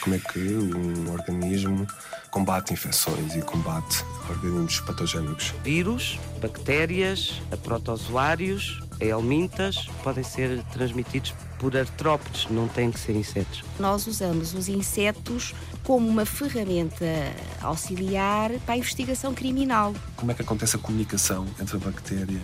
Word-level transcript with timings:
como 0.00 0.16
é 0.16 0.18
que 0.18 0.38
um 0.38 1.12
organismo 1.12 1.86
combate 2.30 2.72
infecções 2.72 3.34
e 3.34 3.42
combate 3.42 4.04
organismos 4.28 4.80
patogénicos. 4.80 5.52
Vírus, 5.62 6.18
bactérias, 6.40 7.40
protozoários, 7.62 8.80
helmintas 9.00 9.88
podem 10.02 10.22
ser 10.22 10.62
transmitidos 10.72 11.34
por 11.58 11.76
artrópodes, 11.76 12.46
não 12.50 12.68
têm 12.68 12.90
que 12.90 12.98
ser 12.98 13.14
insetos. 13.14 13.62
Nós 13.78 14.06
usamos 14.06 14.54
os 14.54 14.68
insetos 14.68 15.54
como 15.84 16.08
uma 16.08 16.24
ferramenta 16.24 17.04
auxiliar 17.60 18.50
para 18.64 18.74
a 18.74 18.78
investigação 18.78 19.34
criminal. 19.34 19.94
Como 20.16 20.30
é 20.30 20.34
que 20.34 20.42
acontece 20.42 20.76
a 20.76 20.78
comunicação 20.78 21.46
entre 21.60 21.76
a 21.76 21.80
bactéria 21.80 22.40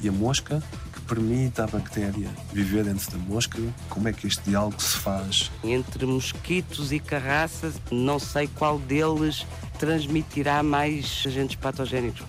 e 0.00 0.08
a 0.08 0.12
mosca 0.12 0.62
permite 1.04 1.60
à 1.60 1.66
bactéria 1.66 2.28
viver 2.52 2.84
dentro 2.84 3.10
da 3.10 3.18
mosca? 3.18 3.58
Como 3.88 4.08
é 4.08 4.12
que 4.12 4.26
este 4.26 4.42
diálogo 4.50 4.80
se 4.80 4.96
faz? 4.96 5.50
Entre 5.62 6.04
mosquitos 6.06 6.92
e 6.92 6.98
carraças, 6.98 7.74
não 7.90 8.18
sei 8.18 8.48
qual 8.48 8.78
deles 8.78 9.46
transmitirá 9.78 10.62
mais 10.62 11.24
agentes 11.26 11.56
patogénicos. 11.56 12.22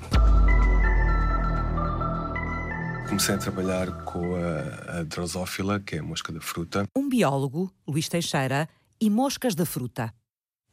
Comecei 3.07 3.35
a 3.35 3.37
trabalhar 3.37 4.03
com 4.03 4.35
a, 4.35 4.99
a 4.99 5.03
drosófila, 5.03 5.79
que 5.79 5.95
é 5.95 5.99
a 5.99 6.03
mosca 6.03 6.33
da 6.33 6.41
fruta. 6.41 6.85
Um 6.95 7.07
biólogo, 7.07 7.71
Luís 7.87 8.09
Teixeira, 8.09 8.67
e 8.99 9.09
moscas 9.09 9.55
da 9.55 9.65
fruta. 9.65 10.13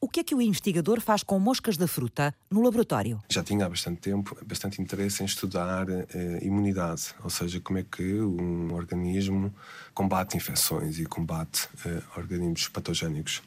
O 0.05 0.09
que 0.09 0.19
é 0.19 0.25
que 0.25 0.35
o 0.35 0.43
investigador 0.43 1.01
faz 1.01 1.23
com 1.23 1.39
moscas 1.39 1.77
da 1.77 1.87
fruta 1.87 2.35
no 2.51 2.61
laboratório? 2.61 3.23
Já 3.29 3.41
tinha 3.41 3.65
há 3.65 3.69
bastante 3.69 4.01
tempo 4.01 4.37
bastante 4.45 4.83
interesse 4.83 5.23
em 5.23 5.27
estudar 5.27 5.89
eh, 5.89 6.41
imunidade, 6.43 7.15
ou 7.23 7.31
seja, 7.31 7.61
como 7.61 7.79
é 7.79 7.85
que 7.85 8.21
um 8.21 8.75
organismo 8.75 9.55
combate 9.95 10.37
infecções 10.37 10.99
e 10.99 11.07
combate 11.07 11.69
eh, 11.87 12.03
organismos 12.17 12.67
patogénicos. 12.67 13.45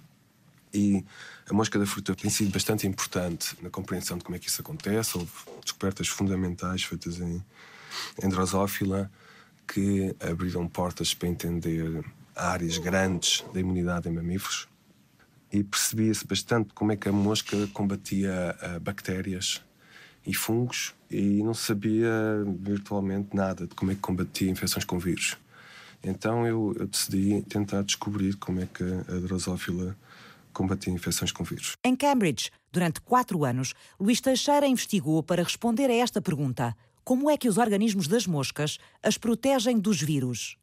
E 0.73 1.03
a 1.49 1.53
mosca 1.53 1.77
da 1.77 1.85
fruta 1.85 2.15
tem 2.15 2.31
sido 2.31 2.51
bastante 2.51 2.87
importante 2.87 3.57
na 3.61 3.69
compreensão 3.69 4.17
de 4.17 4.23
como 4.23 4.37
é 4.37 4.39
que 4.39 4.47
isso 4.47 4.61
acontece. 4.61 5.17
Houve 5.17 5.31
descobertas 5.61 6.07
fundamentais 6.07 6.83
feitas 6.83 7.19
em, 7.19 7.43
em 8.23 8.29
drosófila 8.29 9.11
que 9.67 10.15
abriram 10.21 10.65
portas 10.69 11.13
para 11.13 11.27
entender 11.27 12.01
áreas 12.33 12.77
grandes 12.77 13.43
da 13.53 13.59
imunidade 13.59 14.07
em 14.07 14.13
mamíferos 14.13 14.69
e 15.55 15.63
percebia-se 15.63 16.27
bastante 16.27 16.73
como 16.73 16.91
é 16.91 16.97
que 16.97 17.07
a 17.07 17.13
mosca 17.13 17.55
combatia 17.73 18.55
uh, 18.61 18.79
bactérias 18.79 19.61
e 20.27 20.33
fungos 20.33 20.93
e 21.09 21.41
não 21.43 21.53
sabia 21.53 22.11
virtualmente 22.59 23.33
nada 23.33 23.65
de 23.65 23.73
como 23.73 23.91
é 23.91 23.95
que 23.95 24.01
combatia 24.01 24.49
infecções 24.49 24.83
com 24.83 24.99
vírus. 24.99 25.37
Então 26.03 26.45
eu, 26.45 26.75
eu 26.77 26.87
decidi 26.87 27.41
tentar 27.43 27.83
descobrir 27.83 28.35
como 28.35 28.59
é 28.59 28.65
que 28.65 28.83
a 28.83 29.19
drosófila 29.19 29.95
combatia 30.51 30.91
infecções 30.91 31.31
com 31.31 31.43
vírus. 31.43 31.73
Em 31.83 31.95
Cambridge, 31.95 32.51
durante 32.71 32.99
quatro 32.99 33.45
anos, 33.45 33.73
Luís 33.99 34.19
Teixeira 34.19 34.67
investigou 34.67 35.23
para 35.23 35.43
responder 35.43 35.89
a 35.89 35.95
esta 35.95 36.21
pergunta: 36.21 36.75
como 37.03 37.29
é 37.29 37.37
que 37.37 37.47
os 37.47 37.57
organismos 37.57 38.07
das 38.07 38.27
moscas 38.27 38.77
as 39.01 39.17
protegem 39.17 39.79
dos 39.79 40.01
vírus? 40.01 40.57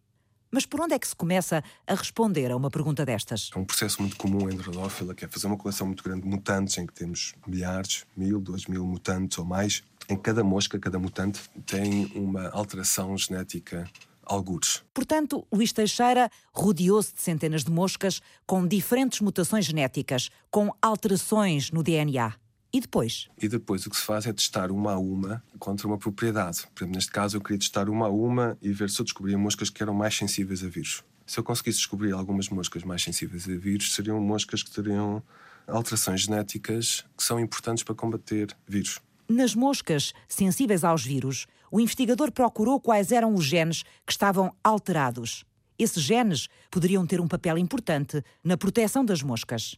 Mas 0.53 0.67
por 0.67 0.83
onde 0.83 0.93
é 0.93 0.99
que 0.99 1.09
se 1.09 1.17
começa 1.17 1.65
a 1.87 1.95
responder 1.95 2.53
a 2.53 2.57
uma 2.57 2.71
pergunta 2.71 3.07
destas? 3.07 3.51
É 3.57 3.59
um 3.59 3.65
processo 3.65 4.03
muito 4.03 4.17
comum 4.17 4.51
em 4.51 4.55
Drosophila, 4.55 5.15
que 5.15 5.25
é 5.25 5.29
fazer 5.29 5.47
uma 5.47 5.57
coleção 5.57 5.87
muito 5.87 6.05
grande 6.05 6.21
de 6.21 6.29
mutantes, 6.29 6.77
em 6.77 6.87
que 6.87 6.93
temos 6.93 7.35
milhares, 7.47 8.05
mil, 8.15 8.39
dois 8.39 8.67
mil 8.67 8.85
mutantes 8.85 9.39
ou 9.39 9.47
mais. 9.47 9.83
Em 10.11 10.17
cada 10.17 10.45
mosca, 10.45 10.79
cada 10.79 10.99
mutante 10.99 11.41
tem 11.65 12.13
uma 12.15 12.51
alteração 12.51 13.17
genética 13.17 13.89
algures. 14.27 14.83
Portanto, 14.93 15.47
Luís 15.51 15.73
Teixeira 15.73 16.31
rodeou-se 16.53 17.15
de 17.15 17.23
centenas 17.23 17.65
de 17.65 17.71
moscas 17.71 18.21
com 18.47 18.67
diferentes 18.67 19.21
mutações 19.21 19.65
genéticas, 19.65 20.29
com 20.51 20.71
alterações 20.81 21.71
no 21.71 21.83
DNA. 21.83 22.35
E 22.73 22.81
depois? 22.81 23.29
E 23.41 23.49
depois 23.49 23.85
o 23.85 23.91
que 23.91 23.97
se 23.97 24.03
faz 24.03 24.27
é 24.27 24.33
testar 24.33 24.71
uma 24.71 24.93
a 24.93 24.99
uma 24.99 25.43
contra 25.59 25.87
uma 25.87 25.99
propriedade. 25.99 26.67
Por 26.75 26.83
exemplo, 26.83 26.95
neste 26.95 27.13
caso 27.13 27.37
eu 27.37 27.41
queria 27.41 27.59
testar 27.59 27.91
uma 27.91 28.07
a 28.07 28.11
uma 28.11 28.57
e 28.63 28.73
ver 28.73 28.89
se 28.89 28.99
eu 28.99 29.05
descobria 29.05 29.37
moscas 29.37 29.69
que 29.69 29.83
eram 29.83 29.93
mais 29.93 30.17
sensíveis 30.17 30.65
a 30.65 30.69
vírus. 30.69 31.05
Se 31.27 31.39
eu 31.39 31.45
conseguisse 31.45 31.79
descobrir 31.79 32.13
algumas 32.13 32.49
moscas 32.49 32.83
mais 32.83 33.03
sensíveis 33.03 33.47
a 33.49 33.55
vírus, 33.55 33.95
seriam 33.95 34.19
moscas 34.21 34.63
que 34.63 34.71
teriam 34.71 35.23
alterações 35.67 36.23
genéticas 36.23 37.05
que 37.17 37.23
são 37.23 37.39
importantes 37.39 37.85
para 37.85 37.95
combater 37.95 38.57
vírus. 38.67 39.01
Nas 39.29 39.55
moscas 39.55 40.13
sensíveis 40.27 40.83
aos 40.83 41.05
vírus, 41.05 41.47
o 41.71 41.79
investigador 41.81 42.33
procurou 42.33 42.81
quais 42.81 43.13
eram 43.13 43.35
os 43.35 43.45
genes 43.45 43.83
que 44.07 44.13
estavam 44.13 44.55
alterados. 44.63 45.45
Esses 45.79 46.03
genes 46.03 46.49
poderiam 46.71 47.07
ter 47.07 47.21
um 47.21 47.29
papel 47.29 47.57
importante 47.59 48.23
na 48.43 48.57
proteção 48.57 49.05
das 49.05 49.23
moscas. 49.23 49.77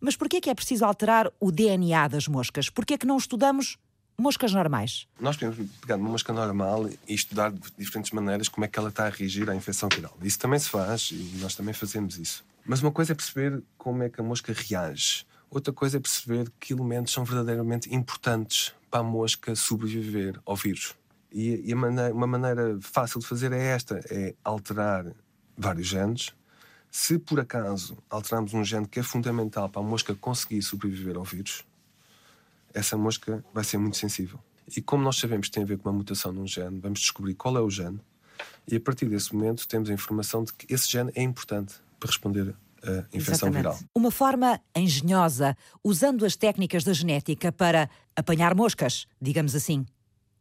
Mas 0.00 0.16
por 0.16 0.28
que 0.28 0.36
é 0.36 0.40
que 0.40 0.50
é 0.50 0.54
preciso 0.54 0.84
alterar 0.84 1.30
o 1.40 1.50
DNA 1.50 2.08
das 2.08 2.28
moscas? 2.28 2.70
Por 2.70 2.86
que 2.86 2.94
é 2.94 2.98
que 2.98 3.06
não 3.06 3.16
estudamos 3.16 3.76
moscas 4.16 4.52
normais? 4.52 5.08
Nós 5.20 5.36
podemos 5.36 5.70
pegar 5.80 5.96
uma 5.96 6.10
mosca 6.10 6.32
normal 6.32 6.88
e 7.06 7.14
estudar 7.14 7.50
de 7.50 7.60
diferentes 7.76 8.12
maneiras 8.12 8.48
como 8.48 8.64
é 8.64 8.68
que 8.68 8.78
ela 8.78 8.90
está 8.90 9.06
a 9.06 9.10
reagir 9.10 9.50
à 9.50 9.54
infecção 9.54 9.88
viral. 9.92 10.16
Isso 10.22 10.38
também 10.38 10.58
se 10.58 10.68
faz 10.68 11.10
e 11.12 11.38
nós 11.40 11.54
também 11.54 11.74
fazemos 11.74 12.18
isso. 12.18 12.44
Mas 12.64 12.80
uma 12.80 12.92
coisa 12.92 13.12
é 13.12 13.14
perceber 13.14 13.62
como 13.76 14.02
é 14.02 14.08
que 14.08 14.20
a 14.20 14.24
mosca 14.24 14.52
reage. 14.52 15.26
Outra 15.50 15.72
coisa 15.72 15.96
é 15.96 16.00
perceber 16.00 16.52
que 16.60 16.72
elementos 16.72 17.12
são 17.12 17.24
verdadeiramente 17.24 17.92
importantes 17.92 18.72
para 18.90 19.00
a 19.00 19.02
mosca 19.02 19.56
sobreviver 19.56 20.38
ao 20.44 20.54
vírus. 20.54 20.94
E, 21.32 21.70
e 21.70 21.74
maneira, 21.74 22.14
uma 22.14 22.26
maneira 22.26 22.78
fácil 22.80 23.20
de 23.20 23.26
fazer 23.26 23.52
é 23.52 23.66
esta: 23.68 24.00
é 24.10 24.34
alterar 24.44 25.06
vários 25.56 25.86
genes 25.86 26.37
se 26.90 27.18
por 27.18 27.40
acaso 27.40 27.98
alterarmos 28.08 28.54
um 28.54 28.64
gene 28.64 28.86
que 28.86 29.00
é 29.00 29.02
fundamental 29.02 29.68
para 29.68 29.80
a 29.80 29.84
mosca 29.84 30.14
conseguir 30.14 30.62
sobreviver 30.62 31.16
ao 31.16 31.24
vírus, 31.24 31.64
essa 32.72 32.96
mosca 32.96 33.44
vai 33.52 33.64
ser 33.64 33.78
muito 33.78 33.96
sensível. 33.96 34.38
E 34.76 34.82
como 34.82 35.02
nós 35.02 35.16
sabemos 35.16 35.48
que 35.48 35.54
tem 35.54 35.62
a 35.62 35.66
ver 35.66 35.78
com 35.78 35.88
uma 35.88 35.96
mutação 35.96 36.32
num 36.32 36.46
gene, 36.46 36.78
vamos 36.80 37.00
descobrir 37.00 37.34
qual 37.34 37.56
é 37.56 37.60
o 37.60 37.70
gene 37.70 38.00
e 38.66 38.76
a 38.76 38.80
partir 38.80 39.06
desse 39.06 39.34
momento 39.34 39.66
temos 39.66 39.88
a 39.88 39.92
informação 39.92 40.44
de 40.44 40.52
que 40.52 40.72
esse 40.72 40.90
gene 40.90 41.10
é 41.14 41.22
importante 41.22 41.74
para 41.98 42.08
responder 42.08 42.54
à 42.82 42.98
infecção 43.12 43.48
Exatamente. 43.48 43.56
viral. 43.56 43.78
Uma 43.94 44.10
forma 44.10 44.60
engenhosa, 44.76 45.56
usando 45.82 46.24
as 46.24 46.36
técnicas 46.36 46.84
da 46.84 46.92
genética 46.92 47.50
para 47.50 47.88
apanhar 48.14 48.54
moscas, 48.54 49.06
digamos 49.20 49.54
assim. 49.54 49.86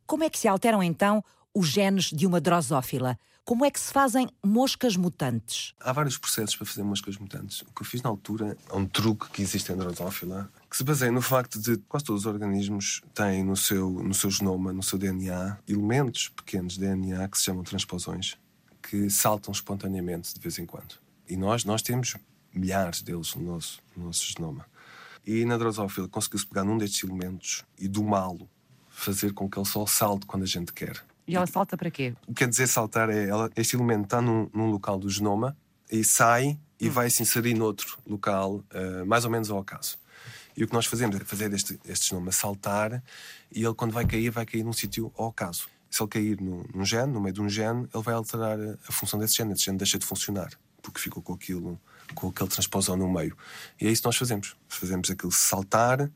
Como 0.05 0.23
é 0.23 0.29
que 0.29 0.37
se 0.37 0.47
alteram 0.47 0.83
então 0.83 1.23
os 1.53 1.67
genes 1.67 2.05
de 2.05 2.27
uma 2.27 2.39
drosófila? 2.39 3.17
Como 3.47 3.63
é 3.63 3.71
que 3.71 3.79
se 3.79 3.93
fazem 3.93 4.27
moscas 4.43 4.97
mutantes? 4.97 5.73
Há 5.79 5.93
vários 5.93 6.17
processos 6.17 6.53
para 6.57 6.65
fazer 6.65 6.83
moscas 6.83 7.17
mutantes. 7.17 7.61
O 7.61 7.71
que 7.71 7.81
eu 7.81 7.85
fiz 7.85 8.01
na 8.01 8.09
altura 8.09 8.57
é 8.69 8.75
um 8.75 8.85
truque 8.85 9.29
que 9.29 9.41
existe 9.41 9.71
em 9.71 9.77
drosófila 9.77 10.51
que 10.69 10.75
se 10.75 10.83
baseia 10.83 11.13
no 11.13 11.21
facto 11.21 11.57
de 11.57 11.77
quase 11.87 12.03
todos 12.03 12.23
os 12.23 12.25
organismos 12.25 13.01
têm 13.13 13.45
no 13.45 13.55
seu, 13.55 13.89
no 13.89 14.13
seu 14.13 14.29
genoma, 14.29 14.73
no 14.73 14.83
seu 14.83 14.99
DNA, 14.99 15.59
elementos 15.65 16.27
pequenos 16.27 16.73
de 16.73 16.81
DNA 16.81 17.25
que 17.29 17.37
se 17.37 17.45
chamam 17.45 17.63
transposões, 17.63 18.35
que 18.81 19.09
saltam 19.09 19.53
espontaneamente 19.53 20.33
de 20.33 20.41
vez 20.41 20.59
em 20.59 20.65
quando. 20.65 20.95
E 21.25 21.37
nós, 21.37 21.63
nós 21.63 21.81
temos 21.81 22.17
milhares 22.53 23.01
deles 23.01 23.33
no 23.33 23.53
nosso, 23.53 23.79
no 23.95 24.07
nosso 24.07 24.25
genoma. 24.25 24.65
E 25.25 25.45
na 25.45 25.55
drosófila 25.57 26.09
conseguiu-se 26.09 26.45
pegar 26.45 26.65
num 26.65 26.77
destes 26.77 27.01
elementos 27.01 27.63
e 27.79 27.87
domá-lo, 27.87 28.49
fazer 28.89 29.31
com 29.31 29.49
que 29.49 29.57
ele 29.57 29.65
só 29.65 29.85
salte 29.85 30.25
quando 30.25 30.43
a 30.43 30.47
gente 30.47 30.73
quer. 30.73 31.01
E 31.27 31.35
ela 31.35 31.45
salta 31.45 31.75
para 31.75 31.91
quê? 31.91 32.13
O 32.23 32.27
que 32.27 32.35
quer 32.35 32.47
dizer 32.47 32.67
saltar 32.67 33.09
é 33.09 33.27
ela, 33.27 33.49
este 33.55 33.75
elemento 33.75 34.05
está 34.05 34.21
num, 34.21 34.49
num 34.53 34.71
local 34.71 34.97
do 34.97 35.09
genoma 35.09 35.57
e 35.91 36.03
sai 36.03 36.57
e 36.79 36.89
vai 36.89 37.09
se 37.09 37.21
inserir 37.21 37.53
noutro 37.53 37.97
local, 38.07 38.63
uh, 38.73 39.05
mais 39.05 39.25
ou 39.25 39.31
menos 39.31 39.49
ao 39.49 39.59
acaso. 39.59 39.97
E 40.55 40.63
o 40.63 40.67
que 40.67 40.73
nós 40.73 40.85
fazemos 40.85 41.15
é 41.15 41.19
fazer 41.19 41.51
este, 41.53 41.79
este 41.85 42.09
genoma 42.09 42.31
saltar 42.31 43.03
e 43.51 43.63
ele, 43.63 43.73
quando 43.73 43.91
vai 43.91 44.05
cair, 44.05 44.29
vai 44.29 44.45
cair 44.45 44.63
num 44.63 44.73
sítio 44.73 45.11
ao 45.17 45.27
acaso. 45.27 45.67
Se 45.89 46.01
ele 46.01 46.09
cair 46.09 46.41
num, 46.41 46.63
num 46.73 46.85
gene, 46.85 47.11
no 47.11 47.19
meio 47.19 47.33
de 47.33 47.41
um 47.41 47.49
gene, 47.49 47.87
ele 47.93 48.03
vai 48.03 48.13
alterar 48.13 48.59
a, 48.59 48.77
a 48.87 48.91
função 48.91 49.19
desse 49.19 49.35
gene. 49.35 49.53
Esse 49.53 49.63
gene 49.63 49.77
deixa 49.77 49.99
de 49.99 50.05
funcionar 50.05 50.49
porque 50.81 51.01
ficou 51.01 51.21
com 51.21 51.33
aquilo, 51.33 51.79
com 52.15 52.29
aquele 52.29 52.49
transposão 52.49 52.95
no 52.95 53.11
meio. 53.11 53.35
E 53.79 53.87
é 53.87 53.91
isso 53.91 54.01
que 54.01 54.07
nós 54.07 54.15
fazemos. 54.15 54.55
Fazemos 54.69 55.11
aquilo 55.11 55.31
saltar 55.31 56.09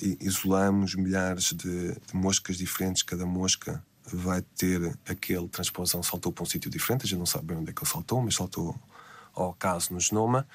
e 0.00 0.18
isolamos 0.20 0.94
milhares 0.94 1.52
de, 1.54 1.94
de 1.94 2.14
moscas 2.14 2.58
diferentes, 2.58 3.02
cada 3.02 3.24
mosca 3.24 3.82
vai 4.06 4.42
ter 4.42 4.98
aquele 5.06 5.48
transposão 5.48 6.02
saltou 6.02 6.32
para 6.32 6.42
um 6.42 6.46
sítio 6.46 6.70
diferente, 6.70 7.04
a 7.04 7.08
gente 7.08 7.18
não 7.18 7.26
sabe 7.26 7.46
bem 7.46 7.58
onde 7.58 7.70
é 7.70 7.72
que 7.72 7.82
ele 7.82 7.90
saltou, 7.90 8.20
mas 8.22 8.34
saltou 8.34 8.74
ao 9.34 9.52
caso 9.54 9.92
no 9.92 10.00
genoma. 10.00 10.46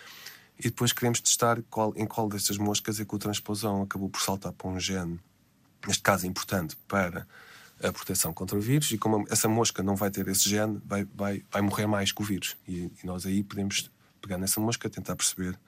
E 0.57 0.63
depois 0.63 0.93
queremos 0.93 1.19
testar 1.19 1.61
qual, 1.69 1.93
em 1.95 2.05
qual 2.05 2.29
destas 2.29 2.57
moscas 2.57 2.99
é 2.99 3.05
que 3.05 3.13
o 3.13 3.19
transposão 3.19 3.81
acabou 3.81 4.09
por 4.09 4.21
saltar 4.21 4.53
para 4.53 4.67
um 4.67 4.79
gene, 4.79 5.19
neste 5.85 6.01
caso 6.01 6.25
importante 6.25 6.77
para 6.87 7.27
a 7.83 7.91
proteção 7.91 8.33
contra 8.33 8.57
o 8.57 8.61
vírus, 8.61 8.89
e 8.91 8.97
como 8.97 9.25
essa 9.29 9.49
mosca 9.49 9.83
não 9.83 9.95
vai 9.95 10.09
ter 10.09 10.27
esse 10.29 10.49
gene, 10.49 10.81
vai, 10.85 11.05
vai, 11.13 11.43
vai 11.51 11.61
morrer 11.61 11.87
mais 11.87 12.11
que 12.11 12.21
o 12.21 12.25
vírus. 12.25 12.55
E, 12.67 12.89
e 13.03 13.05
nós 13.05 13.25
aí 13.25 13.43
podemos 13.43 13.91
pegar 14.21 14.37
nessa 14.37 14.61
mosca, 14.61 14.89
tentar 14.89 15.15
perceber 15.15 15.59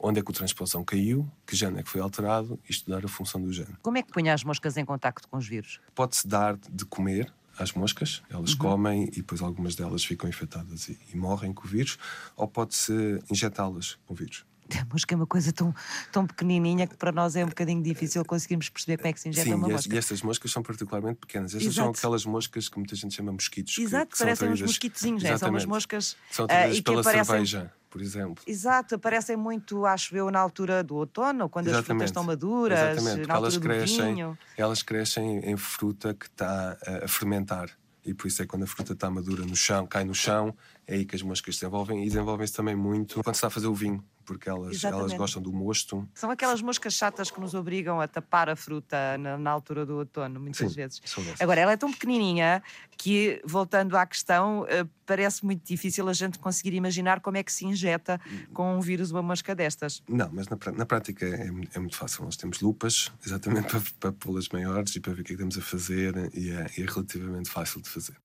onde 0.00 0.20
é 0.20 0.22
que 0.22 0.30
o 0.30 0.34
transposão 0.34 0.82
caiu, 0.82 1.30
que 1.46 1.54
gene 1.54 1.78
é 1.78 1.82
que 1.82 1.88
foi 1.88 2.00
alterado 2.00 2.58
e 2.68 2.72
estudar 2.72 3.04
a 3.04 3.08
função 3.08 3.40
do 3.40 3.52
gene. 3.52 3.76
Como 3.82 3.98
é 3.98 4.02
que 4.02 4.10
põe 4.12 4.28
as 4.30 4.42
moscas 4.42 4.76
em 4.76 4.84
contacto 4.84 5.28
com 5.28 5.36
os 5.36 5.46
vírus? 5.46 5.80
Pode-se 5.94 6.26
dar 6.26 6.56
de 6.56 6.84
comer 6.84 7.32
às 7.58 7.72
moscas, 7.72 8.22
elas 8.30 8.52
uhum. 8.52 8.58
comem 8.58 9.04
e 9.04 9.16
depois 9.16 9.42
algumas 9.42 9.74
delas 9.74 10.02
ficam 10.02 10.28
infectadas 10.28 10.88
e, 10.88 10.98
e 11.12 11.16
morrem 11.16 11.52
com 11.52 11.66
o 11.66 11.68
vírus, 11.68 11.98
ou 12.34 12.48
pode-se 12.48 13.20
injetá-las 13.30 13.98
com 14.06 14.14
o 14.14 14.16
vírus. 14.16 14.46
A 14.78 14.84
mosca 14.92 15.14
é 15.14 15.16
uma 15.16 15.26
coisa 15.26 15.52
tão, 15.52 15.74
tão 16.12 16.26
pequenininha 16.26 16.86
que 16.86 16.96
para 16.96 17.10
nós 17.12 17.34
é 17.36 17.44
um 17.44 17.48
bocadinho 17.48 17.82
difícil 17.82 18.24
conseguirmos 18.24 18.68
perceber 18.68 18.96
como 18.98 19.08
é 19.08 19.12
que 19.12 19.20
se 19.20 19.28
injeta 19.28 19.48
Sim, 19.48 19.54
uma 19.54 19.68
e, 19.68 19.72
mosca. 19.72 19.94
e 19.94 19.98
estas 19.98 20.22
moscas 20.22 20.50
são 20.50 20.62
particularmente 20.62 21.18
pequenas. 21.18 21.54
Estas 21.54 21.68
Exato. 21.68 21.74
são 21.74 21.90
aquelas 21.90 22.24
moscas 22.24 22.68
que 22.68 22.76
muita 22.78 22.94
gente 22.94 23.14
chama 23.14 23.32
mosquitos. 23.32 23.74
que- 23.74 23.82
Exato, 23.82 24.12
que 24.12 24.18
são 24.18 24.26
parecem 24.26 24.50
uns 24.50 24.62
mosquitozinhos, 24.62 25.22
né? 25.22 25.28
são 25.36 25.48
umas 25.50 25.62
Exatamente. 25.62 25.68
moscas 25.68 26.16
São 26.30 26.44
atraídas 26.44 26.76
e 26.76 26.78
que 26.78 26.84
pela 26.84 27.00
aparecem. 27.00 27.24
cerveja, 27.24 27.72
por 27.90 28.00
exemplo. 28.00 28.44
Exato, 28.46 28.94
aparecem 28.94 29.36
muito, 29.36 29.84
acho 29.86 30.14
eu, 30.16 30.30
na 30.30 30.38
altura 30.40 30.82
do 30.84 30.94
outono, 30.96 31.48
quando 31.48 31.66
as 31.66 31.72
frutas 31.72 31.84
Exatamente. 31.86 32.06
estão 32.08 32.22
maduras, 32.24 32.78
Exatamente, 32.78 33.26
na 33.28 33.34
altura 33.34 33.50
elas 33.52 33.58
crescem, 33.58 34.14
vinho. 34.14 34.38
elas 34.56 34.82
crescem 34.82 35.38
em 35.50 35.56
fruta 35.56 36.14
que 36.14 36.26
está 36.26 36.76
a, 36.86 37.04
a 37.04 37.08
fermentar. 37.08 37.70
E 38.04 38.14
por 38.14 38.28
isso 38.28 38.40
é 38.40 38.46
que 38.46 38.48
quando 38.50 38.62
a 38.62 38.66
fruta 38.66 38.94
está 38.94 39.10
madura 39.10 39.44
no 39.44 39.54
chão, 39.54 39.86
cai 39.86 40.04
no 40.04 40.14
chão, 40.14 40.56
é 40.90 40.94
aí 40.96 41.04
que 41.04 41.14
as 41.16 41.22
moscas 41.22 41.54
se 41.54 41.60
desenvolvem. 41.60 42.02
E 42.04 42.06
desenvolvem-se 42.08 42.52
também 42.52 42.74
muito 42.74 43.14
quando 43.22 43.34
se 43.34 43.38
está 43.38 43.46
a 43.46 43.50
fazer 43.50 43.66
o 43.68 43.74
vinho, 43.74 44.04
porque 44.24 44.48
elas, 44.48 44.82
elas 44.84 45.12
gostam 45.14 45.40
do 45.40 45.52
mosto. 45.52 46.08
São 46.14 46.30
aquelas 46.30 46.60
moscas 46.60 46.94
chatas 46.94 47.30
que 47.30 47.40
nos 47.40 47.54
obrigam 47.54 48.00
a 48.00 48.08
tapar 48.08 48.48
a 48.48 48.56
fruta 48.56 49.16
na, 49.18 49.38
na 49.38 49.50
altura 49.50 49.86
do 49.86 49.96
outono, 49.96 50.40
muitas 50.40 50.68
Sim, 50.70 50.76
vezes. 50.76 51.00
Agora, 51.38 51.60
ela 51.60 51.72
é 51.72 51.76
tão 51.76 51.90
pequenininha 51.92 52.62
que, 52.96 53.40
voltando 53.44 53.96
à 53.96 54.04
questão, 54.04 54.66
eh, 54.68 54.84
parece 55.06 55.44
muito 55.44 55.64
difícil 55.66 56.08
a 56.08 56.12
gente 56.12 56.38
conseguir 56.38 56.74
imaginar 56.74 57.20
como 57.20 57.36
é 57.36 57.42
que 57.42 57.52
se 57.52 57.64
injeta 57.64 58.20
com 58.52 58.76
um 58.76 58.80
vírus 58.80 59.10
uma 59.10 59.22
mosca 59.22 59.54
destas. 59.54 60.02
Não, 60.08 60.28
mas 60.32 60.48
na, 60.48 60.58
na 60.76 60.86
prática 60.86 61.24
é, 61.26 61.50
mu- 61.50 61.64
é 61.74 61.78
muito 61.78 61.96
fácil. 61.96 62.24
Nós 62.24 62.36
temos 62.36 62.60
lupas, 62.60 63.10
exatamente 63.24 63.68
para, 63.70 63.82
para 64.00 64.12
pô-las 64.12 64.48
maiores 64.50 64.94
e 64.96 65.00
para 65.00 65.12
ver 65.14 65.22
o 65.22 65.24
que 65.24 65.32
é 65.32 65.36
que 65.36 65.42
estamos 65.42 65.58
a 65.58 65.62
fazer, 65.62 66.14
e 66.34 66.50
é, 66.50 66.66
e 66.76 66.82
é 66.82 66.86
relativamente 66.86 67.48
fácil 67.48 67.80
de 67.80 67.88
fazer. 67.88 68.16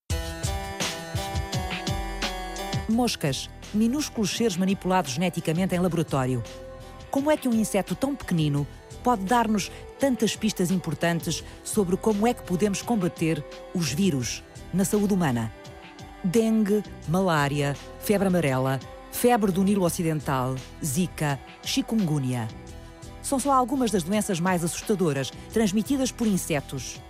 Moscas, 2.87 3.49
minúsculos 3.73 4.35
seres 4.35 4.57
manipulados 4.57 5.11
geneticamente 5.11 5.75
em 5.75 5.79
laboratório. 5.79 6.43
Como 7.09 7.31
é 7.31 7.37
que 7.37 7.47
um 7.47 7.53
inseto 7.53 7.95
tão 7.95 8.15
pequenino 8.15 8.67
pode 9.03 9.23
dar-nos 9.23 9.71
tantas 9.99 10.35
pistas 10.35 10.71
importantes 10.71 11.43
sobre 11.63 11.97
como 11.97 12.27
é 12.27 12.33
que 12.33 12.43
podemos 12.43 12.81
combater 12.81 13.43
os 13.73 13.91
vírus 13.91 14.43
na 14.73 14.83
saúde 14.83 15.13
humana? 15.13 15.51
Dengue, 16.23 16.83
malária, 17.07 17.75
febre 17.99 18.27
amarela, 18.27 18.79
febre 19.11 19.51
do 19.51 19.63
Nilo 19.63 19.85
Ocidental, 19.85 20.55
Zika, 20.83 21.39
chikungunya. 21.63 22.47
São 23.21 23.39
só 23.39 23.53
algumas 23.53 23.89
das 23.91 24.03
doenças 24.03 24.39
mais 24.39 24.63
assustadoras 24.63 25.31
transmitidas 25.51 26.11
por 26.11 26.27
insetos. 26.27 27.01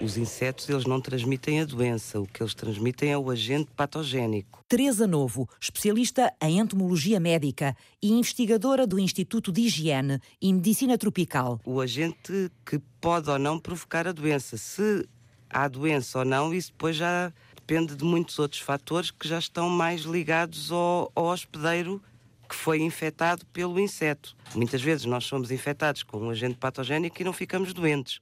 Os 0.00 0.16
insetos 0.16 0.66
eles 0.66 0.86
não 0.86 0.98
transmitem 0.98 1.60
a 1.60 1.64
doença, 1.66 2.18
o 2.18 2.26
que 2.26 2.42
eles 2.42 2.54
transmitem 2.54 3.12
é 3.12 3.18
o 3.18 3.28
agente 3.28 3.70
patogénico. 3.76 4.64
Teresa 4.66 5.06
Novo, 5.06 5.46
especialista 5.60 6.32
em 6.40 6.58
entomologia 6.58 7.20
médica 7.20 7.76
e 8.02 8.10
investigadora 8.10 8.86
do 8.86 8.98
Instituto 8.98 9.52
de 9.52 9.60
Higiene 9.60 10.18
e 10.40 10.54
Medicina 10.54 10.96
Tropical. 10.96 11.60
O 11.66 11.82
agente 11.82 12.50
que 12.64 12.80
pode 12.98 13.28
ou 13.28 13.38
não 13.38 13.58
provocar 13.58 14.08
a 14.08 14.12
doença. 14.12 14.56
Se 14.56 15.06
há 15.50 15.68
doença 15.68 16.20
ou 16.20 16.24
não, 16.24 16.54
isso 16.54 16.72
depois 16.72 16.96
já 16.96 17.30
depende 17.54 17.94
de 17.94 18.02
muitos 18.02 18.38
outros 18.38 18.62
fatores 18.62 19.10
que 19.10 19.28
já 19.28 19.38
estão 19.38 19.68
mais 19.68 20.02
ligados 20.02 20.72
ao, 20.72 21.12
ao 21.14 21.26
hospedeiro 21.26 22.02
que 22.48 22.56
foi 22.56 22.80
infectado 22.80 23.44
pelo 23.52 23.78
inseto. 23.78 24.34
Muitas 24.54 24.80
vezes 24.80 25.04
nós 25.04 25.24
somos 25.24 25.50
infectados 25.50 26.02
com 26.02 26.18
um 26.18 26.30
agente 26.30 26.56
patogénico 26.56 27.20
e 27.20 27.24
não 27.24 27.32
ficamos 27.32 27.72
doentes, 27.72 28.20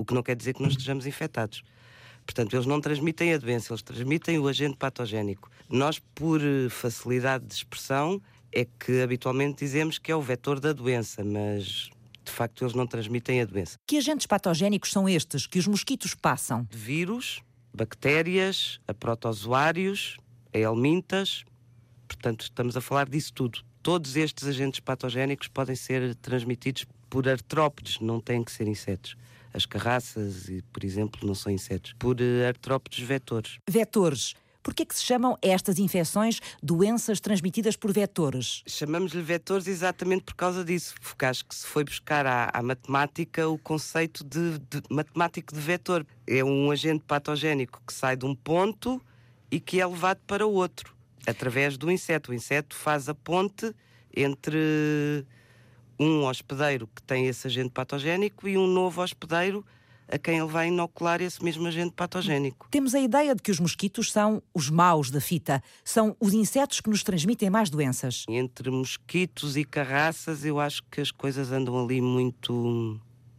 o 0.00 0.04
que 0.04 0.14
não 0.14 0.22
quer 0.22 0.34
dizer 0.34 0.54
que 0.54 0.62
não 0.62 0.70
estejamos 0.70 1.06
infectados. 1.06 1.62
Portanto, 2.24 2.54
eles 2.54 2.64
não 2.64 2.80
transmitem 2.80 3.34
a 3.34 3.38
doença, 3.38 3.72
eles 3.72 3.82
transmitem 3.82 4.38
o 4.38 4.48
agente 4.48 4.76
patogénico. 4.76 5.50
Nós, 5.68 5.98
por 6.14 6.40
eh, 6.40 6.70
facilidade 6.70 7.44
de 7.44 7.52
expressão, 7.52 8.20
é 8.50 8.64
que 8.64 9.02
habitualmente 9.02 9.62
dizemos 9.62 9.98
que 9.98 10.10
é 10.10 10.16
o 10.16 10.22
vetor 10.22 10.58
da 10.58 10.72
doença, 10.72 11.22
mas 11.22 11.90
de 12.24 12.32
facto 12.32 12.64
eles 12.64 12.74
não 12.74 12.86
transmitem 12.86 13.42
a 13.42 13.44
doença. 13.44 13.76
Que 13.86 13.98
agentes 13.98 14.26
patogénicos 14.26 14.90
são 14.90 15.06
estes 15.06 15.46
que 15.46 15.58
os 15.58 15.66
mosquitos 15.66 16.14
passam? 16.14 16.66
De 16.70 16.78
vírus, 16.78 17.42
bactérias, 17.74 18.80
a 18.88 18.94
protozoários, 18.94 20.16
a 20.54 20.58
helmintas, 20.58 21.44
portanto 22.08 22.42
estamos 22.42 22.74
a 22.74 22.80
falar 22.80 23.06
disso 23.06 23.32
tudo. 23.34 23.60
Todos 23.82 24.16
estes 24.16 24.46
agentes 24.48 24.80
patogénicos 24.80 25.48
podem 25.48 25.76
ser 25.76 26.14
transmitidos 26.16 26.86
por 27.10 27.28
artrópodes, 27.28 27.98
não 28.00 28.20
têm 28.20 28.42
que 28.42 28.52
ser 28.52 28.66
insetos. 28.68 29.16
As 29.52 29.66
carraças, 29.66 30.48
e, 30.48 30.62
por 30.72 30.84
exemplo, 30.84 31.26
não 31.26 31.34
são 31.34 31.50
insetos. 31.52 31.94
Por 31.98 32.20
eh, 32.20 32.46
artrópodes 32.46 33.00
vetores. 33.00 33.58
Vetores. 33.68 34.34
Por 34.62 34.74
que 34.74 34.82
é 34.82 34.86
que 34.86 34.94
se 34.94 35.02
chamam 35.02 35.38
estas 35.40 35.78
infecções 35.78 36.38
doenças 36.62 37.18
transmitidas 37.18 37.76
por 37.76 37.92
vetores? 37.92 38.62
Chamamos-lhe 38.66 39.22
vetores 39.22 39.66
exatamente 39.66 40.24
por 40.24 40.34
causa 40.34 40.62
disso, 40.62 40.94
porque 41.00 41.24
acho 41.24 41.46
que 41.46 41.54
se 41.54 41.66
foi 41.66 41.82
buscar 41.82 42.26
à, 42.26 42.50
à 42.52 42.62
matemática 42.62 43.48
o 43.48 43.58
conceito 43.58 44.22
de, 44.22 44.58
de 44.58 44.82
matemático 44.90 45.54
de 45.54 45.60
vetor. 45.60 46.06
É 46.26 46.44
um 46.44 46.70
agente 46.70 47.04
patogénico 47.06 47.82
que 47.86 47.92
sai 47.92 48.16
de 48.16 48.26
um 48.26 48.34
ponto 48.34 49.00
e 49.50 49.58
que 49.58 49.80
é 49.80 49.86
levado 49.86 50.20
para 50.26 50.46
outro, 50.46 50.94
através 51.26 51.78
do 51.78 51.90
inseto. 51.90 52.30
O 52.30 52.34
inseto 52.34 52.76
faz 52.76 53.08
a 53.08 53.14
ponte 53.14 53.74
entre 54.14 55.24
um 56.00 56.24
hospedeiro 56.24 56.88
que 56.88 57.02
tem 57.02 57.26
esse 57.26 57.46
agente 57.46 57.68
patogénico 57.70 58.48
e 58.48 58.56
um 58.56 58.66
novo 58.66 59.02
hospedeiro 59.02 59.62
a 60.08 60.18
quem 60.18 60.38
ele 60.38 60.48
vai 60.48 60.68
inocular 60.68 61.20
esse 61.20 61.44
mesmo 61.44 61.68
agente 61.68 61.92
patogénico. 61.92 62.66
Temos 62.70 62.94
a 62.94 63.00
ideia 63.00 63.34
de 63.34 63.42
que 63.42 63.50
os 63.50 63.60
mosquitos 63.60 64.10
são 64.10 64.42
os 64.52 64.68
maus 64.68 65.10
da 65.10 65.20
fita, 65.20 65.62
são 65.84 66.16
os 66.18 66.32
insetos 66.32 66.80
que 66.80 66.90
nos 66.90 67.04
transmitem 67.04 67.48
mais 67.48 67.70
doenças. 67.70 68.24
Entre 68.28 68.70
mosquitos 68.70 69.56
e 69.56 69.64
carraças, 69.64 70.44
eu 70.44 70.58
acho 70.58 70.82
que 70.90 71.00
as 71.00 71.12
coisas 71.12 71.52
andam 71.52 71.84
ali 71.84 72.00
muito. 72.00 72.98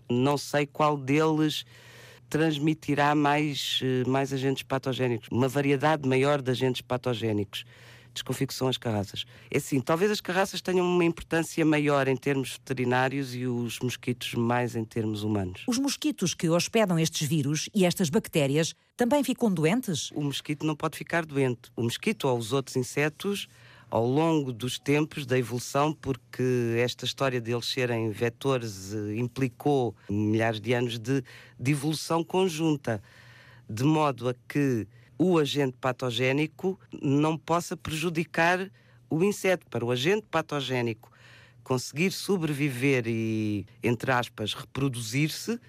Não 0.10 0.38
sei 0.38 0.66
qual 0.66 0.96
deles 0.96 1.66
transmitirá 2.30 3.14
mais, 3.14 3.82
eh, 3.84 4.08
mais 4.08 4.32
agentes 4.32 4.64
patogénicos, 4.64 5.28
uma 5.30 5.50
variedade 5.50 6.08
maior 6.08 6.42
de 6.42 6.52
agentes 6.52 6.82
patogénicos. 6.82 7.66
Desconfio 8.14 8.48
que 8.48 8.54
são 8.54 8.68
as 8.68 8.78
carraças. 8.78 9.26
É 9.50 9.58
assim, 9.58 9.80
talvez 9.80 10.12
as 10.12 10.22
carraças 10.22 10.62
tenham 10.62 10.86
uma 10.86 11.06
importância 11.06 11.66
maior 11.66 12.08
em 12.08 12.16
termos 12.16 12.54
veterinários 12.54 13.34
e 13.36 13.46
os 13.46 13.80
mosquitos 13.80 14.34
mais 14.34 14.76
em 14.76 14.84
termos 14.84 15.24
humanos. 15.24 15.64
Os 15.68 15.78
mosquitos 15.78 16.34
que 16.34 16.50
hospedam 16.50 17.00
estes 17.00 17.28
vírus 17.28 17.70
e 17.74 17.86
estas 17.86 18.10
bactérias 18.10 18.76
também 18.98 19.24
ficam 19.24 19.52
doentes? 19.52 20.12
o 20.12 20.22
mosquito 20.22 20.66
não 20.66 20.76
pode 20.76 20.98
ficar 20.98 21.26
doente. 21.26 21.72
O 21.76 21.84
mosquito 21.84 22.28
ou 22.28 22.38
os 22.38 22.54
outros 22.54 22.76
insetos, 22.76 23.48
ao 23.90 24.06
longo 24.06 24.54
dos 24.54 24.80
tempos 24.80 25.26
da 25.26 25.38
evolução, 25.38 25.94
porque 25.94 26.76
esta 26.78 27.06
história 27.06 27.42
deles 27.42 27.66
serem 27.66 28.10
vetores 28.10 28.94
eh, 28.94 29.16
implicou 29.16 29.96
milhares 30.10 30.62
de 30.62 30.74
anos 30.74 30.98
de, 30.98 31.24
de 31.60 31.72
evolução 31.72 32.24
conjunta, 32.24 33.02
de 33.70 33.84
modo 33.84 34.30
a 34.30 34.36
que 34.48 34.88
o 35.24 35.38
agente 35.38 35.78
patogénico 35.80 36.80
não 37.00 37.38
possa 37.38 37.78
prejudicar 37.78 38.72
o 39.08 39.24
inseto. 39.24 39.68
Para 39.70 39.86
o 39.86 39.92
agente 39.92 40.26
patogénico 40.32 41.12
conseguir 41.64 42.12
sobreviver 42.12 43.04
e, 43.06 43.68
entre 43.84 44.12
aspas, 44.12 44.56
reproduzir-se, 44.56 45.60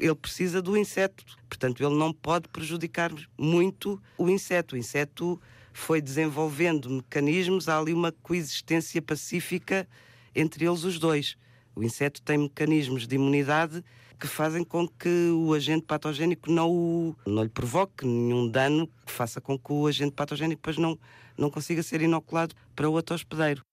ele 0.00 0.14
precisa 0.14 0.62
do 0.62 0.76
inseto. 0.76 1.24
Portanto, 1.48 1.82
ele 1.82 1.96
não 1.96 2.12
pode 2.12 2.48
prejudicar 2.48 3.10
muito 3.36 4.00
o 4.16 4.30
inseto. 4.30 4.76
O 4.76 4.78
inseto 4.78 5.40
foi 5.72 6.00
desenvolvendo 6.00 6.88
mecanismos, 6.88 7.68
há 7.68 7.80
ali 7.80 7.92
uma 7.92 8.12
coexistência 8.12 9.02
pacífica 9.02 9.88
entre 10.32 10.64
eles 10.64 10.84
os 10.84 11.00
dois. 11.00 11.36
O 11.74 11.82
inseto 11.82 12.22
tem 12.22 12.38
mecanismos 12.38 13.08
de 13.08 13.16
imunidade 13.16 13.82
que 14.22 14.28
fazem 14.28 14.62
com 14.62 14.86
que 14.86 15.30
o 15.30 15.52
agente 15.52 15.84
patogénico 15.84 16.48
não, 16.48 17.16
não 17.26 17.42
lhe 17.42 17.48
provoque 17.48 18.06
nenhum 18.06 18.48
dano 18.48 18.88
que 19.04 19.10
faça 19.10 19.40
com 19.40 19.58
que 19.58 19.72
o 19.72 19.84
agente 19.84 20.12
patogénico 20.12 20.60
depois 20.60 20.78
não, 20.78 20.96
não 21.36 21.50
consiga 21.50 21.82
ser 21.82 22.02
inoculado 22.02 22.54
para 22.76 22.88
outro 22.88 23.16
hospedeiro. 23.16 23.64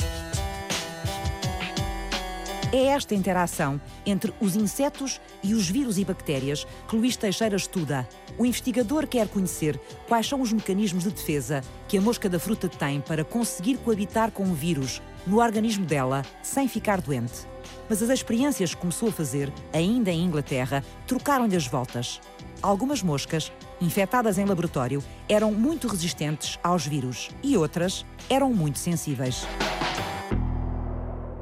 É 2.71 2.85
esta 2.85 3.15
interação 3.15 3.81
entre 4.05 4.31
os 4.39 4.55
insetos 4.55 5.19
e 5.41 5.55
os 5.55 5.67
vírus 5.67 5.97
e 5.97 6.05
bactérias 6.05 6.67
que 6.87 6.95
Luís 6.95 7.17
Teixeira 7.17 7.55
estuda. 7.55 8.07
O 8.37 8.45
investigador 8.45 9.07
quer 9.07 9.27
conhecer 9.27 9.79
quais 10.07 10.27
são 10.27 10.39
os 10.39 10.53
mecanismos 10.53 11.03
de 11.03 11.09
defesa 11.09 11.61
que 11.87 11.97
a 11.97 12.01
mosca 12.01 12.29
da 12.29 12.37
fruta 12.37 12.69
tem 12.69 13.01
para 13.01 13.23
conseguir 13.23 13.77
coabitar 13.77 14.31
com 14.31 14.43
o 14.43 14.53
vírus 14.53 15.01
no 15.25 15.41
organismo 15.41 15.83
dela 15.83 16.21
sem 16.43 16.67
ficar 16.67 17.01
doente. 17.01 17.47
Mas 17.89 18.03
as 18.03 18.09
experiências 18.09 18.75
que 18.75 18.81
começou 18.81 19.09
a 19.09 19.11
fazer, 19.11 19.51
ainda 19.73 20.11
em 20.11 20.23
Inglaterra, 20.23 20.83
trocaram-lhe 21.07 21.55
as 21.55 21.65
voltas. 21.65 22.21
Algumas 22.61 23.01
moscas, 23.01 23.51
infectadas 23.81 24.37
em 24.37 24.45
laboratório, 24.45 25.03
eram 25.27 25.51
muito 25.51 25.87
resistentes 25.87 26.59
aos 26.61 26.85
vírus 26.85 27.31
e 27.41 27.57
outras 27.57 28.05
eram 28.29 28.53
muito 28.53 28.77
sensíveis. 28.77 29.47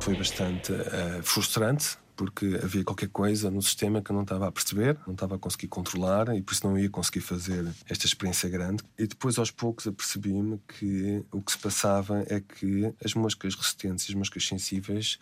Foi 0.08 0.16
bastante 0.16 0.72
eh, 0.72 1.20
frustrante, 1.22 1.98
porque 2.16 2.58
havia 2.64 2.82
qualquer 2.82 3.10
coisa 3.10 3.52
no 3.52 3.62
sistema 3.62 4.02
que 4.02 4.10
eu 4.10 4.14
não 4.14 4.22
estava 4.22 4.48
a 4.48 4.52
perceber, 4.54 4.98
não 5.06 5.14
estava 5.14 5.36
a 5.36 5.38
conseguir 5.38 5.68
controlar 5.68 6.34
e 6.34 6.42
por 6.42 6.54
isso 6.54 6.66
não 6.66 6.80
ia 6.80 6.90
conseguir 6.90 7.20
fazer 7.20 7.68
esta 7.90 8.06
experiência 8.06 8.48
grande. 8.48 8.82
E 8.98 9.06
depois, 9.06 9.38
aos 9.38 9.52
poucos, 9.52 9.86
apercebi-me 9.86 10.62
que 10.66 11.26
o 11.30 11.42
que 11.42 11.52
se 11.52 11.58
passava 11.58 12.24
é 12.30 12.40
que 12.40 12.90
as 13.04 13.14
moscas 13.16 13.54
resistentes 13.54 14.08
e 14.08 14.12
as 14.14 14.16
moscas 14.16 14.48
sensíveis 14.48 15.20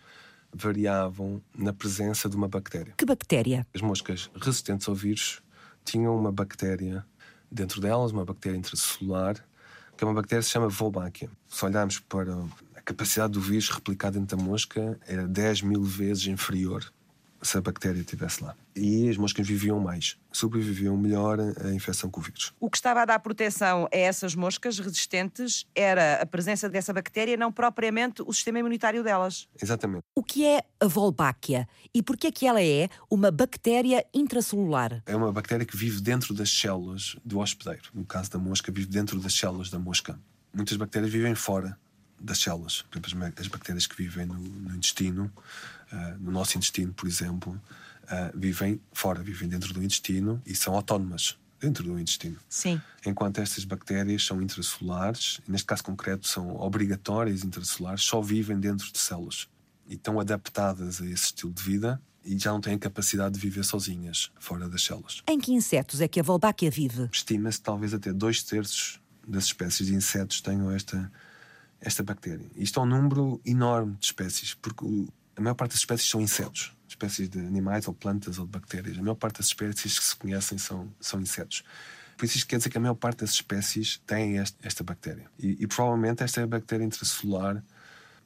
variavam 0.54 1.42
na 1.52 1.72
presença 1.72 2.28
de 2.28 2.36
uma 2.36 2.46
bactéria. 2.46 2.94
Que 2.96 3.04
bactéria? 3.04 3.66
As 3.74 3.82
moscas 3.82 4.30
resistentes 4.40 4.88
ao 4.88 4.94
vírus 4.94 5.42
tinham 5.84 6.16
uma 6.16 6.30
bactéria 6.30 7.04
dentro 7.50 7.80
delas, 7.80 8.12
uma 8.12 8.24
bactéria 8.24 8.56
intracelular, 8.56 9.34
que 9.96 10.04
é 10.04 10.06
uma 10.06 10.14
bactéria 10.14 10.42
que 10.42 10.46
se 10.46 10.52
chama 10.52 10.68
Wolbachia. 10.68 11.28
Se 11.48 11.64
olharmos 11.64 11.98
para 11.98 12.36
capacidade 12.86 13.32
do 13.32 13.40
vírus 13.40 13.68
replicar 13.68 14.10
dentro 14.10 14.36
da 14.36 14.42
mosca, 14.42 14.98
era 15.06 15.26
10 15.26 15.62
mil 15.62 15.82
vezes 15.82 16.28
inferior 16.28 16.90
se 17.42 17.58
a 17.58 17.60
bactéria 17.60 18.00
estivesse 18.00 18.42
lá. 18.42 18.56
E 18.74 19.08
as 19.08 19.16
moscas 19.16 19.46
viviam 19.46 19.78
mais, 19.78 20.16
sobreviviam 20.32 20.96
melhor 20.96 21.38
à 21.40 21.72
infecção 21.72 22.10
com 22.10 22.20
o 22.20 22.22
vírus. 22.22 22.52
O 22.58 22.70
que 22.70 22.76
estava 22.76 23.02
a 23.02 23.04
dar 23.04 23.18
proteção 23.18 23.88
a 23.92 23.96
essas 23.96 24.34
moscas 24.34 24.78
resistentes 24.78 25.66
era 25.74 26.22
a 26.22 26.26
presença 26.26 26.68
dessa 26.68 26.92
bactéria, 26.92 27.36
não 27.36 27.52
propriamente 27.52 28.22
o 28.22 28.32
sistema 28.32 28.58
imunitário 28.58 29.02
delas. 29.02 29.48
Exatamente. 29.60 30.02
O 30.14 30.22
que 30.22 30.44
é 30.46 30.62
a 30.80 30.86
Wolbachia 30.86 31.68
e 31.94 32.02
por 32.02 32.16
que 32.16 32.28
é 32.28 32.32
que 32.32 32.46
ela 32.46 32.62
é 32.62 32.88
uma 33.10 33.30
bactéria 33.30 34.04
intracelular? 34.14 35.02
É 35.06 35.14
uma 35.14 35.30
bactéria 35.32 35.66
que 35.66 35.76
vive 35.76 36.00
dentro 36.00 36.34
das 36.34 36.50
células 36.50 37.16
do 37.24 37.38
hospedeiro. 37.38 37.90
No 37.94 38.04
caso 38.04 38.30
da 38.30 38.38
mosca, 38.38 38.72
vive 38.72 38.88
dentro 38.88 39.20
das 39.20 39.34
células 39.34 39.70
da 39.70 39.78
mosca. 39.78 40.18
Muitas 40.52 40.76
bactérias 40.76 41.12
vivem 41.12 41.34
fora 41.34 41.78
das 42.18 42.38
células. 42.38 42.82
Por 42.90 42.98
exemplo, 42.98 43.32
as 43.38 43.48
bactérias 43.48 43.86
que 43.86 43.96
vivem 43.96 44.26
no, 44.26 44.34
no 44.38 44.74
intestino 44.74 45.30
uh, 45.92 46.18
no 46.18 46.30
nosso 46.30 46.56
intestino, 46.56 46.92
por 46.92 47.06
exemplo, 47.06 47.60
uh, 48.04 48.38
vivem 48.38 48.80
fora, 48.92 49.22
vivem 49.22 49.48
dentro 49.48 49.72
do 49.72 49.82
intestino 49.82 50.40
e 50.46 50.54
são 50.54 50.74
autónomas 50.74 51.38
dentro 51.60 51.84
do 51.84 51.98
intestino. 51.98 52.38
Sim. 52.48 52.80
Enquanto 53.04 53.40
estas 53.40 53.64
bactérias 53.64 54.24
são 54.24 54.42
intracelulares, 54.42 55.40
neste 55.48 55.66
caso 55.66 55.82
concreto 55.84 56.26
são 56.26 56.56
obrigatórias 56.56 57.42
intracelulares, 57.42 58.04
só 58.04 58.20
vivem 58.20 58.58
dentro 58.58 58.92
de 58.92 58.98
células 58.98 59.48
e 59.88 59.94
estão 59.94 60.20
adaptadas 60.20 61.00
a 61.00 61.06
esse 61.06 61.26
estilo 61.26 61.52
de 61.52 61.62
vida 61.62 62.00
e 62.24 62.36
já 62.38 62.50
não 62.50 62.60
têm 62.60 62.76
capacidade 62.76 63.36
de 63.36 63.40
viver 63.40 63.64
sozinhas 63.64 64.30
fora 64.38 64.68
das 64.68 64.82
células. 64.82 65.22
Em 65.28 65.38
que 65.38 65.52
insetos 65.52 66.00
é 66.00 66.08
que 66.08 66.18
a 66.20 66.22
Wolbachia 66.22 66.70
vive? 66.70 67.08
Estima-se 67.12 67.62
talvez 67.62 67.94
até 67.94 68.12
dois 68.12 68.42
terços 68.42 69.00
das 69.26 69.44
espécies 69.44 69.86
de 69.86 69.94
insetos 69.94 70.40
tenham 70.40 70.70
esta, 70.70 71.10
esta 71.80 72.02
bactéria. 72.02 72.50
Isto 72.56 72.80
é 72.80 72.82
um 72.82 72.86
número 72.86 73.40
enorme 73.44 73.96
de 73.96 74.06
espécies, 74.06 74.54
porque 74.54 74.84
a 75.36 75.40
maior 75.40 75.54
parte 75.54 75.72
das 75.72 75.80
espécies 75.80 76.08
são 76.08 76.20
insetos, 76.20 76.74
espécies 76.88 77.28
de 77.28 77.38
animais 77.38 77.86
ou 77.86 77.94
plantas 77.94 78.38
ou 78.38 78.46
de 78.46 78.52
bactérias. 78.52 78.98
A 78.98 79.02
maior 79.02 79.14
parte 79.14 79.38
das 79.38 79.46
espécies 79.46 79.98
que 79.98 80.04
se 80.04 80.16
conhecem 80.16 80.58
são, 80.58 80.92
são 81.00 81.20
insetos. 81.20 81.62
Por 82.16 82.24
isso 82.24 82.38
isto 82.38 82.48
quer 82.48 82.56
dizer 82.56 82.70
que 82.70 82.78
a 82.78 82.80
maior 82.80 82.94
parte 82.94 83.18
das 83.18 83.30
espécies 83.30 84.00
tem 84.06 84.38
esta, 84.38 84.56
esta 84.66 84.82
bactéria. 84.82 85.26
E, 85.38 85.62
e, 85.62 85.66
provavelmente 85.66 86.22
esta 86.22 86.40
é 86.40 86.44
a 86.44 86.46
bactéria 86.46 86.84
intracelular 86.84 87.62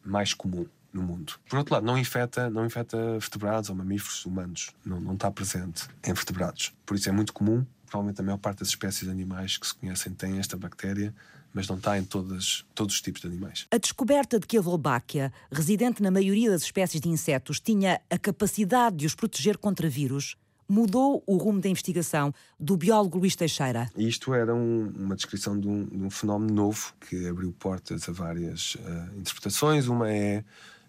mais 0.05 0.33
comum 0.33 0.67
no 0.93 1.03
mundo. 1.03 1.35
Por 1.49 1.59
outro 1.59 1.75
lado, 1.75 1.85
não 1.85 1.99
infecta, 1.99 2.49
não 2.49 2.65
infecta 2.65 2.97
vertebrados 3.19 3.69
ou 3.69 3.77
mamíferos 3.77 4.25
humanos. 4.25 4.71
Não, 4.85 5.01
não 5.01 5.15
está 5.15 5.31
presente 5.31 5.89
em 6.05 6.13
vertebrados. 6.13 6.73
Por 6.87 6.97
isso 6.97 7.09
é 7.09 7.13
muito 7.13 7.33
comum. 7.33 7.67
Provavelmente 7.87 8.21
a 8.21 8.25
maior 8.25 8.39
parte 8.39 8.61
das 8.61 8.69
espécies 8.69 9.03
de 9.03 9.11
animais 9.11 9.59
que 9.59 9.67
se 9.67 9.75
conhecem 9.75 10.13
tem 10.15 10.39
esta 10.39 10.57
bactéria 10.57 11.13
mas 11.53 11.69
não 11.69 11.77
está 11.77 11.99
em 11.99 12.05
todas, 12.05 12.65
todos 12.75 12.95
os 12.95 13.01
tipos 13.01 13.21
de 13.21 13.27
animais. 13.27 13.67
A 13.71 13.79
descoberta 13.79 14.39
de 14.39 14.47
que 14.47 14.57
a 14.57 14.61
Wolbachia, 14.61 15.33
residente 15.51 16.03
na 16.03 16.11
maioria 16.11 16.51
das 16.51 16.63
espécies 16.63 17.01
de 17.01 17.09
insetos, 17.09 17.61
tinha 17.61 18.01
a 18.09 18.19
capacidade 18.19 18.97
de 18.97 19.07
os 19.07 19.15
proteger 19.15 19.59
contra 19.59 19.89
vírus, 19.89 20.37
mudou 20.71 21.23
o 21.27 21.37
rumo 21.37 21.61
da 21.61 21.69
investigação 21.69 22.33
do 22.59 22.77
biólogo 22.77 23.19
Luís 23.19 23.35
Teixeira. 23.35 23.91
Isto 23.97 24.33
era 24.33 24.55
um, 24.55 24.93
uma 24.97 25.17
descrição 25.17 25.59
de 25.59 25.67
um, 25.67 25.85
de 25.85 26.05
um, 26.05 26.11
fenómeno 26.11 26.55
novo 26.55 26.95
que 27.01 27.27
abriu 27.27 27.53
portas 27.53 28.09
a 28.09 28.13
várias 28.13 28.77
uh, 28.77 29.19
interpretações. 29.19 29.89
Uma 29.89 30.09
é 30.09 30.45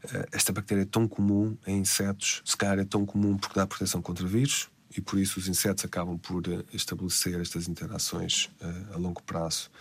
uh, 0.06 0.28
esta 0.32 0.54
bactéria 0.54 0.84
é 0.84 0.86
tão 0.86 1.08
comum 1.08 1.58
em 1.66 1.80
insetos, 1.80 2.44
se 2.46 2.56
calhar 2.56 2.78
é 2.78 2.86
tão 2.86 3.08
comum 3.08 3.36
porque 3.36 3.60
dá 3.60 3.66
proteção 3.66 4.04
contra 4.04 4.28
vírus 4.28 4.70
e 4.96 5.02
por 5.02 5.18
isso 5.18 5.40
os 5.40 5.48
insetos 5.48 5.84
acabam 5.84 6.16
por 6.16 6.48
uh, 6.48 6.64
estabelecer 6.72 7.42
estas 7.42 7.68
interações 7.68 8.52
a 8.94 8.98
longo 8.98 9.24
prazo 9.24 9.72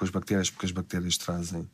com 0.00 0.04
as 0.04 0.10
bactérias, 0.10 0.48
porque 0.48 0.64
as 0.64 0.72
bactérias 0.72 1.18
trazem, 1.18 1.68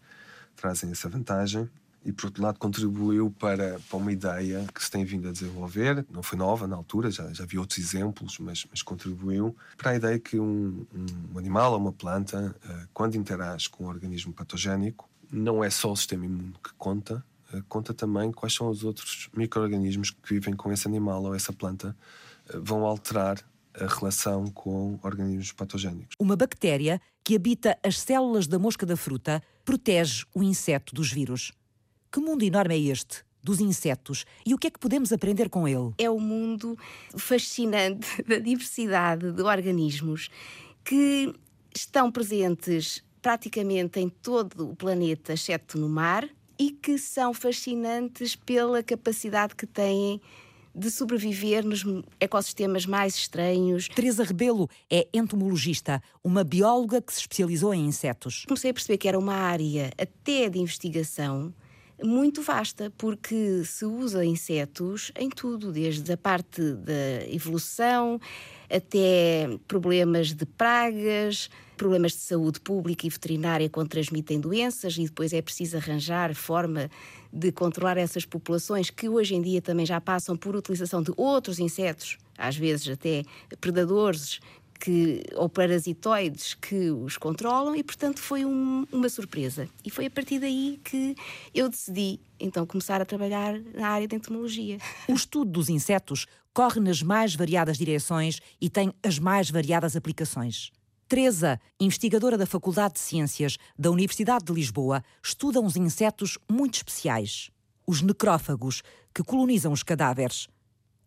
trazem 0.56 0.90
essa 0.90 1.08
vantagem. 1.08 1.70
E, 2.04 2.12
por 2.12 2.26
outro 2.26 2.42
lado, 2.42 2.58
contribuiu 2.58 3.32
para, 3.38 3.80
para 3.88 3.96
uma 3.96 4.12
ideia 4.12 4.64
que 4.72 4.82
se 4.82 4.90
tem 4.90 5.04
vindo 5.04 5.28
a 5.28 5.32
desenvolver, 5.32 6.04
não 6.10 6.22
foi 6.22 6.38
nova 6.38 6.66
na 6.66 6.76
altura, 6.76 7.10
já, 7.10 7.32
já 7.32 7.44
vi 7.44 7.58
outros 7.58 7.78
exemplos, 7.78 8.38
mas, 8.38 8.66
mas 8.70 8.82
contribuiu 8.82 9.56
para 9.76 9.92
a 9.92 9.96
ideia 9.96 10.18
que 10.18 10.38
um, 10.38 10.86
um 11.32 11.38
animal 11.38 11.72
ou 11.72 11.78
uma 11.78 11.92
planta, 11.92 12.54
uh, 12.64 12.88
quando 12.92 13.16
interage 13.16 13.68
com 13.68 13.84
um 13.84 13.88
organismo 13.88 14.32
patogénico, 14.32 15.08
não 15.30 15.64
é 15.64 15.70
só 15.70 15.90
o 15.90 15.96
sistema 15.96 16.24
imune 16.26 16.54
que 16.62 16.72
conta, 16.78 17.24
uh, 17.52 17.62
conta 17.68 17.92
também 17.92 18.30
quais 18.30 18.54
são 18.54 18.68
os 18.68 18.84
outros 18.84 19.28
micro-organismos 19.36 20.10
que 20.10 20.34
vivem 20.34 20.54
com 20.54 20.72
esse 20.72 20.86
animal 20.86 21.24
ou 21.24 21.34
essa 21.34 21.52
planta, 21.52 21.96
uh, 22.54 22.62
vão 22.62 22.84
alterar 22.84 23.36
a 23.80 23.86
relação 23.86 24.46
com 24.48 24.98
organismos 25.02 25.52
patogénicos. 25.52 26.16
Uma 26.18 26.36
bactéria 26.36 27.00
que 27.22 27.34
habita 27.34 27.78
as 27.82 27.98
células 27.98 28.46
da 28.46 28.58
mosca 28.58 28.86
da 28.86 28.96
fruta 28.96 29.42
protege 29.64 30.24
o 30.34 30.42
inseto 30.42 30.94
dos 30.94 31.12
vírus. 31.12 31.52
Que 32.12 32.20
mundo 32.20 32.44
enorme 32.44 32.74
é 32.74 32.78
este? 32.78 33.24
Dos 33.42 33.60
insetos 33.60 34.24
e 34.44 34.54
o 34.54 34.58
que 34.58 34.66
é 34.66 34.70
que 34.70 34.78
podemos 34.78 35.12
aprender 35.12 35.48
com 35.48 35.68
ele? 35.68 35.92
É 35.98 36.10
o 36.10 36.14
um 36.14 36.20
mundo 36.20 36.76
fascinante 37.16 38.22
da 38.26 38.38
diversidade 38.38 39.30
de 39.30 39.42
organismos 39.42 40.30
que 40.84 41.32
estão 41.74 42.10
presentes 42.10 43.04
praticamente 43.22 44.00
em 44.00 44.08
todo 44.08 44.70
o 44.70 44.76
planeta, 44.76 45.32
exceto 45.32 45.78
no 45.78 45.88
mar, 45.88 46.28
e 46.58 46.70
que 46.70 46.96
são 46.96 47.34
fascinantes 47.34 48.34
pela 48.34 48.82
capacidade 48.82 49.54
que 49.54 49.66
têm 49.66 50.20
de 50.76 50.90
sobreviver 50.90 51.64
nos 51.64 51.84
ecossistemas 52.20 52.84
mais 52.84 53.14
estranhos. 53.14 53.88
Teresa 53.88 54.22
Rebelo 54.22 54.68
é 54.90 55.08
entomologista, 55.12 56.02
uma 56.22 56.44
bióloga 56.44 57.00
que 57.00 57.12
se 57.12 57.20
especializou 57.20 57.72
em 57.72 57.86
insetos. 57.86 58.44
Comecei 58.46 58.70
a 58.70 58.74
perceber 58.74 58.98
que 58.98 59.08
era 59.08 59.18
uma 59.18 59.34
área 59.34 59.90
até 59.98 60.50
de 60.50 60.58
investigação 60.58 61.54
muito 62.02 62.42
vasta, 62.42 62.92
porque 62.98 63.64
se 63.64 63.86
usa 63.86 64.24
insetos 64.24 65.10
em 65.16 65.30
tudo, 65.30 65.72
desde 65.72 66.12
a 66.12 66.16
parte 66.16 66.60
da 66.74 67.26
evolução 67.26 68.20
até 68.70 69.48
problemas 69.66 70.32
de 70.32 70.46
pragas, 70.46 71.50
problemas 71.76 72.12
de 72.12 72.18
saúde 72.18 72.60
pública 72.60 73.06
e 73.06 73.10
veterinária 73.10 73.68
quando 73.68 73.90
transmitem 73.90 74.40
doenças, 74.40 74.96
e 74.96 75.04
depois 75.04 75.32
é 75.32 75.42
preciso 75.42 75.76
arranjar 75.76 76.34
forma 76.34 76.90
de 77.32 77.52
controlar 77.52 77.98
essas 77.98 78.24
populações 78.24 78.90
que 78.90 79.08
hoje 79.08 79.34
em 79.34 79.42
dia 79.42 79.60
também 79.60 79.84
já 79.84 80.00
passam 80.00 80.36
por 80.36 80.56
utilização 80.56 81.02
de 81.02 81.12
outros 81.16 81.58
insetos, 81.58 82.16
às 82.38 82.56
vezes 82.56 82.88
até 82.88 83.22
predadores 83.60 84.40
que, 84.78 85.22
ou 85.34 85.48
parasitoides 85.48 86.54
que 86.54 86.90
os 86.90 87.16
controlam 87.16 87.74
e, 87.74 87.82
portanto, 87.82 88.20
foi 88.20 88.44
um, 88.44 88.86
uma 88.92 89.08
surpresa. 89.08 89.68
E 89.84 89.90
foi 89.90 90.06
a 90.06 90.10
partir 90.10 90.38
daí 90.38 90.80
que 90.84 91.16
eu 91.54 91.68
decidi, 91.68 92.20
então, 92.38 92.66
começar 92.66 93.00
a 93.00 93.04
trabalhar 93.04 93.58
na 93.74 93.88
área 93.88 94.06
da 94.06 94.16
entomologia. 94.16 94.78
O 95.08 95.14
estudo 95.14 95.50
dos 95.50 95.68
insetos 95.68 96.26
corre 96.56 96.80
nas 96.80 97.02
mais 97.02 97.34
variadas 97.34 97.76
direções 97.76 98.40
e 98.58 98.70
tem 98.70 98.90
as 99.02 99.18
mais 99.18 99.50
variadas 99.50 99.94
aplicações. 99.94 100.72
Teresa, 101.06 101.60
investigadora 101.78 102.38
da 102.38 102.46
Faculdade 102.46 102.94
de 102.94 103.00
Ciências 103.00 103.58
da 103.78 103.90
Universidade 103.90 104.46
de 104.46 104.54
Lisboa, 104.54 105.04
estuda 105.22 105.60
uns 105.60 105.76
insetos 105.76 106.38
muito 106.50 106.76
especiais, 106.76 107.50
os 107.86 108.00
necrófagos, 108.00 108.82
que 109.14 109.22
colonizam 109.22 109.70
os 109.70 109.82
cadáveres 109.82 110.48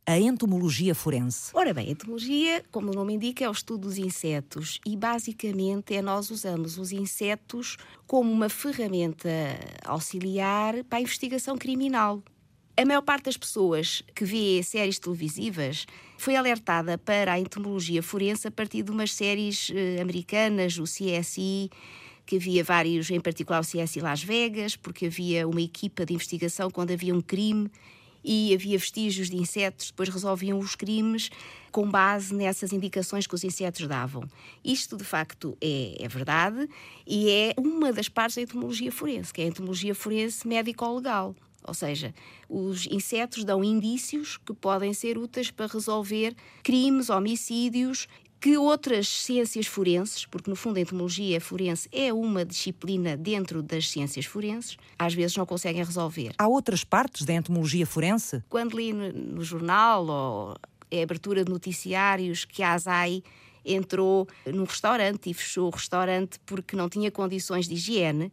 a 0.05 0.19
entomologia 0.19 0.93
forense? 0.93 1.49
Ora 1.53 1.73
bem, 1.73 1.87
a 1.87 1.91
entomologia, 1.91 2.63
como 2.71 2.91
o 2.91 2.95
nome 2.95 3.13
indica, 3.15 3.43
é 3.43 3.49
o 3.49 3.51
estudo 3.51 3.87
dos 3.87 3.97
insetos 3.97 4.79
e 4.85 4.95
basicamente 4.95 5.95
é 5.95 6.01
nós 6.01 6.29
usamos 6.29 6.77
os 6.77 6.91
insetos 6.91 7.75
como 8.05 8.31
uma 8.31 8.49
ferramenta 8.49 9.29
auxiliar 9.83 10.83
para 10.83 10.99
a 10.99 11.01
investigação 11.01 11.57
criminal. 11.57 12.23
A 12.79 12.85
maior 12.85 13.01
parte 13.01 13.25
das 13.25 13.35
pessoas 13.35 14.01
que 14.15 14.23
vê 14.23 14.63
séries 14.63 14.97
televisivas 14.97 15.85
foi 16.17 16.37
alertada 16.37 16.97
para 16.97 17.33
a 17.33 17.37
entomologia 17.37 18.01
forense 18.01 18.47
a 18.47 18.51
partir 18.51 18.83
de 18.83 18.89
umas 18.89 19.13
séries 19.13 19.69
eh, 19.75 19.99
americanas, 20.01 20.77
o 20.77 20.85
CSI, 20.85 21.69
que 22.25 22.37
havia 22.37 22.63
vários, 22.63 23.11
em 23.11 23.19
particular 23.19 23.59
o 23.59 23.65
CSI 23.65 23.99
Las 23.99 24.23
Vegas, 24.23 24.77
porque 24.77 25.07
havia 25.07 25.45
uma 25.45 25.61
equipa 25.61 26.05
de 26.05 26.13
investigação 26.13 26.71
quando 26.71 26.91
havia 26.91 27.13
um 27.13 27.19
crime 27.19 27.69
e 28.23 28.53
havia 28.53 28.77
vestígios 28.77 29.29
de 29.29 29.35
insetos, 29.35 29.87
depois 29.87 30.07
resolviam 30.07 30.57
os 30.57 30.73
crimes 30.73 31.29
com 31.73 31.85
base 31.85 32.33
nessas 32.33 32.71
indicações 32.71 33.27
que 33.27 33.35
os 33.35 33.43
insetos 33.43 33.85
davam. 33.89 34.23
Isto, 34.63 34.95
de 34.95 35.03
facto, 35.03 35.57
é, 35.59 35.97
é 35.99 36.07
verdade 36.07 36.65
e 37.05 37.29
é 37.29 37.53
uma 37.57 37.91
das 37.91 38.07
partes 38.07 38.37
da 38.37 38.41
entomologia 38.43 38.89
forense, 38.89 39.33
que 39.33 39.41
é 39.41 39.43
a 39.43 39.47
entomologia 39.49 39.93
forense 39.93 40.47
médico-legal. 40.47 41.35
Ou 41.67 41.73
seja, 41.73 42.13
os 42.47 42.87
insetos 42.87 43.43
dão 43.43 43.63
indícios 43.63 44.37
que 44.37 44.53
podem 44.53 44.93
ser 44.93 45.17
úteis 45.17 45.51
para 45.51 45.67
resolver 45.67 46.35
crimes, 46.63 47.09
homicídios 47.09 48.07
que 48.39 48.57
outras 48.57 49.07
ciências 49.07 49.67
forenses, 49.67 50.25
porque 50.25 50.49
no 50.49 50.55
fundo 50.55 50.77
a 50.77 50.81
entomologia 50.81 51.41
forense 51.41 51.89
é 51.91 52.13
uma 52.13 52.45
disciplina 52.45 53.17
dentro 53.17 53.61
das 53.61 53.89
ciências 53.89 54.25
forenses, 54.25 54.77
às 54.97 55.13
vezes 55.13 55.35
não 55.35 55.45
conseguem 55.45 55.83
resolver. 55.83 56.31
Há 56.37 56.47
outras 56.47 56.83
partes 56.83 57.25
da 57.25 57.33
entomologia 57.33 57.85
forense? 57.85 58.41
Quando 58.47 58.77
li 58.77 58.93
no, 58.93 59.11
no 59.11 59.43
jornal 59.43 60.07
ou 60.07 60.55
é 60.89 61.03
abertura 61.03 61.43
de 61.43 61.51
noticiários 61.51 62.45
que 62.45 62.63
a 62.63 62.73
ASAI 62.73 63.21
entrou 63.65 64.27
num 64.45 64.63
restaurante 64.63 65.29
e 65.29 65.33
fechou 65.33 65.67
o 65.67 65.69
restaurante 65.69 66.39
porque 66.45 66.75
não 66.75 66.89
tinha 66.89 67.11
condições 67.11 67.67
de 67.67 67.75
higiene, 67.75 68.31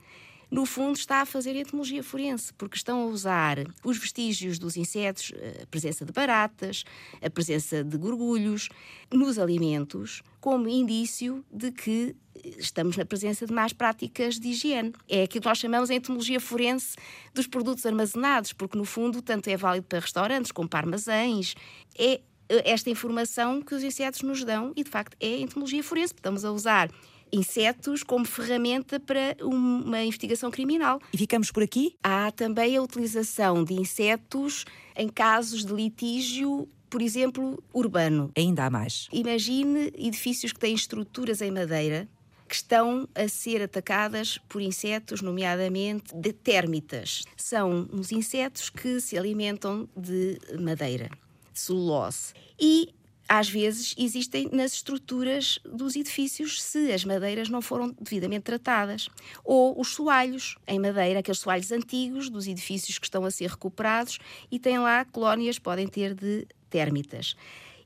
no 0.50 0.64
fundo 0.64 0.96
está 0.96 1.22
a 1.22 1.26
fazer 1.26 1.56
entomologia 1.56 2.02
forense, 2.02 2.52
porque 2.54 2.76
estão 2.76 3.02
a 3.02 3.06
usar 3.06 3.58
os 3.84 3.98
vestígios 3.98 4.58
dos 4.58 4.76
insetos, 4.76 5.32
a 5.62 5.66
presença 5.66 6.04
de 6.04 6.12
baratas, 6.12 6.84
a 7.20 7.28
presença 7.28 7.82
de 7.82 7.96
gorgulhos 7.96 8.68
nos 9.12 9.38
alimentos, 9.38 10.22
como 10.40 10.68
indício 10.68 11.44
de 11.52 11.72
que 11.72 12.14
estamos 12.58 12.96
na 12.96 13.04
presença 13.04 13.46
de 13.46 13.52
más 13.52 13.72
práticas 13.72 14.38
de 14.38 14.48
higiene. 14.48 14.92
É 15.08 15.24
aquilo 15.24 15.42
que 15.42 15.48
nós 15.48 15.58
chamamos 15.58 15.90
a 15.90 15.94
entomologia 15.94 16.38
forense 16.38 16.96
dos 17.34 17.46
produtos 17.46 17.84
armazenados, 17.84 18.52
porque 18.52 18.78
no 18.78 18.84
fundo 18.84 19.20
tanto 19.20 19.48
é 19.48 19.56
válido 19.56 19.86
para 19.86 19.98
restaurantes 19.98 20.52
como 20.52 20.68
para 20.68 20.86
armazéns. 20.86 21.54
É 21.98 22.20
esta 22.48 22.88
informação 22.88 23.60
que 23.60 23.74
os 23.74 23.82
insetos 23.82 24.22
nos 24.22 24.44
dão 24.44 24.72
e 24.76 24.84
de 24.84 24.90
facto 24.90 25.16
é 25.18 25.40
entomologia 25.40 25.82
forense. 25.82 26.14
Estamos 26.14 26.44
a 26.44 26.52
usar 26.52 26.90
insetos 27.33 28.02
como 28.02 28.25
ferramenta 28.25 28.99
para 29.00 29.37
uma 29.42 30.02
investigação 30.02 30.50
criminal. 30.50 31.00
E 31.12 31.18
ficamos 31.18 31.50
por 31.50 31.62
aqui? 31.62 31.97
Há 32.02 32.30
também 32.30 32.76
a 32.76 32.83
utilização 32.83 33.64
de 33.64 33.75
insetos 33.75 34.64
em 34.97 35.09
casos 35.09 35.64
de 35.64 35.73
litígio 35.73 36.68
por 36.88 37.02
exemplo, 37.02 37.62
urbano. 37.75 38.30
Ainda 38.37 38.64
há 38.64 38.71
mais. 38.71 39.09
Imagine 39.12 39.92
edifícios 39.99 40.52
que 40.52 40.59
têm 40.61 40.75
estruturas 40.75 41.42
em 41.42 41.50
madeira 41.50 42.09
que 42.49 42.54
estão 42.54 43.09
a 43.14 43.28
ser 43.28 43.62
atacadas 43.62 44.38
por 44.49 44.62
insetos, 44.62 45.21
nomeadamente 45.21 46.14
de 46.14 46.33
térmitas. 46.33 47.25
São 47.37 47.88
uns 47.92 48.12
insetos 48.12 48.71
que 48.71 49.00
se 49.00 49.18
alimentam 49.18 49.88
de 49.97 50.38
madeira, 50.59 51.11
de 51.52 51.59
celulose. 51.59 52.33
E 52.59 52.95
às 53.28 53.49
vezes 53.49 53.95
existem 53.99 54.49
nas 54.52 54.75
estruturas 54.75 55.59
dos 55.64 55.97
edifícios 55.97 56.62
se 56.62 56.92
as 56.92 57.04
madeiras 57.04 57.49
não 57.49 57.61
foram 57.61 57.95
devidamente 58.00 58.45
tratadas. 58.45 59.09
Ou 59.45 59.78
os 59.80 59.95
soalhos 59.95 60.56
em 60.66 60.78
madeira, 60.78 61.21
aqueles 61.21 61.40
soalhos 61.40 61.73
antigos 61.73 62.30
dos 62.30 62.47
edifícios 62.47 62.99
que 62.99 63.06
estão 63.06 63.25
a 63.25 63.30
ser 63.30 63.50
recuperados 63.50 64.18
e 64.50 64.59
têm 64.59 64.78
lá 64.78 65.04
colónias, 65.04 65.59
podem 65.59 65.88
ter 65.88 66.14
de 66.14 66.47
térmitas. 66.71 67.37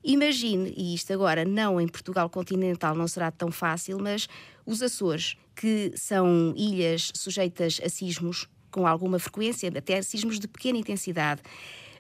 Imagine, 0.02 0.73
e 0.76 0.94
isto 0.94 1.12
agora 1.12 1.44
não 1.44 1.80
em 1.80 1.88
Portugal 1.88 2.28
continental 2.28 2.94
não 2.94 3.06
será 3.06 3.30
tão 3.30 3.50
fácil, 3.50 3.99
mas 3.99 4.28
os 4.64 4.82
Açores, 4.82 5.37
que 5.54 5.92
são 5.94 6.54
ilhas 6.56 7.12
sujeitas 7.14 7.80
a 7.85 7.88
sismos 7.88 8.49
com 8.70 8.87
alguma 8.87 9.18
frequência, 9.18 9.70
até 9.75 10.00
sismos 10.00 10.38
de 10.38 10.49
pequena 10.49 10.78
intensidade, 10.78 11.42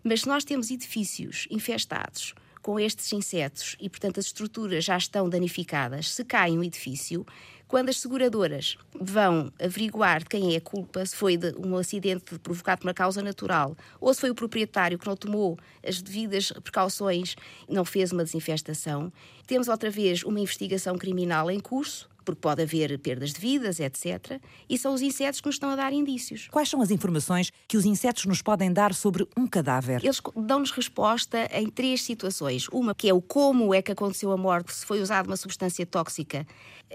mas 0.02 0.22
se 0.22 0.28
nós 0.28 0.44
temos 0.44 0.70
edifícios 0.70 1.46
infestados 1.50 2.34
com 2.62 2.78
estes 2.78 3.12
insetos 3.12 3.76
e, 3.80 3.88
portanto, 3.88 4.20
as 4.20 4.26
estruturas 4.26 4.84
já 4.84 4.96
estão 4.96 5.28
danificadas, 5.28 6.12
se 6.12 6.24
cai 6.24 6.50
um 6.52 6.62
edifício, 6.62 7.24
quando 7.70 7.88
as 7.88 8.00
seguradoras 8.00 8.76
vão 9.00 9.52
averiguar 9.62 10.18
de 10.18 10.26
quem 10.26 10.54
é 10.54 10.56
a 10.56 10.60
culpa, 10.60 11.06
se 11.06 11.14
foi 11.14 11.38
um 11.56 11.76
acidente 11.76 12.36
provocado 12.40 12.80
por 12.80 12.88
uma 12.88 12.94
causa 12.94 13.22
natural 13.22 13.76
ou 14.00 14.12
se 14.12 14.20
foi 14.20 14.30
o 14.30 14.34
proprietário 14.34 14.98
que 14.98 15.06
não 15.06 15.14
tomou 15.14 15.56
as 15.86 16.02
devidas 16.02 16.50
precauções, 16.50 17.36
não 17.68 17.84
fez 17.84 18.10
uma 18.10 18.24
desinfestação, 18.24 19.12
temos 19.46 19.68
outra 19.68 19.88
vez 19.88 20.24
uma 20.24 20.40
investigação 20.40 20.98
criminal 20.98 21.48
em 21.48 21.60
curso 21.60 22.09
porque 22.30 22.40
pode 22.40 22.62
haver 22.62 22.98
perdas 22.98 23.32
de 23.32 23.40
vidas, 23.40 23.80
etc. 23.80 24.40
E 24.68 24.78
são 24.78 24.94
os 24.94 25.02
insetos 25.02 25.40
que 25.40 25.46
nos 25.46 25.56
estão 25.56 25.70
a 25.70 25.76
dar 25.76 25.92
indícios. 25.92 26.48
Quais 26.50 26.68
são 26.68 26.80
as 26.80 26.90
informações 26.90 27.52
que 27.68 27.76
os 27.76 27.84
insetos 27.84 28.24
nos 28.26 28.42
podem 28.42 28.72
dar 28.72 28.94
sobre 28.94 29.26
um 29.36 29.46
cadáver? 29.46 30.04
Eles 30.04 30.20
dão-nos 30.36 30.70
resposta 30.70 31.48
em 31.52 31.68
três 31.68 32.02
situações. 32.02 32.68
Uma 32.68 32.94
que 32.94 33.08
é 33.08 33.14
o 33.14 33.20
como 33.20 33.74
é 33.74 33.82
que 33.82 33.92
aconteceu 33.92 34.32
a 34.32 34.36
morte, 34.36 34.72
se 34.72 34.86
foi 34.86 35.00
usada 35.00 35.28
uma 35.28 35.36
substância 35.36 35.84
tóxica. 35.84 36.46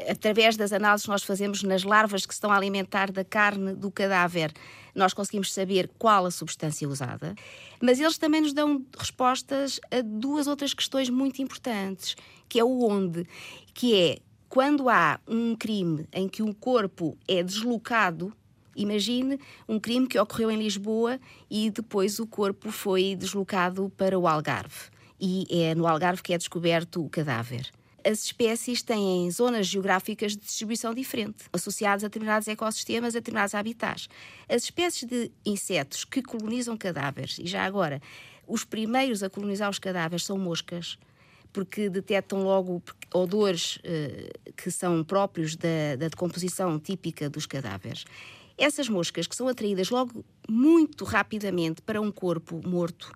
Através 0.10 0.58
das 0.58 0.74
análises 0.74 1.06
que 1.06 1.12
nós 1.12 1.24
fazemos 1.24 1.64
nas 1.64 1.84
larvas 1.84 2.26
que 2.26 2.34
se 2.34 2.38
estão 2.38 2.52
a 2.52 2.58
alimentar 2.58 3.12
da 3.12 3.24
carne 3.24 3.74
do 3.74 3.90
cadáver, 3.90 4.52
nós 4.94 5.14
conseguimos 5.14 5.54
saber 5.54 5.90
qual 5.98 6.26
a 6.26 6.32
substância 6.32 6.88
usada. 6.88 7.36
Mas 7.82 8.00
eles 8.00 8.18
também 8.18 8.42
nos 8.42 8.54
dão 8.54 8.84
respostas 8.98 9.80
a 9.92 10.02
duas 10.02 10.48
outras 10.48 10.74
questões 10.74 11.10
muito 11.10 11.42
importantes, 11.42 12.16
que 12.48 12.60
é 12.60 12.64
o 12.64 12.84
onde, 12.84 13.28
que 13.74 13.94
é 13.94 14.20
quando 14.50 14.90
há 14.90 15.20
um 15.28 15.56
crime 15.56 16.08
em 16.12 16.28
que 16.28 16.42
um 16.42 16.54
corpo 16.54 17.18
é 17.28 17.44
deslocado, 17.44 18.34
imagine 18.76 19.40
um 19.68 19.80
crime 19.80 20.08
que 20.08 20.20
ocorreu 20.20 20.52
em 20.52 20.58
Lisboa 20.58 21.20
e 21.50 21.70
depois 21.70 22.20
o 22.20 22.28
corpo 22.28 22.72
foi 22.72 23.16
deslocado 23.16 23.92
para 23.98 24.18
o 24.18 24.28
Algarve. 24.28 24.90
E 25.20 25.48
é 25.50 25.74
no 25.74 25.88
Algarve 25.88 26.22
que 26.22 26.34
é 26.34 26.38
descoberto 26.38 27.04
o 27.04 27.10
cadáver 27.10 27.72
as 28.06 28.24
espécies 28.24 28.84
têm 28.84 29.30
zonas 29.32 29.66
geográficas 29.66 30.34
de 30.34 30.38
distribuição 30.38 30.94
diferente, 30.94 31.46
associadas 31.52 32.04
a 32.04 32.08
determinados 32.08 32.48
ecossistemas, 32.48 33.16
a 33.16 33.20
determinados 33.20 33.56
habitats. 33.56 34.08
As 34.48 34.64
espécies 34.64 35.10
de 35.10 35.32
insetos 35.44 36.06
que 36.06 36.22
colonizam 36.22 36.78
cadáveres, 36.78 37.40
e 37.40 37.48
já 37.48 37.66
agora, 37.66 38.00
os 38.48 38.64
primeiros 38.64 39.24
a 39.24 39.30
colonizar 39.30 39.70
os 39.72 39.80
cadáveres 39.80 40.24
são 40.24 40.38
moscas, 40.38 41.00
porque 41.56 41.90
detectam 41.90 42.44
logo 42.44 42.84
odores 43.14 43.78
uh, 43.78 44.52
que 44.58 44.70
são 44.70 45.02
próprios 45.06 45.56
da, 45.56 45.96
da 45.98 46.10
decomposição 46.10 46.78
típica 46.78 47.30
dos 47.30 47.46
cadáveres. 47.46 48.04
Essas 48.58 48.90
moscas, 48.90 49.26
que 49.26 49.34
são 49.34 49.48
atraídas 49.48 49.90
logo 49.90 50.26
muito 50.50 51.06
rapidamente 51.06 51.82
para 51.82 52.02
um 52.02 52.12
corpo 52.12 52.62
morto, 52.68 53.10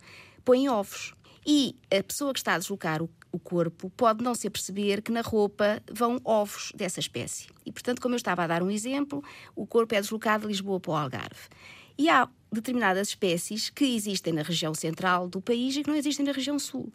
põem 0.46 0.70
ovos. 0.70 1.14
E 1.46 1.76
a 1.92 2.02
pessoa 2.02 2.32
que 2.32 2.40
está 2.40 2.54
a 2.54 2.58
deslocar 2.58 3.04
o, 3.04 3.10
o, 3.30 3.38
corpo 3.38 3.90
pode 3.90 4.24
não 4.24 4.34
se 4.34 4.50
perceber 4.50 5.02
que 5.02 5.12
na 5.12 5.22
roupa 5.22 5.84
vão 5.92 6.18
ovos 6.24 6.72
dessa 6.74 7.02
espécie. 7.02 7.48
E, 7.66 7.74
portanto, 7.74 8.02
como 8.02 8.16
eu 8.16 8.18
estava 8.18 8.44
a 8.44 8.48
dar 8.48 8.64
um 8.64 8.72
exemplo, 8.72 9.22
o 9.54 9.68
corpo 9.68 9.96
é 9.96 10.00
deslocado 10.00 10.44
de 10.44 10.48
Lisboa 10.48 10.80
para 10.80 10.92
o 10.92 10.96
Algarve. 10.96 11.50
E 11.98 12.08
há 12.08 12.30
determinadas 12.50 13.10
espécies 13.10 13.70
que 13.70 13.84
existem 13.84 14.32
na 14.32 14.44
região 14.44 14.74
central 14.74 15.28
do 15.28 15.42
país 15.42 15.76
e 15.76 15.84
que 15.84 15.90
não 15.90 15.98
existem 15.98 16.26
na 16.26 16.32
região 16.32 16.58
sul. 16.58 16.90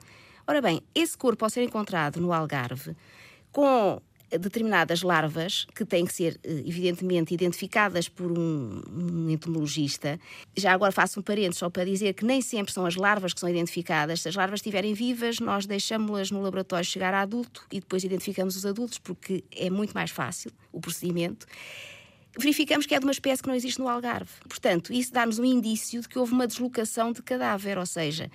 Ora 0.46 0.60
bem, 0.60 0.82
esse 0.94 1.16
corpo, 1.16 1.44
ao 1.44 1.50
ser 1.50 1.62
encontrado 1.62 2.20
no 2.20 2.32
Algarve, 2.32 2.94
com 3.50 4.00
determinadas 4.38 5.02
larvas 5.02 5.66
que 5.74 5.84
têm 5.84 6.04
que 6.04 6.12
ser, 6.12 6.38
eh, 6.42 6.62
evidentemente, 6.66 7.32
identificadas 7.32 8.08
por 8.08 8.30
um, 8.30 8.82
um, 8.90 9.30
entomologista. 9.30 10.18
Já 10.56 10.72
agora 10.72 10.92
faço 10.92 11.20
um 11.20 11.22
parênteses 11.22 11.58
só 11.58 11.70
para 11.70 11.84
dizer 11.84 12.14
que 12.14 12.24
nem 12.24 12.40
sempre 12.40 12.72
são 12.72 12.86
as 12.86 12.96
larvas 12.96 13.32
que 13.32 13.40
são 13.40 13.48
identificadas. 13.48 14.22
Se 14.22 14.28
as 14.28 14.34
larvas 14.34 14.58
estiverem 14.58 14.94
vivas, 14.94 15.40
nós 15.40 15.66
deixamos-las 15.66 16.30
no 16.30 16.40
laboratório 16.42 16.84
chegar 16.84 17.14
a 17.14 17.20
adulto 17.20 17.66
e 17.70 17.80
depois 17.80 18.04
identificamos 18.04 18.56
os 18.56 18.66
adultos, 18.66 18.98
porque 18.98 19.44
é 19.50 19.70
muito 19.70 19.92
mais 19.92 20.10
fácil 20.10 20.50
o 20.72 20.80
procedimento. 20.80 21.46
Verificamos 22.36 22.84
que 22.84 22.94
é 22.94 22.98
de 22.98 23.06
uma 23.06 23.12
espécie 23.12 23.40
que 23.40 23.48
não 23.48 23.54
existe 23.54 23.78
no 23.78 23.88
Algarve. 23.88 24.32
Portanto, 24.48 24.92
isso 24.92 25.12
dá-nos 25.12 25.38
um 25.38 25.44
indício 25.44 26.00
de 26.00 26.08
que 26.08 26.18
houve 26.18 26.32
uma 26.32 26.48
deslocação 26.48 27.12
de 27.12 27.22
cadáver, 27.22 27.78
ou 27.78 27.86
seja, 27.86 28.28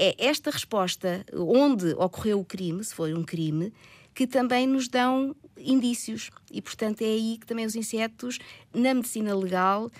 é 0.00 0.14
esta 0.18 0.50
resposta, 0.50 1.26
onde 1.34 1.92
ocorreu 1.92 2.40
o 2.40 2.44
crime, 2.44 2.82
se 2.82 2.94
foi 2.94 3.12
um 3.12 3.22
crime, 3.22 3.70
que 4.14 4.26
também 4.26 4.66
nos 4.66 4.88
dão 4.88 5.36
indícios. 5.58 6.30
E, 6.50 6.62
portanto, 6.62 7.02
é 7.02 7.04
aí 7.04 7.36
que 7.38 7.46
também 7.46 7.66
os 7.66 7.76
insetos, 7.76 8.38
na 8.72 8.94
medicina 8.94 9.36
legal, 9.36 9.90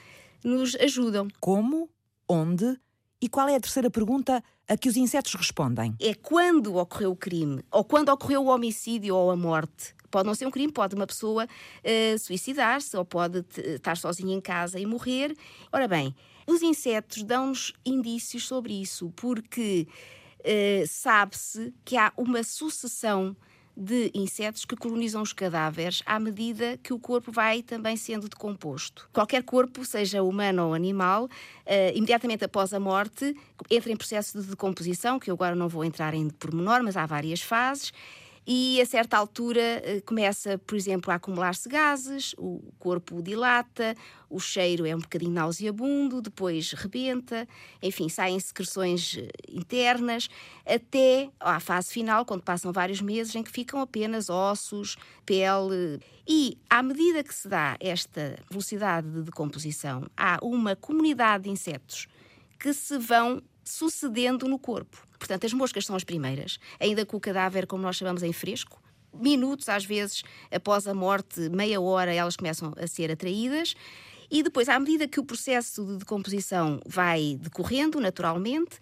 nos 0.43 0.75
ajudam. 0.77 1.29
Como? 1.39 1.91
Onde? 2.27 2.81
E 3.21 3.29
qual 3.29 3.47
é 3.47 3.57
a 3.57 3.61
terceira 3.61 3.91
pergunta 3.91 4.43
a 4.67 4.75
que 4.75 4.89
os 4.89 4.97
insetos 4.97 5.35
respondem? 5.35 5.95
É 6.01 6.15
quando 6.15 6.77
ocorreu 6.77 7.11
o 7.11 7.17
crime, 7.17 7.63
ou 7.71 7.85
quando 7.85 8.09
ocorreu 8.09 8.43
o 8.43 8.47
homicídio 8.47 9.15
ou 9.15 9.31
a 9.31 9.37
morte. 9.37 9.95
Pode 10.11 10.27
não 10.27 10.35
ser 10.35 10.47
um 10.47 10.51
crime, 10.51 10.73
pode 10.73 10.95
uma 10.95 11.07
pessoa 11.07 11.45
uh, 11.45 12.19
suicidar-se 12.19 12.97
ou 12.97 13.05
pode 13.05 13.45
estar 13.59 13.97
sozinha 13.99 14.35
em 14.35 14.41
casa 14.41 14.81
e 14.81 14.87
morrer. 14.87 15.37
Ora 15.71 15.87
bem, 15.87 16.15
os 16.51 16.63
insetos 16.63 17.23
dão-nos 17.23 17.73
indícios 17.85 18.47
sobre 18.47 18.73
isso, 18.81 19.13
porque 19.17 19.87
uh, 20.41 20.87
sabe-se 20.87 21.73
que 21.85 21.97
há 21.97 22.13
uma 22.17 22.43
sucessão 22.43 23.37
de 23.77 24.11
insetos 24.13 24.65
que 24.65 24.77
colonizam 24.77 25.23
os 25.23 25.33
cadáveres 25.33 26.03
à 26.05 26.19
medida 26.19 26.79
que 26.83 26.93
o 26.93 26.99
corpo 26.99 27.33
vai 27.33 27.63
também 27.63 27.97
sendo 27.97 28.29
decomposto. 28.29 29.09
Qualquer 29.13 29.43
corpo, 29.43 29.85
seja 29.85 30.23
humano 30.23 30.67
ou 30.67 30.75
animal, 30.75 31.25
uh, 31.25 31.29
imediatamente 31.95 32.45
após 32.45 32.75
a 32.75 32.81
morte, 32.81 33.35
entra 33.71 33.93
em 33.93 33.97
processo 33.97 34.41
de 34.41 34.49
decomposição, 34.49 35.19
que 35.19 35.31
eu 35.31 35.35
agora 35.35 35.55
não 35.55 35.69
vou 35.69 35.85
entrar 35.85 36.13
em 36.15 36.29
pormenor, 36.29 36.83
mas 36.83 36.97
há 36.97 37.07
várias 37.07 37.41
fases. 37.41 37.93
E 38.47 38.81
a 38.81 38.87
certa 38.87 39.17
altura 39.17 39.61
eh, 39.61 40.01
começa, 40.05 40.59
por 40.59 40.75
exemplo, 40.75 41.13
a 41.13 41.17
acumular-se 41.17 41.69
gases, 41.69 42.35
o 42.39 42.73
corpo 42.79 43.23
dilata, 43.23 43.95
o 44.29 44.41
cheiro 44.41 44.87
é 44.87 44.97
um 44.97 45.01
bocadinho 45.01 45.33
nauseabundo, 45.33 46.23
depois 46.23 46.73
rebenta, 46.73 47.47
enfim, 47.83 48.09
saem 48.09 48.41
secreções 48.41 49.17
eh, 49.19 49.29
internas, 49.49 50.29
até 50.67 51.31
à 51.39 51.61
fase 51.61 51.93
final, 51.93 52.25
quando 52.25 52.43
passam 52.43 52.73
vários 52.73 53.01
meses, 53.01 53.35
em 53.35 53.43
que 53.43 53.51
ficam 53.51 53.81
apenas 53.81 54.31
ossos, 54.31 54.97
pele. 55.27 56.01
E 56.27 56.57
à 56.69 56.83
medida 56.83 57.23
que 57.23 57.35
se 57.35 57.49
dá 57.49 57.77
esta 57.79 58.39
velocidade 58.51 59.11
de 59.11 59.23
decomposição, 59.23 60.07
há 60.17 60.39
uma 60.43 60.75
comunidade 60.75 61.45
de 61.45 61.51
insetos 61.51 62.09
que 62.59 62.73
se 62.73 62.99
vão 62.99 63.43
sucedendo 63.71 64.49
no 64.49 64.59
corpo. 64.59 65.07
Portanto, 65.19 65.47
as 65.47 65.53
moscas 65.53 65.87
são 65.87 65.97
as 65.97 66.05
primeiras, 66.05 66.59
ainda 66.79 67.07
com 67.07 67.17
o 67.17 67.21
cadáver, 67.21 67.67
como 67.67 67.83
nós 67.83 67.97
chamamos, 67.97 68.23
em 68.23 68.33
fresco. 68.33 68.83
Minutos, 69.13 69.69
às 69.69 69.85
vezes, 69.85 70.23
após 70.51 70.87
a 70.87 70.95
morte, 70.95 71.49
meia 71.51 71.81
hora, 71.81 72.13
elas 72.13 72.37
começam 72.37 72.73
a 72.77 72.87
ser 72.87 73.11
atraídas. 73.11 73.75
E 74.31 74.43
depois, 74.43 74.69
à 74.69 74.79
medida 74.79 75.09
que 75.09 75.19
o 75.19 75.25
processo 75.25 75.85
de 75.85 75.99
decomposição 75.99 76.81
vai 76.87 77.37
decorrendo 77.41 78.01
naturalmente, 78.01 78.79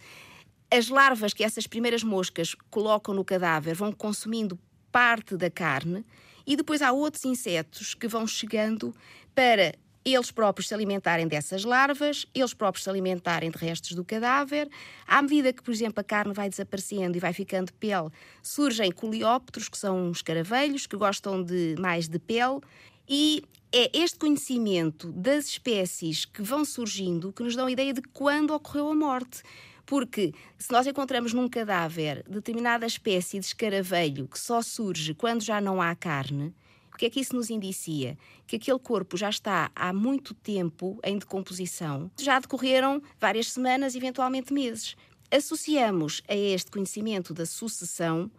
as 0.71 0.89
larvas 0.89 1.33
que 1.33 1.43
essas 1.43 1.67
primeiras 1.67 2.03
moscas 2.03 2.55
colocam 2.71 3.15
no 3.15 3.25
cadáver 3.25 3.75
vão 3.75 3.91
consumindo 3.91 4.59
parte 4.93 5.37
da 5.37 5.51
carne 5.51 6.05
e 6.47 6.57
depois 6.57 6.83
há 6.83 6.93
outros 6.93 7.25
insetos 7.25 7.95
que 7.95 8.09
vão 8.09 8.27
chegando 8.27 8.95
para 9.35 9.75
eles 10.15 10.31
próprios 10.31 10.69
se 10.69 10.75
alimentarem 10.75 11.27
dessas 11.27 11.65
larvas, 11.65 12.27
eles 12.35 12.55
próprios 12.55 12.85
se 12.85 12.91
alimentarem 12.91 13.51
de 13.51 13.59
restos 13.59 13.95
do 13.95 14.05
cadáver. 14.05 14.69
À 15.07 15.21
medida 15.23 15.53
que, 15.53 15.63
por 15.63 15.73
exemplo, 15.73 16.01
a 16.01 16.05
carne 16.05 16.33
vai 16.33 16.49
desaparecendo 16.49 17.17
e 17.17 17.21
vai 17.21 17.33
ficando 17.33 17.73
pele, 17.75 18.09
surgem 18.43 18.91
coleópteros, 18.91 19.69
que 19.69 19.79
são 19.79 20.11
escaravelhos, 20.11 20.87
que 20.87 20.97
gostam 20.97 21.43
de 21.43 21.75
mais 21.79 22.09
de 22.09 22.19
pele. 22.19 22.61
E 23.09 23.43
é 23.73 23.91
este 23.99 24.19
conhecimento 24.19 25.13
das 25.13 25.47
espécies 25.47 26.25
que 26.25 26.43
vão 26.43 26.65
surgindo 26.65 27.33
que 27.33 27.43
nos 27.43 27.55
dão 27.55 27.67
a 27.67 27.71
ideia 27.71 27.93
de 27.93 28.03
quando 28.03 28.55
ocorreu 28.55 28.91
a 28.91 28.95
morte. 28.95 29.43
Porque 29.85 30.35
se 30.59 30.71
nós 30.71 30.87
encontramos 30.87 31.33
num 31.33 31.49
cadáver 31.49 32.23
determinada 32.29 32.87
espécie 32.87 33.39
de 33.39 33.47
escaravelho 33.47 34.29
que 34.29 34.39
só 34.39 34.61
surge 34.61 35.15
quando 35.15 35.43
já 35.43 35.61
não 35.61 35.81
há 35.81 35.95
carne, 35.95 36.55
que 36.99 37.07
é 37.07 37.11
que 37.11 37.21
isso 37.21 37.35
nos 37.35 37.49
indicia? 37.49 38.19
Que 38.47 38.57
aquele 38.57 38.79
corpo 38.79 39.17
já 39.17 39.31
está 39.31 39.71
há 39.75 39.93
muito 39.93 40.35
tempo 40.35 40.99
em 41.05 41.17
decomposição, 41.17 42.11
já 42.19 42.39
decorreram 42.39 43.01
várias 43.21 43.53
semanas, 43.53 43.95
eventualmente 43.95 44.53
meses. 44.53 44.97
Associamos 45.31 46.23
a 46.29 46.35
este 46.35 46.71
conhecimento 46.71 47.33
da 47.33 47.47
sucessão 47.47 48.31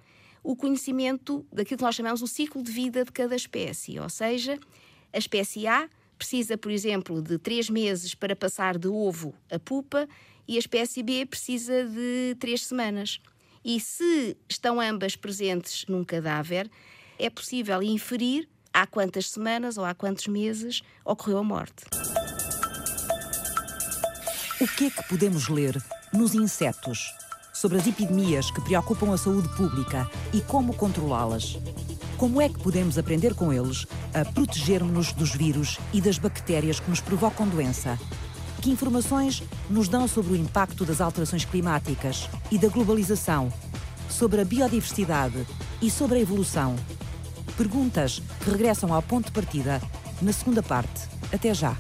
o 0.43 0.56
conhecimento 0.56 1.45
daquilo 1.52 1.78
que 1.78 1.84
nós 1.84 1.95
chamamos 1.95 2.22
o 2.22 2.28
ciclo 2.28 2.63
de 2.63 2.72
vida 2.72 3.04
de 3.04 3.12
cada 3.12 3.36
espécie, 3.36 4.00
ou 4.00 4.10
seja, 4.10 4.58
a 5.12 5.17
espécie 5.17 5.67
A 5.67 5.89
precisa, 6.17 6.58
por 6.58 6.72
exemplo, 6.72 7.22
de 7.22 7.38
três 7.38 7.69
meses 7.69 8.13
para 8.13 8.36
passar 8.36 8.78
de 8.78 8.88
ovo 8.88 9.34
a 9.50 9.58
pupa 9.58 10.08
e 10.48 10.56
a 10.56 10.60
espécie 10.60 11.02
B 11.04 11.26
precisa 11.26 11.86
de 11.86 12.36
três 12.39 12.65
semanas. 12.65 13.22
E 13.63 13.80
se 13.80 14.38
estão 14.50 14.80
ambas 14.80 15.15
presentes 15.15 15.86
num 15.88 16.04
cadáver, 16.04 16.69
é 17.19 17.29
possível 17.29 17.84
inferir 17.84 18.47
há 18.73 18.88
quantas 18.88 19.29
semanas 19.29 19.77
ou 19.77 19.84
há 19.84 19.93
quantos 19.93 20.27
meses 20.27 20.82
ocorreu 21.03 21.39
a 21.39 21.43
morte. 21.43 21.84
O 24.62 24.67
que 24.67 24.86
é 24.86 24.89
que 24.89 25.08
podemos 25.08 25.49
ler 25.49 25.82
nos 26.13 26.34
insetos 26.34 27.13
sobre 27.53 27.77
as 27.77 27.86
epidemias 27.86 28.49
que 28.49 28.62
preocupam 28.62 29.13
a 29.13 29.17
saúde 29.17 29.49
pública 29.55 30.10
e 30.34 30.41
como 30.41 30.73
controlá-las? 30.73 31.58
Como 32.17 32.41
é 32.41 32.49
que 32.49 32.60
podemos 32.60 32.97
aprender 32.97 33.34
com 33.34 33.51
eles 33.53 33.86
a 34.13 34.25
protegermos-nos 34.34 35.13
dos 35.13 35.36
vírus 35.36 35.77
e 35.93 36.01
das 36.01 36.17
bactérias 36.17 36.79
que 36.79 36.89
nos 36.89 37.01
provocam 37.01 37.47
doença? 37.47 37.97
Que 38.62 38.69
informações 38.69 39.43
nos 39.69 39.88
dão 39.88 40.08
sobre 40.08 40.34
o 40.34 40.36
impacto 40.36 40.84
das 40.84 40.99
alterações 40.99 41.45
climáticas 41.45 42.29
e 42.51 42.58
da 42.58 42.67
globalização, 42.67 43.51
sobre 44.10 44.41
a 44.41 44.45
biodiversidade 44.45 45.45
e 45.82 45.89
sobre 45.89 46.17
a 46.17 46.21
evolução? 46.21 46.75
Perguntas 47.58 48.22
que 48.44 48.50
regressam 48.50 48.94
ao 48.94 49.02
ponto 49.02 49.26
de 49.26 49.32
partida 49.32 49.82
na 50.22 50.32
segunda 50.34 50.62
parte. 50.62 51.08
Até 51.34 51.54
já. 51.54 51.76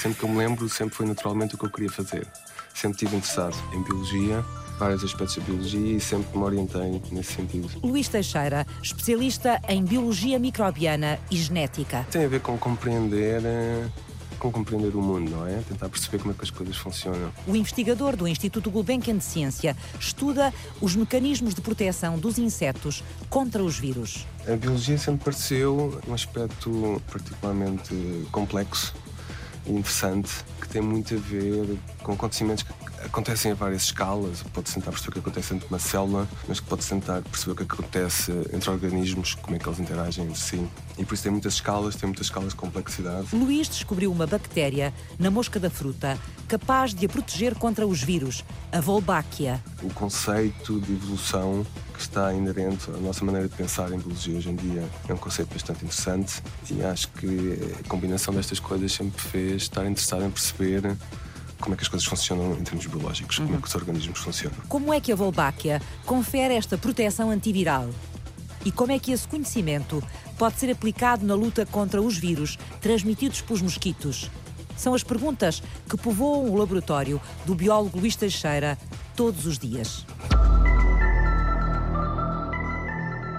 Sempre 0.00 0.18
que 0.18 0.24
eu 0.24 0.28
me 0.28 0.38
lembro, 0.38 0.68
sempre 0.68 0.94
foi 0.94 1.06
naturalmente 1.06 1.54
o 1.54 1.58
que 1.58 1.66
eu 1.66 1.70
queria 1.70 1.90
fazer. 1.90 2.26
Sempre 2.72 2.96
estive 2.96 3.16
interessado 3.16 3.56
em 3.72 3.82
biologia, 3.82 4.44
vários 4.78 5.02
aspectos 5.02 5.36
da 5.36 5.42
biologia 5.42 5.96
e 5.96 6.00
sempre 6.00 6.38
me 6.38 6.44
orientei 6.44 7.02
nesse 7.10 7.32
sentido. 7.32 7.68
Luís 7.82 8.08
Teixeira, 8.08 8.64
especialista 8.80 9.60
em 9.68 9.84
biologia 9.84 10.38
microbiana 10.38 11.18
e 11.30 11.36
genética. 11.36 12.06
Tem 12.10 12.24
a 12.24 12.28
ver 12.28 12.40
com 12.40 12.56
compreender 12.56 13.42
eh, 13.44 13.88
compreender 14.38 14.94
o 14.94 15.02
mundo, 15.02 15.30
não 15.30 15.46
é? 15.46 15.56
Tentar 15.68 15.88
perceber 15.88 16.18
como 16.18 16.32
é 16.32 16.34
que 16.34 16.44
as 16.44 16.50
coisas 16.50 16.76
funcionam. 16.76 17.32
O 17.46 17.54
investigador 17.56 18.16
do 18.16 18.26
Instituto 18.26 18.70
Gulbenkian 18.70 19.16
de 19.16 19.24
Ciência 19.24 19.76
estuda 19.98 20.52
os 20.80 20.94
mecanismos 20.94 21.54
de 21.54 21.60
proteção 21.60 22.18
dos 22.18 22.38
insetos 22.38 23.02
contra 23.28 23.62
os 23.62 23.78
vírus. 23.78 24.26
A 24.46 24.56
biologia 24.56 24.96
sempre 24.96 25.24
pareceu 25.24 26.00
um 26.06 26.14
aspecto 26.14 27.02
particularmente 27.10 27.94
complexo 28.30 28.94
e 29.66 29.72
interessante 29.72 30.44
que 30.60 30.68
tem 30.68 30.80
muito 30.80 31.14
a 31.14 31.18
ver 31.18 31.78
com 32.02 32.12
acontecimentos 32.12 32.62
que 32.62 32.72
acontecem 33.08 33.52
a 33.52 33.54
várias 33.54 33.84
escalas. 33.84 34.42
Pode-se 34.52 34.74
tentar 34.74 34.90
perceber 34.90 35.10
o 35.10 35.12
que 35.12 35.18
acontece 35.18 35.52
dentro 35.52 35.66
de 35.66 35.74
uma 35.74 35.78
célula, 35.78 36.28
mas 36.46 36.60
pode-se 36.60 36.90
tentar 36.90 37.22
perceber 37.22 37.52
o 37.52 37.56
que 37.56 37.62
acontece 37.62 38.32
entre 38.52 38.70
organismos, 38.70 39.34
como 39.34 39.56
é 39.56 39.58
que 39.58 39.68
eles 39.68 39.80
interagem 39.80 40.24
entre 40.24 40.38
si. 40.38 40.68
E 40.96 41.04
por 41.04 41.14
isso 41.14 41.22
tem 41.22 41.32
muitas 41.32 41.54
escalas, 41.54 41.96
tem 41.96 42.06
muitas 42.06 42.26
escalas 42.26 42.50
de 42.50 42.56
complexidade. 42.56 43.28
Luís 43.34 43.68
descobriu 43.68 44.12
uma 44.12 44.26
bactéria 44.26 44.92
na 45.18 45.30
mosca 45.30 45.58
da 45.58 45.70
fruta 45.70 46.18
capaz 46.46 46.94
de 46.94 47.04
a 47.04 47.08
proteger 47.08 47.54
contra 47.54 47.86
os 47.86 48.02
vírus, 48.02 48.44
a 48.72 48.80
Wolbachia. 48.80 49.62
O 49.82 49.92
conceito 49.92 50.80
de 50.80 50.92
evolução 50.92 51.66
que 51.92 52.00
está 52.00 52.32
inerente 52.32 52.90
à 52.90 52.96
nossa 52.98 53.24
maneira 53.24 53.48
de 53.48 53.54
pensar 53.54 53.92
em 53.92 53.98
biologia 53.98 54.36
hoje 54.36 54.50
em 54.50 54.56
dia 54.56 54.88
é 55.08 55.12
um 55.12 55.16
conceito 55.16 55.52
bastante 55.52 55.84
interessante 55.84 56.42
e 56.70 56.82
acho 56.82 57.08
que 57.08 57.58
a 57.84 57.88
combinação 57.88 58.32
destas 58.32 58.60
coisas 58.60 58.92
sempre 58.92 59.20
fez 59.20 59.62
estar 59.62 59.84
interessado 59.84 60.24
em 60.24 60.30
perceber 60.30 60.96
como 61.60 61.74
é 61.74 61.76
que 61.76 61.82
as 61.82 61.88
coisas 61.88 62.06
funcionam 62.06 62.52
em 62.52 62.62
termos 62.62 62.86
biológicos, 62.86 63.38
uhum. 63.38 63.46
como 63.46 63.58
é 63.58 63.60
que 63.60 63.68
os 63.68 63.74
organismos 63.74 64.18
funcionam. 64.20 64.58
Como 64.68 64.94
é 64.94 65.00
que 65.00 65.12
a 65.12 65.16
Wolbachia 65.16 65.82
confere 66.04 66.54
esta 66.54 66.78
proteção 66.78 67.30
antiviral? 67.30 67.90
E 68.64 68.72
como 68.72 68.92
é 68.92 68.98
que 68.98 69.12
esse 69.12 69.26
conhecimento 69.26 70.02
pode 70.36 70.58
ser 70.58 70.70
aplicado 70.70 71.24
na 71.24 71.34
luta 71.34 71.64
contra 71.66 72.02
os 72.02 72.16
vírus 72.16 72.58
transmitidos 72.80 73.40
pelos 73.40 73.62
mosquitos? 73.62 74.30
São 74.76 74.94
as 74.94 75.02
perguntas 75.02 75.62
que 75.88 75.96
povoam 75.96 76.50
o 76.50 76.56
laboratório 76.56 77.20
do 77.44 77.54
biólogo 77.54 77.98
Luís 77.98 78.14
Teixeira 78.14 78.78
todos 79.16 79.46
os 79.46 79.58
dias. 79.58 80.06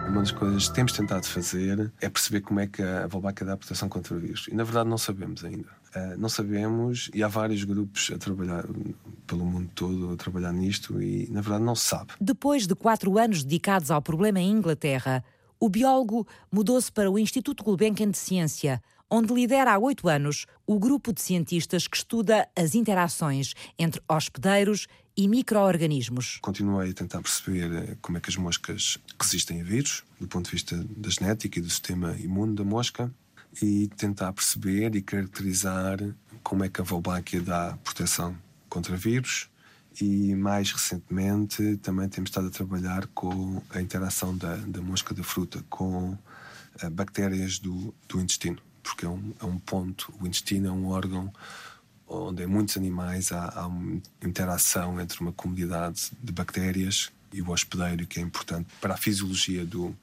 Uma 0.09 0.21
das 0.21 0.31
coisas 0.31 0.67
que 0.67 0.73
temos 0.73 0.91
tentado 0.91 1.25
fazer 1.27 1.91
é 2.01 2.09
perceber 2.09 2.41
como 2.41 2.59
é 2.59 2.67
que 2.67 2.81
a 2.81 3.07
Wolbachia 3.07 3.45
dá 3.45 3.55
proteção 3.55 3.87
contra 3.87 4.15
o 4.15 4.19
vírus. 4.19 4.47
E 4.51 4.55
na 4.55 4.63
verdade 4.63 4.89
não 4.89 4.97
sabemos 4.97 5.45
ainda. 5.45 5.69
Uh, 5.95 6.17
não 6.19 6.29
sabemos 6.29 7.09
e 7.13 7.23
há 7.23 7.27
vários 7.27 7.63
grupos 7.63 8.11
a 8.13 8.17
trabalhar 8.17 8.65
pelo 9.25 9.43
mundo 9.43 9.69
todo 9.73 10.11
a 10.11 10.15
trabalhar 10.15 10.53
nisto 10.53 11.01
e 11.01 11.27
na 11.31 11.41
verdade 11.41 11.63
não 11.63 11.75
se 11.75 11.85
sabe. 11.85 12.13
Depois 12.21 12.67
de 12.67 12.75
quatro 12.75 13.17
anos 13.17 13.43
dedicados 13.43 13.89
ao 13.89 14.01
problema 14.01 14.39
em 14.39 14.51
Inglaterra, 14.51 15.23
o 15.59 15.67
biólogo 15.67 16.27
mudou-se 16.51 16.91
para 16.91 17.09
o 17.09 17.17
Instituto 17.17 17.63
Gulbenkian 17.63 18.11
de 18.11 18.17
Ciência, 18.17 18.81
onde 19.09 19.33
lidera 19.33 19.73
há 19.73 19.77
oito 19.79 20.07
anos 20.07 20.45
o 20.65 20.79
grupo 20.79 21.11
de 21.11 21.21
cientistas 21.21 21.87
que 21.87 21.97
estuda 21.97 22.47
as 22.55 22.75
interações 22.75 23.53
entre 23.77 24.01
hospedeiros 24.07 24.87
e 25.17 25.27
micro-organismos. 25.27 26.37
Continuei 26.41 26.91
a 26.91 26.93
tentar 26.93 27.21
perceber 27.21 27.71
eh, 27.73 27.97
como 28.01 28.17
é 28.17 28.21
que 28.21 28.29
as 28.29 28.37
moscas 28.37 28.97
resistem 29.19 29.59
a 29.59 29.63
vírus, 29.63 30.03
do 30.17 30.27
ponto 30.27 30.45
de 30.45 30.51
vista 30.51 30.77
da 30.95 31.09
genética 31.09 31.59
e 31.59 31.61
do 31.61 31.69
sistema 31.69 32.15
imune 32.17 32.55
da 32.55 32.63
mosca 32.63 33.13
e 33.61 33.87
tentar 33.97 34.31
perceber 34.33 34.95
e 34.95 35.01
caracterizar 35.01 35.97
como 36.43 36.63
é 36.63 36.69
que 36.69 36.81
a 36.81 36.83
Wolbachia 36.83 37.41
dá 37.41 37.77
proteção 37.83 38.37
contra 38.69 38.95
vírus. 38.95 39.49
E 39.99 40.33
mais 40.35 40.71
recentemente 40.71 41.77
também 41.77 42.07
temos 42.07 42.29
estado 42.29 42.47
a 42.47 42.51
trabalhar 42.51 43.07
com 43.07 43.61
a 43.69 43.81
interação 43.81 44.37
da, 44.37 44.55
da 44.55 44.81
mosca 44.81 45.13
da 45.13 45.23
fruta 45.23 45.63
com 45.69 46.11
uh, 46.11 46.89
bactérias 46.91 47.59
do, 47.59 47.93
do 48.07 48.21
intestino, 48.21 48.61
porque 48.81 49.05
é 49.05 49.09
um, 49.09 49.33
é 49.41 49.45
um 49.45 49.59
ponto, 49.59 50.13
o 50.21 50.27
intestino 50.27 50.67
é 50.67 50.71
um 50.71 50.87
órgão 50.87 51.33
onde 52.07 52.43
em 52.43 52.47
muitos 52.47 52.77
animais 52.77 53.31
há, 53.31 53.51
há 53.55 53.67
uma 53.67 54.01
interação 54.23 54.99
entre 55.01 55.19
uma 55.19 55.31
comunidade 55.31 56.11
de 56.21 56.31
bactérias 56.31 57.11
e 57.31 57.41
o 57.41 57.49
hospedeiro, 57.49 58.07
que 58.07 58.19
é 58.19 58.23
importante 58.23 58.67
para 58.81 58.95
a 58.95 58.97
fisiologia 58.97 59.65
do, 59.65 59.95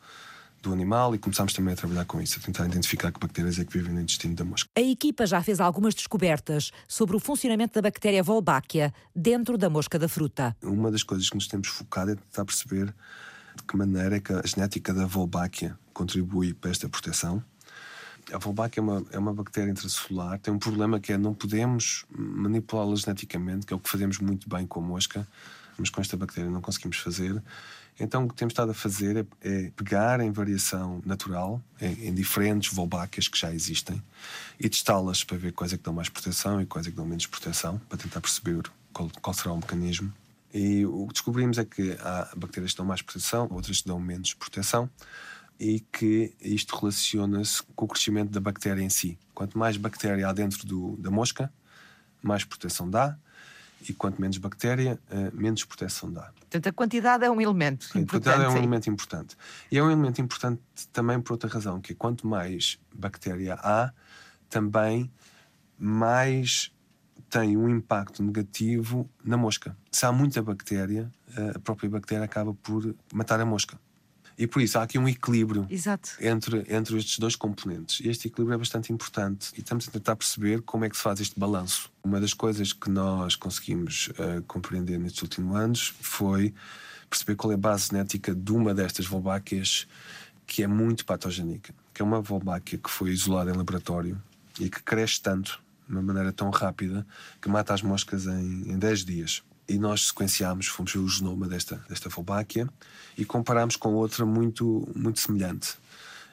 do 0.67 0.73
animal 0.73 1.15
e 1.15 1.19
começámos 1.19 1.53
também 1.53 1.73
a 1.73 1.77
trabalhar 1.77 2.05
com 2.05 2.21
isso, 2.21 2.39
a 2.39 2.43
tentar 2.43 2.67
identificar 2.67 3.13
que 3.13 3.21
bactérias 3.21 3.59
é 3.59 3.65
que 3.65 3.73
vivem 3.73 3.95
no 3.95 4.01
intestino 4.01 4.35
da 4.35 4.45
mosca. 4.45 4.69
A 4.77 4.81
equipa 4.81 5.25
já 5.25 5.43
fez 5.43 5.61
algumas 5.61 5.95
descobertas 5.95 6.73
sobre 6.89 7.17
o 7.17 7.21
funcionamento 7.21 7.75
da 7.75 7.83
bactéria 7.83 8.23
Wolbachia 8.23 8.93
dentro 9.15 9.57
da 9.57 9.71
mosca 9.71 9.99
da 9.99 10.09
fruta. 10.09 10.57
Uma 10.63 10.91
das 10.91 11.03
coisas 11.03 11.29
que 11.29 11.37
nos 11.37 11.47
temos 11.47 11.69
focado 11.69 12.13
é 12.13 12.15
tentar 12.17 12.45
perceber 12.45 12.95
de 13.55 13.63
que 13.63 13.77
maneira 13.77 14.17
é 14.17 14.21
que 14.21 14.33
a 14.33 14.43
genética 14.45 14.93
da 14.93 15.07
Wolbachia 15.07 15.79
contribui 15.93 16.53
para 16.53 16.71
esta 16.71 16.89
proteção. 16.89 17.43
A 18.33 18.39
Wolbachia 18.45 18.81
é 18.81 18.83
uma, 18.83 19.07
é 19.13 19.19
uma 19.19 19.33
bactéria 19.33 19.71
intracelular, 19.71 20.39
tem 20.41 20.53
um 20.53 20.59
problema 20.59 20.99
que 20.99 21.13
é 21.13 21.19
não 21.19 21.33
podemos 21.33 22.05
manipulá-la 22.11 22.97
geneticamente, 22.97 23.65
que 23.65 23.73
é 23.73 23.77
o 23.77 23.79
que 23.79 23.89
fazemos 23.89 24.19
muito 24.19 24.49
bem 24.49 24.67
com 24.67 24.81
a 24.81 24.83
mosca, 24.83 25.27
mas 25.79 25.91
com 25.91 26.01
esta 26.01 26.17
bactéria 26.17 26.51
não 26.51 26.61
conseguimos 26.61 26.97
fazer. 26.97 27.41
Então 27.99 28.25
o 28.25 28.29
que 28.29 28.35
temos 28.35 28.53
estado 28.53 28.71
a 28.71 28.75
fazer 28.75 29.17
é, 29.17 29.27
é 29.49 29.71
pegar 29.71 30.21
em 30.21 30.31
variação 30.31 31.01
natural, 31.05 31.63
em, 31.81 32.09
em 32.09 32.15
diferentes 32.15 32.73
Wolbachias 32.73 33.29
que 33.29 33.39
já 33.39 33.53
existem, 33.53 34.03
e 34.61 34.69
testá-las 34.69 35.25
para 35.25 35.39
ver 35.39 35.53
quais 35.53 35.73
é 35.73 35.77
que 35.77 35.83
dão 35.83 35.95
mais 35.95 36.09
proteção 36.09 36.61
e 36.61 36.67
quais 36.67 36.87
é 36.87 36.91
que 36.91 36.97
dão 36.97 37.07
menos 37.07 37.27
proteção, 37.27 37.79
para 37.89 37.99
tentar 37.99 38.21
perceber 38.21 38.63
qual, 38.93 39.11
qual 39.23 39.35
será 39.35 39.53
o 39.53 39.57
mecanismo. 39.57 40.13
E 40.53 40.85
o 40.87 41.07
que 41.07 41.15
descobrimos 41.15 41.59
é 41.59 41.65
que 41.65 41.97
há 42.01 42.31
bactérias 42.37 42.73
que 42.73 42.79
dão 42.79 42.87
mais 42.87 43.03
proteção, 43.03 43.49
outras 43.51 43.81
que 43.81 43.89
dão 43.89 43.99
menos 43.99 44.35
proteção, 44.35 44.91
e 45.59 45.81
que 45.81 46.35
isto 46.41 46.77
relaciona-se 46.77 47.63
com 47.75 47.87
o 47.87 47.89
crescimento 47.89 48.31
da 48.31 48.41
bactéria 48.41 48.83
em 48.83 48.91
si. 48.91 49.19
Quanto 49.35 49.59
mais 49.59 49.77
bactéria 49.77 50.29
há 50.29 50.33
dentro 50.33 50.67
do, 50.67 50.97
da 50.99 51.11
mosca, 51.11 51.53
mais 52.23 52.45
proteção 52.45 52.89
dá, 52.91 53.17
e 53.89 53.93
quanto 53.93 54.21
menos 54.21 54.39
bactéria, 54.39 54.99
uh, 55.11 55.37
menos 55.37 55.65
proteção 55.65 56.11
dá. 56.11 56.33
Portanto, 56.41 56.67
a 56.69 56.73
quantidade 56.73 57.25
é 57.25 57.31
um 57.31 57.41
elemento 57.41 57.87
importante. 57.87 58.09
A 58.09 58.11
quantidade 58.11 58.45
é 58.45 58.49
um 58.49 58.57
elemento 58.57 58.91
importante. 58.91 59.37
E 59.71 59.79
é 59.79 59.83
um 59.83 59.91
elemento 59.91 60.21
importante 60.21 60.61
também 60.93 61.21
por 61.21 61.33
outra 61.33 61.49
razão, 61.49 61.81
que 61.81 61.93
é 61.93 61.97
quanto 61.97 62.27
mais 62.27 62.79
bactéria 62.95 63.55
há, 63.55 63.93
também 64.49 65.11
mais 65.79 66.73
tem 67.29 67.57
um 67.57 67.69
impacto 67.69 68.23
negativo 68.23 69.09
na 69.25 69.37
mosca. 69.37 69.77
Se 69.91 70.07
há 70.07 70.13
muita 70.13 70.43
bactéria, 70.43 71.11
eh, 71.37 71.53
a 71.57 71.59
própria 71.59 71.91
bactéria 71.91 72.25
acaba 72.25 72.55
por 72.55 72.95
matar 73.13 73.41
a 73.41 73.45
mosca. 73.45 73.79
E 74.39 74.47
por 74.47 74.61
isso 74.61 74.79
há 74.79 74.83
aqui 74.83 74.99
um 74.99 75.09
equilíbrio 75.09 75.67
Entre, 76.21 76.65
entre 76.69 76.99
estes 76.99 77.19
dois 77.19 77.35
componentes. 77.35 78.01
E 78.01 78.09
este 78.09 78.29
equilíbrio 78.29 78.55
é 78.55 78.59
bastante 78.59 78.93
importante 78.93 79.51
e 79.57 79.61
estamos 79.61 79.89
a 79.89 79.91
tentar 79.91 80.15
perceber 80.15 80.61
como 80.63 80.85
é 80.85 80.91
que 80.91 80.97
se 80.97 81.03
faz 81.03 81.21
este 81.21 81.39
balanço. 81.39 81.91
Uma 82.05 82.21
das 82.21 82.35
coisas 82.35 82.73
que 82.73 82.91
nós 82.91 83.35
conseguimos 83.35 84.09
uh, 84.09 84.43
compreender 84.47 84.99
nestes 84.99 85.23
últimos 85.23 85.57
anos 85.57 85.95
foi 86.01 86.55
perceber 87.09 87.37
qual 87.37 87.53
é 87.53 87.55
a 87.55 87.59
base 87.59 87.89
genética 87.89 88.35
de 88.35 88.53
uma 88.53 88.75
destas 88.75 89.07
Wolbáquias 89.07 89.87
que 90.47 90.63
é 90.63 90.67
muito 90.67 91.05
patogénica, 91.05 91.75
que 91.93 92.03
é 92.03 92.05
uma 92.05 92.21
Wolbáquia 92.21 92.79
que 92.79 92.91
foi 92.91 93.11
isolada 93.11 93.51
em 93.51 93.55
laboratório 93.55 94.21
e 94.61 94.69
que 94.69 94.83
cresce 94.83 95.21
tanto, 95.21 95.61
de 95.89 95.93
uma 95.93 96.03
maneira 96.03 96.33
tão 96.33 96.51
rápida, 96.51 97.07
que 97.41 97.49
mata 97.49 97.73
as 97.73 97.83
moscas 97.83 98.27
em, 98.27 98.71
em 98.71 98.79
10 98.79 99.05
dias 99.05 99.43
e 99.69 99.79
nós 99.79 100.09
sequenciámos, 100.09 100.67
fomos 100.67 100.93
ver 100.93 100.99
o 100.99 101.09
genoma 101.09 101.49
desta, 101.49 101.77
desta 101.89 102.09
Wolbachia 102.09 102.69
e 103.17 103.25
comparámos 103.25 103.77
com 103.77 103.95
outra 103.95 104.25
muito, 104.25 104.89
muito 104.95 105.21
semelhante. 105.21 105.75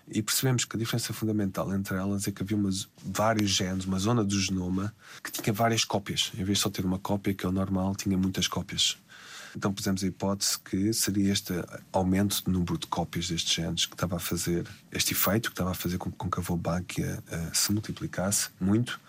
E 0.08 0.22
percebemos 0.22 0.66
que 0.66 0.76
a 0.76 0.80
diferença 0.80 1.14
fundamental 1.14 1.74
entre 1.74 1.96
elas 1.96 2.28
é 2.28 2.32
que 2.32 2.44
havia 2.44 2.58
umas, 2.58 2.90
vários 3.04 3.52
genes, 3.52 3.86
uma 3.86 3.98
zona 3.98 4.24
do 4.24 4.40
genoma 4.40 4.94
que 5.24 5.32
tinha 5.32 5.54
várias 5.54 5.84
cópias. 5.86 6.32
Em 6.36 6.44
vez 6.44 6.58
de 6.58 6.64
só 6.64 6.70
ter 6.70 6.86
uma 6.86 7.00
cópia, 7.00 7.34
que 7.34 7.46
é 7.46 7.50
o 7.50 7.52
normal, 7.52 7.96
tinha 7.96 8.18
muitas 8.18 8.48
cópias. 8.48 8.98
Então 9.56 9.72
pusemos 9.72 10.04
a 10.04 10.08
hipótese 10.08 10.60
que 10.60 10.92
seria 10.94 11.32
este 11.32 11.54
aumento 11.92 12.44
do 12.44 12.52
número 12.52 12.78
de 12.78 12.88
cópias 12.88 13.30
destes 13.30 13.54
genes 13.54 13.86
que 13.86 13.94
estava 13.94 14.18
a 14.18 14.20
fazer 14.20 14.68
este 14.92 15.14
efeito, 15.14 15.50
que 15.50 15.54
estava 15.54 15.72
a 15.72 15.76
fazer 15.76 15.98
com, 15.98 16.12
com 16.12 16.30
que 16.30 16.40
a 16.40 16.44
Wolbachia 16.44 17.24
uh, 17.28 17.56
se 17.56 17.72
multiplicasse 17.72 18.50
muito 18.60 19.00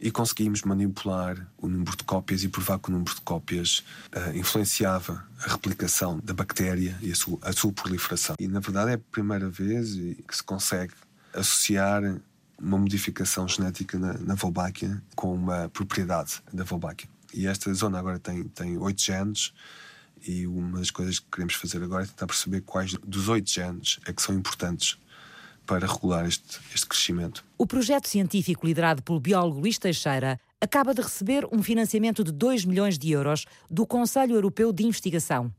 e 0.00 0.10
conseguimos 0.10 0.62
manipular 0.62 1.46
o 1.56 1.68
número 1.68 1.96
de 1.96 2.04
cópias 2.04 2.42
e 2.42 2.48
provar 2.48 2.78
que 2.78 2.88
o 2.90 2.92
número 2.92 3.14
de 3.14 3.20
cópias 3.20 3.84
uh, 4.14 4.36
influenciava 4.36 5.26
a 5.40 5.52
replicação 5.52 6.18
da 6.22 6.34
bactéria 6.34 6.96
e 7.00 7.12
a 7.12 7.14
sua, 7.14 7.38
a 7.42 7.52
sua 7.52 7.72
proliferação. 7.72 8.36
E 8.38 8.48
na 8.48 8.60
verdade 8.60 8.90
é 8.92 8.94
a 8.94 8.98
primeira 8.98 9.48
vez 9.48 9.94
que 9.94 10.36
se 10.36 10.42
consegue 10.42 10.92
associar 11.32 12.02
uma 12.58 12.78
modificação 12.78 13.48
genética 13.48 13.98
na, 13.98 14.14
na 14.14 14.34
Wolbachia 14.34 15.02
com 15.14 15.34
uma 15.34 15.68
propriedade 15.68 16.42
da 16.52 16.64
Wolbachia. 16.64 17.08
E 17.32 17.46
esta 17.46 17.72
zona 17.74 17.98
agora 17.98 18.18
tem, 18.18 18.44
tem 18.44 18.78
oito 18.78 19.02
genes 19.02 19.52
e 20.26 20.46
uma 20.46 20.78
das 20.78 20.90
coisas 20.90 21.18
que 21.18 21.26
queremos 21.30 21.54
fazer 21.54 21.82
agora 21.82 22.04
é 22.04 22.06
tentar 22.06 22.26
perceber 22.26 22.60
quais 22.62 22.94
dos 23.04 23.28
oito 23.28 23.50
genes 23.50 23.98
é 24.06 24.12
que 24.12 24.22
são 24.22 24.34
importantes 24.34 24.98
para 25.66 25.86
regular 25.86 26.26
este, 26.26 26.58
este 26.74 26.86
crescimento. 26.86 27.44
O 27.56 27.66
projeto 27.66 28.08
científico 28.08 28.66
liderado 28.66 29.02
pelo 29.02 29.20
biólogo 29.20 29.60
Luís 29.60 29.78
Teixeira 29.78 30.38
acaba 30.60 30.94
de 30.94 31.02
receber 31.02 31.46
um 31.52 31.62
financiamento 31.62 32.22
de 32.22 32.32
2 32.32 32.64
milhões 32.64 32.98
de 32.98 33.10
euros 33.10 33.44
do 33.70 33.86
Conselho 33.86 34.34
Europeu 34.34 34.72
de 34.72 34.84
Investigação 34.84 35.52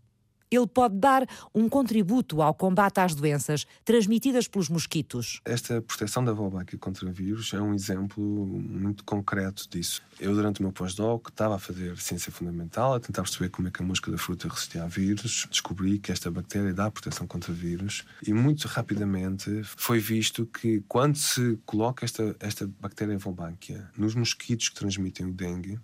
ele 0.50 0.68
pode 0.68 0.96
dar 0.96 1.28
um 1.54 1.68
contributo 1.68 2.42
ao 2.42 2.54
combate 2.54 3.00
às 3.00 3.16
doenças 3.16 3.66
transmitidas 3.84 4.48
pelos 4.48 4.70
mosquitos. 4.70 5.42
Esta 5.46 5.82
proteção 5.82 6.24
da 6.24 6.34
Wolbachia 6.34 6.78
contra 6.78 7.12
vírus 7.12 7.54
é 7.54 7.62
um 7.62 7.74
exemplo 7.74 8.24
muito 8.24 9.04
concreto 9.04 9.68
disso. 9.70 10.02
Eu, 10.20 10.34
durante 10.34 10.60
o 10.60 10.64
meu 10.64 10.72
pós-doc, 10.72 11.30
estava 11.30 11.56
a 11.56 11.60
fazer 11.60 11.98
ciência 11.98 12.32
fundamental, 12.32 12.94
a 12.94 13.00
tentar 13.00 13.24
perceber 13.24 13.50
como 13.50 13.68
é 13.68 13.72
que 13.72 13.82
a 13.82 13.86
mosca 13.86 14.12
da 14.12 14.18
fruta 14.18 14.48
resistia 14.48 14.84
a 14.84 14.88
vírus. 14.88 15.48
Descobri 15.50 16.00
que 16.00 16.12
esta 16.12 16.32
bactéria 16.32 16.74
dá 16.74 16.90
proteção 16.90 17.28
contra 17.28 17.54
vírus 17.54 18.06
e 18.26 18.34
muito 18.34 18.68
rapidamente 18.68 19.62
foi 19.64 20.00
visto 20.00 20.46
que 20.46 20.84
quando 20.88 21.18
se 21.18 21.58
coloca 21.66 22.06
esta, 22.06 22.36
esta 22.40 22.68
bactéria 22.80 23.18
Wolbachia 23.18 23.90
nos 23.98 24.16
mosquitos 24.16 24.70
que 24.70 24.76
transmitem 24.76 25.28
o 25.28 25.34
dengue, 25.34 25.80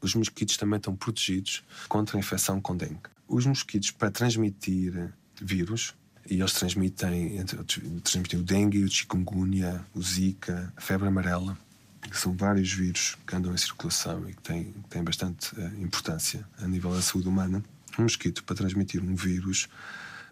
os 0.00 0.14
mosquitos 0.14 0.56
também 0.56 0.76
estão 0.76 0.94
protegidos 0.94 1.64
contra 1.88 2.16
a 2.16 2.20
infecção 2.20 2.60
com 2.60 2.76
dengue. 2.76 3.13
Os 3.26 3.46
mosquitos, 3.46 3.90
para 3.90 4.10
transmitir 4.10 5.12
vírus, 5.40 5.94
e 6.28 6.40
eles 6.40 6.52
transmitem, 6.52 7.44
transmitem 8.02 8.40
o 8.40 8.42
dengue, 8.42 8.82
o 8.82 8.88
chikungunya, 8.88 9.84
o 9.94 10.02
zika, 10.02 10.72
a 10.76 10.80
febre 10.80 11.08
amarela, 11.08 11.56
que 12.00 12.16
são 12.16 12.32
vários 12.34 12.72
vírus 12.72 13.16
que 13.26 13.36
andam 13.36 13.52
em 13.52 13.56
circulação 13.56 14.28
e 14.28 14.34
que 14.34 14.42
têm, 14.42 14.72
têm 14.88 15.02
bastante 15.02 15.54
uh, 15.54 15.82
importância 15.82 16.46
a 16.58 16.66
nível 16.66 16.92
da 16.92 17.02
saúde 17.02 17.28
humana. 17.28 17.62
Um 17.98 18.02
mosquito, 18.02 18.44
para 18.44 18.56
transmitir 18.56 19.02
um 19.02 19.14
vírus, 19.14 19.68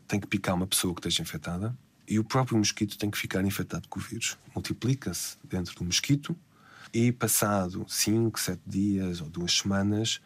tem 0.06 0.20
que 0.20 0.26
picar 0.26 0.54
uma 0.54 0.66
pessoa 0.66 0.94
que 0.94 1.00
esteja 1.00 1.22
infectada 1.22 1.76
e 2.06 2.18
o 2.18 2.24
próprio 2.24 2.58
mosquito 2.58 2.98
tem 2.98 3.10
que 3.10 3.18
ficar 3.18 3.44
infectado 3.44 3.88
com 3.88 3.98
o 3.98 4.02
vírus. 4.02 4.36
Multiplica-se 4.54 5.36
dentro 5.44 5.74
do 5.74 5.84
mosquito 5.84 6.36
e 6.92 7.12
passado 7.12 7.86
5, 7.88 8.38
7 8.38 8.60
dias 8.66 9.20
ou 9.20 9.28
duas 9.28 9.58
semanas, 9.58 10.20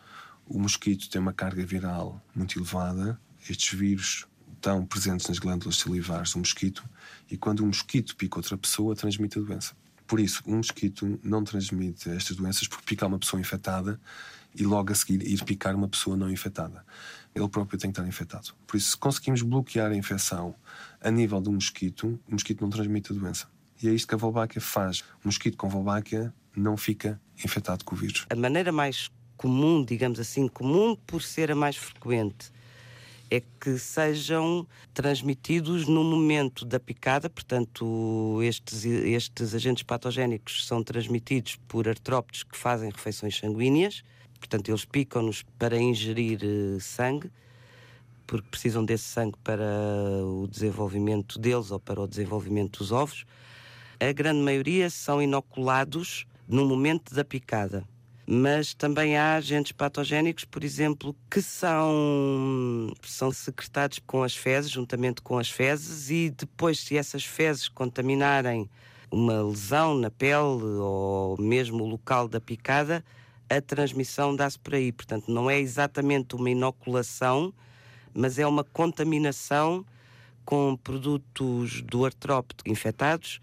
o 0.47 0.59
mosquito 0.59 1.09
tem 1.09 1.21
uma 1.21 1.33
carga 1.33 1.65
viral 1.65 2.21
muito 2.35 2.59
elevada. 2.59 3.21
Estes 3.49 3.79
vírus 3.79 4.27
estão 4.55 4.85
presentes 4.85 5.29
nas 5.29 5.39
glândulas 5.39 5.77
salivares 5.77 6.33
do 6.33 6.39
mosquito 6.39 6.85
e 7.31 7.37
quando 7.37 7.63
um 7.63 7.67
mosquito 7.67 8.17
pica 8.17 8.39
outra 8.39 8.57
pessoa, 8.57 8.97
transmite 8.97 9.39
a 9.39 9.43
doença. 9.43 9.77
Por 10.07 10.21
isso, 10.21 10.43
um 10.47 10.57
mosquito 10.57 11.19
não 11.23 11.43
transmite 11.43 12.09
estas 12.11 12.37
doenças 12.37 12.69
porque 12.69 12.85
pica 12.85 13.07
uma 13.07 13.19
pessoa 13.19 13.41
infectada 13.41 14.01
e 14.55 14.65
logo 14.65 14.93
a 14.93 14.95
seguir 14.95 15.23
ir 15.27 15.45
picar 15.45 15.75
uma 15.75 15.89
pessoa 15.89 16.17
não 16.17 16.31
infectada. 16.31 16.85
Ele 17.35 17.49
próprio 17.49 17.79
tem 17.79 17.91
que 17.91 17.99
estar 17.99 18.09
infectado. 18.09 18.55
Por 18.67 18.77
isso, 18.77 18.91
se 18.91 18.97
conseguimos 18.97 19.43
bloquear 19.43 19.91
a 19.91 19.97
infecção 19.97 20.55
a 21.01 21.11
nível 21.11 21.41
do 21.41 21.53
mosquito, 21.53 22.19
o 22.27 22.33
mosquito 22.33 22.63
não 22.63 22.71
transmite 22.71 23.13
a 23.13 23.15
doença. 23.15 23.49
E 23.83 23.89
é 23.89 23.93
isto 23.93 24.09
que 24.09 24.15
a 24.15 24.19
Wolbachia 24.19 24.61
faz. 24.61 25.01
O 25.23 25.27
mosquito 25.27 25.57
com 25.57 25.69
Wolbachia 25.69 26.33
não 26.57 26.77
fica 26.77 27.21
infectado 27.45 27.85
com 27.85 27.95
o 27.95 27.99
vírus. 27.99 28.25
A 28.31 28.37
maneira 28.37 28.73
mais 28.73 29.11
comum, 29.37 29.85
digamos 29.85 30.19
assim, 30.19 30.49
comum 30.49 30.97
por 31.07 31.23
ser 31.23 31.51
a 31.51 31.55
mais 31.55 31.77
frequente, 31.77 32.51
é 33.31 33.41
que 33.41 33.79
sejam 33.79 34.67
transmitidos 34.95 35.87
no 35.87 36.05
momento 36.05 36.65
da 36.65 36.79
picada, 36.79 37.29
portanto, 37.29 38.41
estes, 38.43 38.85
estes 38.85 39.55
agentes 39.55 39.83
patogénicos 39.83 40.67
são 40.67 40.83
transmitidos 40.83 41.57
por 41.69 41.89
artrópodes 41.89 42.45
que 42.45 42.57
fazem 42.57 42.91
refeições 42.91 43.37
sanguíneas, 43.37 44.05
portanto, 44.39 44.69
eles 44.69 44.85
picam-nos 44.85 45.43
para 45.59 45.77
ingerir 45.77 46.41
eh, 46.43 46.79
sangue, 46.81 47.31
porque 48.27 48.49
precisam 48.49 48.85
desse 48.85 49.05
sangue 49.05 49.37
para 49.43 49.65
o 50.25 50.47
desenvolvimento 50.49 51.39
deles 51.39 51.71
ou 51.71 51.79
para 51.79 52.01
o 52.01 52.09
desenvolvimento 52.09 52.79
dos 52.79 52.93
ovos. 52.93 53.25
A 54.01 54.13
grande 54.13 54.41
maioria 54.41 54.91
são 54.91 55.23
inoculados 55.23 56.27
no 56.47 56.67
momento 56.67 57.15
da 57.15 57.25
picada. 57.25 57.85
Mas 58.29 58.75
também 58.75 59.17
há 59.17 59.37
agentes 59.37 59.71
patogénicos, 59.71 60.45
por 60.45 60.65
exemplo, 60.65 61.15
que 61.31 61.41
são, 61.41 62.93
são 63.03 63.31
secretados 63.31 64.01
com 64.05 64.25
as 64.25 64.35
fezes, 64.35 64.71
juntamente 64.71 65.23
com 65.23 65.39
as 65.39 65.49
fezes, 65.49 66.11
e 66.11 66.31
depois, 66.31 66.81
se 66.81 66.97
essas 66.97 67.25
fezes 67.25 67.69
contaminarem 67.69 68.69
uma 69.13 69.41
lesão 69.45 69.97
na 69.97 70.11
pele 70.11 70.65
ou 70.81 71.41
mesmo 71.41 71.85
o 71.85 71.87
local 71.87 72.27
da 72.27 72.41
picada, 72.41 73.05
a 73.49 73.61
transmissão 73.61 74.35
dá-se 74.35 74.59
por 74.59 74.75
aí. 74.75 74.91
Portanto, 74.91 75.31
não 75.31 75.49
é 75.49 75.61
exatamente 75.61 76.35
uma 76.35 76.51
inoculação, 76.51 77.55
mas 78.13 78.41
é 78.41 78.47
uma 78.47 78.65
contaminação 78.65 79.87
com 80.45 80.77
produtos 80.77 81.81
do 81.83 82.05
artrópode 82.05 82.63
infectados 82.67 83.41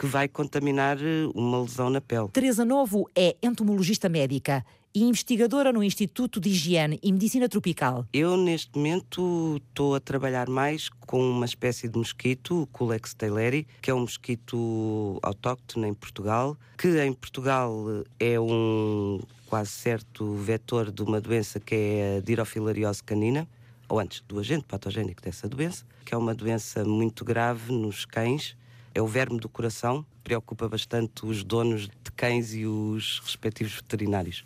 que 0.00 0.06
vai 0.06 0.26
contaminar 0.28 0.96
eh, 0.96 1.28
uma 1.34 1.60
lesão 1.60 1.90
na 1.90 2.00
pele. 2.00 2.28
Teresa 2.32 2.64
Novo 2.64 3.06
é 3.14 3.36
entomologista 3.42 4.08
médica 4.08 4.64
e 4.94 5.02
investigadora 5.02 5.74
no 5.74 5.84
Instituto 5.84 6.40
de 6.40 6.48
Higiene 6.48 6.98
e 7.02 7.12
Medicina 7.12 7.50
Tropical. 7.50 8.06
Eu, 8.10 8.34
neste 8.34 8.74
momento, 8.74 9.60
estou 9.68 9.94
a 9.94 10.00
trabalhar 10.00 10.48
mais 10.48 10.88
com 10.88 11.20
uma 11.20 11.44
espécie 11.44 11.86
de 11.86 11.98
mosquito, 11.98 12.62
o 12.62 12.66
Culex 12.68 13.12
tayleri, 13.12 13.66
que 13.82 13.90
é 13.90 13.94
um 13.94 14.00
mosquito 14.00 15.18
autóctone 15.22 15.88
em 15.88 15.92
Portugal, 15.92 16.56
que 16.78 16.88
em 17.04 17.12
Portugal 17.12 17.84
é 18.18 18.40
um 18.40 19.20
quase 19.46 19.70
certo 19.70 20.34
vetor 20.34 20.90
de 20.90 21.02
uma 21.02 21.20
doença 21.20 21.60
que 21.60 21.74
é 21.74 22.16
a 22.16 22.20
dirofilariose 22.22 23.02
canina, 23.02 23.46
ou 23.86 24.00
antes 24.00 24.22
do 24.26 24.38
agente 24.38 24.64
patogénico 24.64 25.20
dessa 25.20 25.46
doença, 25.46 25.84
que 26.06 26.14
é 26.14 26.16
uma 26.16 26.34
doença 26.34 26.86
muito 26.86 27.22
grave 27.22 27.70
nos 27.70 28.06
cães 28.06 28.56
é 28.94 29.00
o 29.00 29.06
verme 29.06 29.38
do 29.38 29.48
coração, 29.48 30.04
preocupa 30.24 30.68
bastante 30.68 31.24
os 31.24 31.44
donos 31.44 31.82
de 31.82 32.12
cães 32.16 32.54
e 32.54 32.66
os 32.66 33.20
respectivos 33.24 33.74
veterinários. 33.74 34.44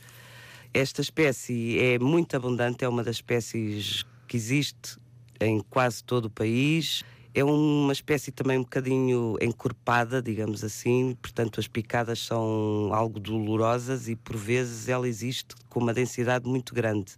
Esta 0.72 1.00
espécie 1.00 1.78
é 1.78 1.98
muito 1.98 2.36
abundante, 2.36 2.84
é 2.84 2.88
uma 2.88 3.04
das 3.04 3.16
espécies 3.16 4.04
que 4.26 4.36
existe 4.36 4.98
em 5.40 5.60
quase 5.60 6.02
todo 6.02 6.26
o 6.26 6.30
país. 6.30 7.04
É 7.32 7.42
uma 7.42 7.92
espécie 7.92 8.30
também 8.30 8.58
um 8.58 8.62
bocadinho 8.62 9.36
encorpada, 9.40 10.22
digamos 10.22 10.62
assim, 10.62 11.16
portanto 11.20 11.58
as 11.58 11.66
picadas 11.66 12.20
são 12.20 12.90
algo 12.92 13.18
dolorosas 13.18 14.08
e 14.08 14.14
por 14.14 14.36
vezes 14.36 14.88
ela 14.88 15.08
existe 15.08 15.54
com 15.68 15.80
uma 15.80 15.92
densidade 15.92 16.48
muito 16.48 16.74
grande. 16.74 17.14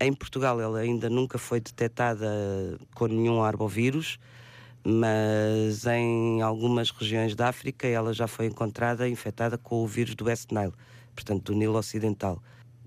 Em 0.00 0.12
Portugal 0.12 0.60
ela 0.60 0.80
ainda 0.80 1.08
nunca 1.08 1.38
foi 1.38 1.60
detectada 1.60 2.26
com 2.94 3.06
nenhum 3.06 3.42
arbovírus 3.42 4.18
mas 4.84 5.86
em 5.86 6.40
algumas 6.40 6.90
regiões 6.90 7.34
da 7.34 7.48
África 7.48 7.86
ela 7.86 8.12
já 8.12 8.26
foi 8.26 8.46
encontrada 8.46 9.08
infectada 9.08 9.58
com 9.58 9.82
o 9.82 9.86
vírus 9.86 10.14
do 10.14 10.24
West 10.24 10.50
Nile, 10.50 10.72
portanto 11.14 11.52
do 11.52 11.58
Nilo 11.58 11.76
Ocidental, 11.76 12.42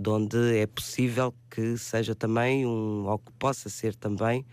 onde 0.08 0.58
é 0.58 0.66
possível 0.66 1.34
que 1.50 1.78
seja 1.78 2.16
também 2.16 2.66
um, 2.66 3.06
ou 3.08 3.20
que 3.20 3.32
possa 3.34 3.70
ser 3.70 3.96
também 3.96 4.46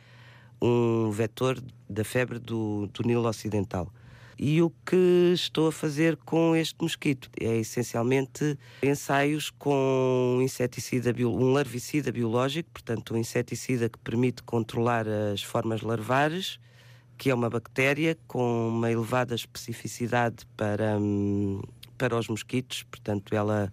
um 0.61 1.11
vetor 1.11 1.59
da 1.89 2.05
febre 2.05 2.39
do, 2.39 2.89
do 2.93 3.03
Nilo 3.03 3.29
Ocidental. 3.29 3.93
E 4.41 4.63
o 4.63 4.71
que 4.87 5.33
estou 5.35 5.67
a 5.67 5.73
fazer 5.73 6.17
com 6.19 6.55
este 6.55 6.77
mosquito 6.81 7.29
é 7.41 7.57
essencialmente 7.57 8.57
ensaios 8.85 9.51
com 9.51 10.39
inseticida, 10.41 11.13
um 11.27 11.53
larvicida 11.53 12.13
biológico, 12.13 12.71
portanto, 12.71 13.15
um 13.15 13.17
inseticida 13.17 13.89
que 13.89 13.99
permite 13.99 14.45
controlar 14.45 15.09
as 15.09 15.43
formas 15.43 15.83
larvares 15.83 16.61
que 17.19 17.31
é 17.31 17.35
uma 17.35 17.51
bactéria 17.51 18.17
com 18.29 18.69
uma 18.69 18.91
elevada 18.91 19.35
especificidade 19.35 20.47
para, 20.57 20.97
hum, 20.99 21.61
para 21.99 22.17
os 22.17 22.29
mosquitos, 22.29 22.85
portanto, 22.85 23.35
ela 23.35 23.73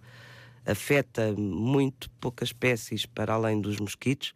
afeta 0.66 1.32
muito 1.32 2.10
poucas 2.20 2.48
espécies 2.48 3.06
para 3.06 3.32
além 3.32 3.60
dos 3.60 3.78
mosquitos, 3.78 4.34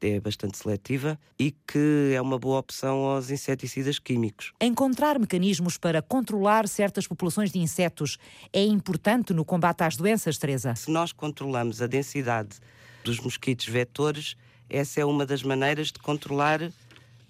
é 0.00 0.20
bastante 0.20 0.56
seletiva 0.58 1.18
e 1.38 1.50
que 1.50 2.12
é 2.14 2.20
uma 2.20 2.38
boa 2.38 2.58
opção 2.60 2.98
aos 2.98 3.30
inseticidas 3.30 3.98
químicos. 3.98 4.52
Encontrar 4.60 5.18
mecanismos 5.18 5.76
para 5.76 6.00
controlar 6.00 6.68
certas 6.68 7.06
populações 7.06 7.50
de 7.50 7.58
insetos 7.58 8.18
é 8.52 8.62
importante 8.62 9.32
no 9.32 9.44
combate 9.44 9.82
às 9.82 9.96
doenças, 9.96 10.38
Teresa? 10.38 10.74
Se 10.76 10.90
nós 10.90 11.10
controlamos 11.10 11.82
a 11.82 11.86
densidade 11.88 12.60
dos 13.02 13.18
mosquitos 13.18 13.66
vetores, 13.66 14.36
essa 14.70 15.00
é 15.00 15.04
uma 15.04 15.26
das 15.26 15.42
maneiras 15.42 15.88
de 15.88 15.98
controlar 15.98 16.70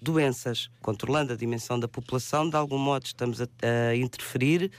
doenças. 0.01 0.69
Controlando 0.81 1.33
a 1.33 1.35
dimensão 1.35 1.79
da 1.79 1.87
população, 1.87 2.49
de 2.49 2.55
algum 2.55 2.77
modo 2.77 3.05
estamos 3.05 3.41
a, 3.41 3.47
a 3.89 3.95
interferir 3.95 4.71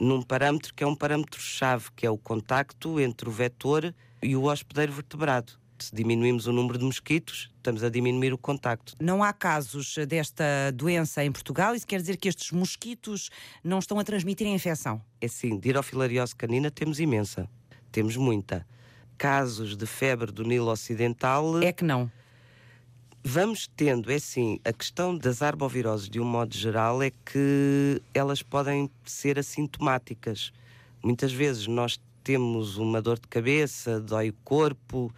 num 0.00 0.22
parâmetro 0.22 0.74
que 0.74 0.82
é 0.82 0.86
um 0.86 0.94
parâmetro-chave, 0.94 1.86
que 1.94 2.06
é 2.06 2.10
o 2.10 2.18
contacto 2.18 2.98
entre 3.00 3.28
o 3.28 3.32
vetor 3.32 3.94
e 4.22 4.34
o 4.34 4.44
hospedeiro 4.44 4.92
vertebrado. 4.92 5.52
Se 5.78 5.94
diminuímos 5.94 6.46
o 6.46 6.52
número 6.52 6.78
de 6.78 6.84
mosquitos, 6.84 7.50
estamos 7.56 7.82
a 7.82 7.90
diminuir 7.90 8.32
o 8.32 8.38
contacto. 8.38 8.94
Não 9.00 9.22
há 9.22 9.32
casos 9.32 9.96
desta 10.08 10.44
doença 10.72 11.24
em 11.24 11.32
Portugal? 11.32 11.74
Isso 11.74 11.86
quer 11.86 12.00
dizer 12.00 12.16
que 12.16 12.28
estes 12.28 12.52
mosquitos 12.52 13.28
não 13.62 13.80
estão 13.80 13.98
a 13.98 14.04
transmitir 14.04 14.46
a 14.46 14.50
infecção? 14.50 15.02
É 15.20 15.28
sim, 15.28 15.58
dirofilariose 15.58 16.34
canina 16.34 16.70
temos 16.70 17.00
imensa. 17.00 17.48
Temos 17.90 18.16
muita. 18.16 18.66
Casos 19.18 19.76
de 19.76 19.86
febre 19.86 20.32
do 20.32 20.42
Nilo 20.44 20.70
Ocidental. 20.70 21.60
É 21.62 21.72
que 21.72 21.84
não 21.84 22.10
vamos 23.26 23.66
tendo, 23.74 24.12
é 24.12 24.16
assim, 24.16 24.60
a 24.62 24.72
questão 24.72 25.16
das 25.16 25.40
arboviroses 25.40 26.10
de 26.10 26.20
um 26.20 26.24
modo 26.26 26.54
geral 26.54 27.02
é 27.02 27.10
que 27.10 28.00
elas 28.12 28.42
podem 28.42 28.90
ser 29.02 29.38
assintomáticas. 29.38 30.52
Muitas 31.02 31.32
vezes 31.32 31.66
nós 31.66 31.98
temos 32.22 32.76
uma 32.76 33.00
dor 33.00 33.18
de 33.18 33.26
cabeça, 33.26 33.98
dói 33.98 34.28
o 34.28 34.34
corpo 34.44 35.12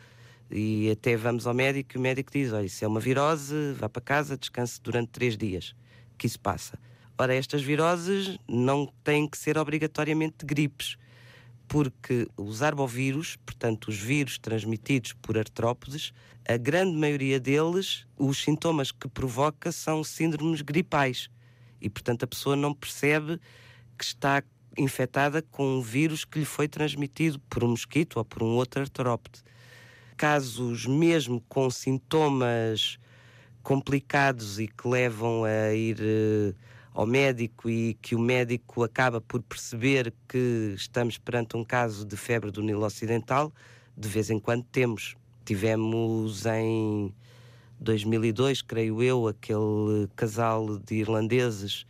e 0.49 0.88
até 0.88 1.16
vamos 1.16 1.49
ao 1.49 1.53
médico 1.53 1.97
e 1.97 1.99
o 1.99 2.01
médico 2.01 2.31
diz: 2.33 2.53
olha, 2.53 2.66
isso 2.66 2.85
é 2.85 2.88
uma 2.88 3.01
virose, 3.01 3.73
vá 3.73 3.88
para 3.88 4.01
casa, 4.01 4.38
descanse 4.38 4.81
durante 4.81 5.09
três 5.09 5.37
dias, 5.37 5.75
que 6.16 6.29
isso 6.29 6.38
passa. 6.38 6.79
Ora, 7.19 7.35
estas 7.35 7.62
viroses 7.62 8.38
não 8.49 8.87
têm 9.03 9.27
que 9.29 9.37
ser 9.37 9.59
obrigatoriamente 9.59 10.47
gripes, 10.47 10.97
porque 11.68 12.29
os 12.37 12.62
arbovírus, 12.62 13.37
portanto, 13.44 13.88
os 13.88 13.98
vírus 13.98 14.38
transmitidos 14.38 15.12
por 15.14 15.37
artrópodes, 15.37 16.12
a 16.48 16.57
grande 16.57 16.96
maioria 16.96 17.40
deles, 17.40 18.07
os 18.16 18.42
sintomas 18.42 18.92
que 18.92 19.09
provoca 19.09 19.72
são 19.72 20.05
síndromes 20.05 20.62
gripais. 20.62 21.29
E, 21.81 21.90
portanto, 21.90 22.22
a 22.22 22.26
pessoa 22.26 22.55
não 22.55 22.72
percebe 22.72 23.40
que 23.98 24.05
está 24.05 24.42
infectada 24.79 25.42
com 25.42 25.79
um 25.79 25.81
vírus 25.81 26.24
que 26.24 26.38
lhe 26.38 26.44
foi 26.44 26.68
transmitido 26.68 27.40
por 27.48 27.64
um 27.64 27.68
mosquito 27.68 28.18
ou 28.18 28.24
por 28.24 28.42
um 28.42 28.55
outro 28.57 28.81
artrópode. 28.81 29.42
Casos 30.16 30.87
mesmo 30.87 31.42
com 31.48 31.70
sintomas 31.70 32.98
complicados 33.62 34.61
e 34.61 34.68
que 34.68 34.87
levam 34.87 35.44
a 35.44 35.74
ir 35.74 35.98
uh, 36.00 36.55
ao 36.96 37.04
médico 37.04 37.68
e 37.68 37.92
que 38.00 38.14
o 38.14 38.18
médico 38.18 38.82
acaba 38.82 39.20
por 39.20 39.42
perceber 39.42 40.14
que 40.26 40.72
estamos 40.74 41.18
perante 41.18 41.54
um 41.54 41.62
caso 41.62 42.06
de 42.06 42.16
febre 42.16 42.50
do 42.50 42.62
Nilo 42.62 42.87
Ocidental, 42.87 43.52
de 43.94 44.09
vez 44.09 44.30
em 44.30 44.40
quando 44.40 44.64
temos. 44.64 45.14
Tivemos 45.44 46.46
em 46.46 47.14
2002, 47.78 48.62
creio 48.62 49.02
eu, 49.02 49.28
aquele 49.28 50.09
casal 50.16 50.78
de 50.78 50.94
irlandeses 50.94 51.85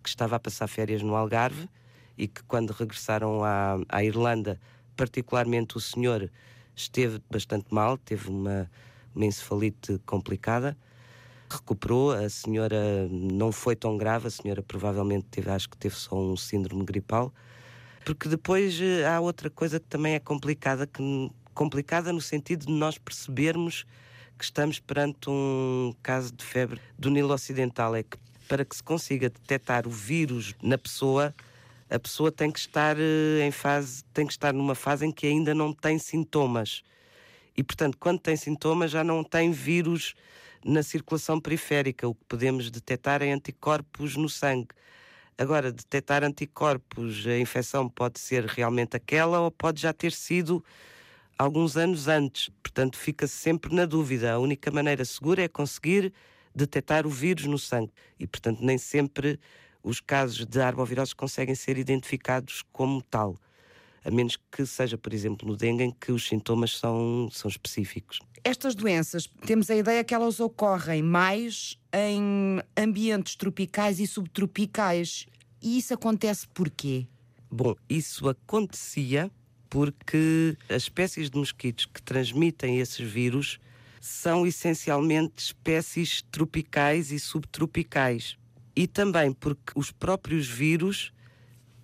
que 0.00 0.08
estava 0.08 0.36
a 0.36 0.38
passar 0.38 0.68
férias 0.68 1.02
no 1.02 1.16
Algarve 1.16 1.68
e 2.16 2.28
que, 2.28 2.44
quando 2.44 2.70
regressaram 2.70 3.42
à, 3.42 3.78
à 3.88 4.04
Irlanda, 4.04 4.60
particularmente 4.94 5.76
o 5.76 5.80
senhor 5.80 6.30
esteve 6.76 7.20
bastante 7.28 7.66
mal, 7.74 7.98
teve 7.98 8.28
uma, 8.28 8.70
uma 9.12 9.26
encefalite 9.26 10.00
complicada. 10.06 10.76
Recuperou, 11.52 12.12
a 12.12 12.28
senhora 12.28 13.08
não 13.10 13.52
foi 13.52 13.76
tão 13.76 13.96
grave, 13.96 14.28
a 14.28 14.30
senhora 14.30 14.62
provavelmente 14.62 15.26
teve, 15.30 15.50
acho 15.50 15.68
que 15.68 15.76
teve 15.76 15.94
só 15.94 16.16
um 16.16 16.36
síndrome 16.36 16.84
gripal. 16.84 17.32
Porque 18.04 18.28
depois 18.28 18.80
eh, 18.80 19.06
há 19.06 19.20
outra 19.20 19.48
coisa 19.48 19.78
que 19.78 19.86
também 19.86 20.14
é 20.14 20.18
complicada, 20.18 20.86
que 20.86 21.30
complicada 21.54 22.12
no 22.12 22.20
sentido 22.20 22.66
de 22.66 22.72
nós 22.72 22.98
percebermos 22.98 23.84
que 24.38 24.44
estamos 24.44 24.80
perante 24.80 25.28
um 25.28 25.94
caso 26.02 26.32
de 26.32 26.44
febre 26.44 26.80
do 26.98 27.10
Nilo 27.10 27.32
Ocidental. 27.32 27.94
É 27.94 28.02
que 28.02 28.16
para 28.48 28.64
que 28.64 28.74
se 28.74 28.82
consiga 28.82 29.30
detectar 29.30 29.86
o 29.86 29.90
vírus 29.90 30.54
na 30.62 30.76
pessoa, 30.76 31.34
a 31.88 31.98
pessoa 31.98 32.32
tem 32.32 32.50
que 32.50 32.58
estar 32.58 32.96
eh, 32.98 33.46
em 33.46 33.50
fase, 33.50 34.04
tem 34.12 34.26
que 34.26 34.32
estar 34.32 34.52
numa 34.52 34.74
fase 34.74 35.06
em 35.06 35.12
que 35.12 35.26
ainda 35.26 35.54
não 35.54 35.72
tem 35.72 35.98
sintomas. 35.98 36.82
E 37.56 37.62
portanto, 37.62 37.96
quando 37.98 38.18
tem 38.18 38.34
sintomas, 38.34 38.90
já 38.90 39.04
não 39.04 39.22
tem 39.22 39.52
vírus 39.52 40.14
na 40.64 40.82
circulação 40.82 41.40
periférica. 41.40 42.08
O 42.08 42.14
que 42.14 42.24
podemos 42.28 42.70
detectar 42.70 43.22
é 43.22 43.32
anticorpos 43.32 44.16
no 44.16 44.28
sangue. 44.28 44.68
Agora, 45.36 45.72
detectar 45.72 46.22
anticorpos, 46.22 47.26
a 47.26 47.38
infecção 47.38 47.88
pode 47.88 48.20
ser 48.20 48.44
realmente 48.44 48.96
aquela 48.96 49.40
ou 49.40 49.50
pode 49.50 49.80
já 49.80 49.92
ter 49.92 50.12
sido 50.12 50.64
alguns 51.38 51.76
anos 51.76 52.06
antes. 52.06 52.50
Portanto, 52.62 52.96
fica-se 52.96 53.34
sempre 53.34 53.74
na 53.74 53.86
dúvida. 53.86 54.32
A 54.32 54.38
única 54.38 54.70
maneira 54.70 55.04
segura 55.04 55.42
é 55.42 55.48
conseguir 55.48 56.12
detectar 56.54 57.06
o 57.06 57.10
vírus 57.10 57.46
no 57.46 57.58
sangue. 57.58 57.92
E, 58.18 58.26
portanto, 58.26 58.60
nem 58.62 58.78
sempre 58.78 59.40
os 59.82 60.00
casos 60.00 60.46
de 60.46 60.60
arbovirose 60.60 61.14
conseguem 61.14 61.54
ser 61.54 61.76
identificados 61.78 62.62
como 62.72 63.02
tal. 63.02 63.36
A 64.04 64.10
menos 64.10 64.36
que 64.50 64.66
seja, 64.66 64.98
por 64.98 65.12
exemplo, 65.14 65.46
no 65.46 65.56
dengue, 65.56 65.84
em 65.84 65.90
que 65.92 66.10
os 66.10 66.26
sintomas 66.26 66.76
são, 66.78 67.28
são 67.30 67.48
específicos. 67.48 68.18
Estas 68.44 68.74
doenças, 68.74 69.28
temos 69.46 69.70
a 69.70 69.76
ideia 69.76 70.02
que 70.02 70.12
elas 70.12 70.40
ocorrem 70.40 71.02
mais 71.02 71.78
em 71.92 72.60
ambientes 72.76 73.36
tropicais 73.36 74.00
e 74.00 74.06
subtropicais. 74.06 75.26
E 75.62 75.78
isso 75.78 75.94
acontece 75.94 76.48
porquê? 76.48 77.06
Bom, 77.48 77.76
isso 77.88 78.28
acontecia 78.28 79.30
porque 79.70 80.56
as 80.68 80.82
espécies 80.82 81.30
de 81.30 81.38
mosquitos 81.38 81.86
que 81.86 82.02
transmitem 82.02 82.78
esses 82.78 83.10
vírus 83.10 83.58
são 84.00 84.44
essencialmente 84.44 85.34
espécies 85.36 86.22
tropicais 86.32 87.12
e 87.12 87.20
subtropicais. 87.20 88.36
E 88.74 88.88
também 88.88 89.32
porque 89.32 89.72
os 89.76 89.92
próprios 89.92 90.48
vírus 90.48 91.12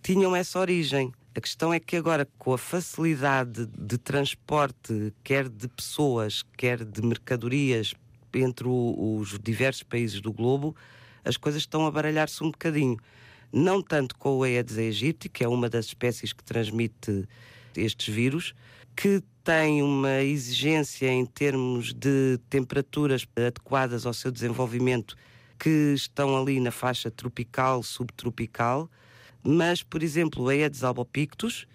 tinham 0.03 0.34
essa 0.34 0.59
origem. 0.59 1.12
A 1.35 1.41
questão 1.41 1.72
é 1.72 1.79
que 1.79 1.97
agora, 1.97 2.26
com 2.39 2.53
a 2.53 2.59
facilidade 2.59 3.66
de 3.66 3.99
transporte, 3.99 5.12
quer 5.22 5.49
de 5.49 5.68
pessoas, 5.68 6.43
quer 6.57 6.85
de 6.85 7.03
mercadorias, 7.03 7.95
entre 8.35 8.66
os 8.66 9.39
diversos 9.39 9.83
países 9.83 10.20
do 10.20 10.33
globo, 10.33 10.74
as 11.24 11.37
coisas 11.37 11.62
estão 11.62 11.87
a 11.87 11.91
baralhar-se 11.91 12.43
um 12.43 12.51
bocadinho. 12.51 12.97
Não 13.53 13.83
tanto 13.83 14.16
com 14.16 14.39
o 14.39 14.43
Aedes 14.43 14.76
aegypti, 14.76 15.29
que 15.29 15.45
é 15.45 15.49
uma 15.49 15.68
das 15.68 15.87
espécies 15.87 16.33
que 16.33 16.45
transmite 16.45 17.26
estes 17.76 18.12
vírus, 18.12 18.55
que 18.97 19.22
tem 19.45 19.83
uma 19.83 20.22
exigência 20.22 21.09
em 21.09 21.24
termos 21.24 21.95
de 21.95 22.39
temperaturas 22.51 23.26
adequadas 23.37 24.05
ao 24.05 24.12
seu 24.12 24.31
desenvolvimento, 24.31 25.16
que 25.59 25.95
estão 25.95 26.37
ali 26.37 26.61
na 26.61 26.70
faixa 26.70 27.11
tropical, 27.11 27.83
subtropical, 27.83 28.91
mas, 29.43 29.82
por 29.82 30.03
exemplo, 30.03 30.45
o 30.45 30.49
Aedes 30.49 30.84
albopictus, 30.84 31.66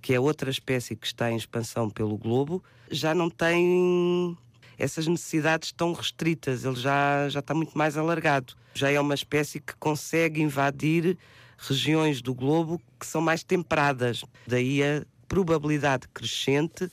que 0.00 0.14
é 0.14 0.20
outra 0.20 0.50
espécie 0.50 0.96
que 0.96 1.06
está 1.06 1.30
em 1.30 1.36
expansão 1.36 1.88
pelo 1.88 2.16
globo, 2.16 2.62
já 2.90 3.14
não 3.14 3.30
tem 3.30 4.36
essas 4.78 5.06
necessidades 5.06 5.72
tão 5.72 5.92
restritas, 5.92 6.64
ele 6.64 6.76
já, 6.76 7.28
já 7.28 7.40
está 7.40 7.54
muito 7.54 7.76
mais 7.76 7.96
alargado. 7.96 8.54
Já 8.74 8.90
é 8.90 8.98
uma 8.98 9.14
espécie 9.14 9.60
que 9.60 9.74
consegue 9.76 10.42
invadir 10.42 11.16
regiões 11.56 12.20
do 12.20 12.34
globo 12.34 12.80
que 12.98 13.06
são 13.06 13.20
mais 13.20 13.44
temperadas. 13.44 14.24
Daí 14.46 14.82
a 14.82 15.04
probabilidade 15.28 16.08
crescente 16.08 16.90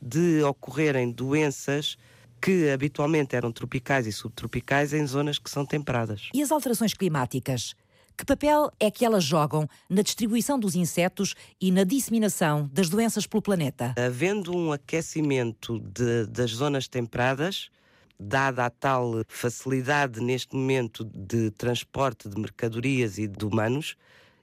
de 0.00 0.42
ocorrerem 0.42 1.10
doenças 1.10 1.96
que 2.40 2.68
habitualmente 2.70 3.36
eram 3.36 3.52
tropicais 3.52 4.06
e 4.06 4.12
subtropicais 4.12 4.92
em 4.92 5.06
zonas 5.06 5.38
que 5.38 5.48
são 5.48 5.64
temperadas. 5.64 6.28
E 6.34 6.42
as 6.42 6.50
alterações 6.50 6.92
climáticas? 6.92 7.74
Que 8.22 8.26
papel 8.26 8.70
é 8.78 8.88
que 8.88 9.04
elas 9.04 9.24
jogam 9.24 9.68
na 9.90 10.00
distribuição 10.00 10.56
dos 10.56 10.76
insetos 10.76 11.34
e 11.60 11.72
na 11.72 11.82
disseminação 11.82 12.70
das 12.72 12.88
doenças 12.88 13.26
pelo 13.26 13.42
planeta? 13.42 13.96
Havendo 13.98 14.56
um 14.56 14.70
aquecimento 14.70 15.80
de, 15.80 16.26
das 16.26 16.52
zonas 16.52 16.86
temperadas, 16.86 17.68
dada 18.16 18.64
a 18.64 18.70
tal 18.70 19.24
facilidade 19.26 20.20
neste 20.20 20.54
momento 20.54 21.04
de 21.04 21.50
transporte 21.50 22.28
de 22.28 22.40
mercadorias 22.40 23.18
e 23.18 23.26
de 23.26 23.44
humanos, 23.44 23.96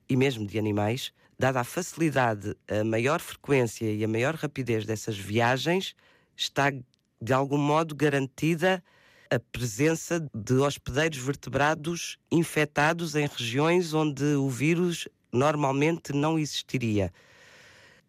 e 0.09 0.17
mesmo 0.17 0.45
de 0.45 0.59
animais, 0.59 1.13
dada 1.39 1.61
a 1.61 1.63
facilidade, 1.63 2.57
a 2.67 2.83
maior 2.83 3.21
frequência 3.21 3.89
e 3.89 4.03
a 4.03 4.07
maior 4.09 4.35
rapidez 4.35 4.85
dessas 4.85 5.17
viagens, 5.17 5.95
está 6.35 6.69
de 6.69 7.31
algum 7.31 7.57
modo 7.57 7.95
garantida 7.95 8.83
a 9.29 9.39
presença 9.39 10.27
de 10.33 10.53
hospedeiros 10.53 11.17
vertebrados 11.17 12.17
infectados 12.31 13.15
em 13.15 13.27
regiões 13.27 13.93
onde 13.93 14.23
o 14.35 14.49
vírus 14.49 15.07
normalmente 15.31 16.13
não 16.13 16.39
existiria. 16.39 17.13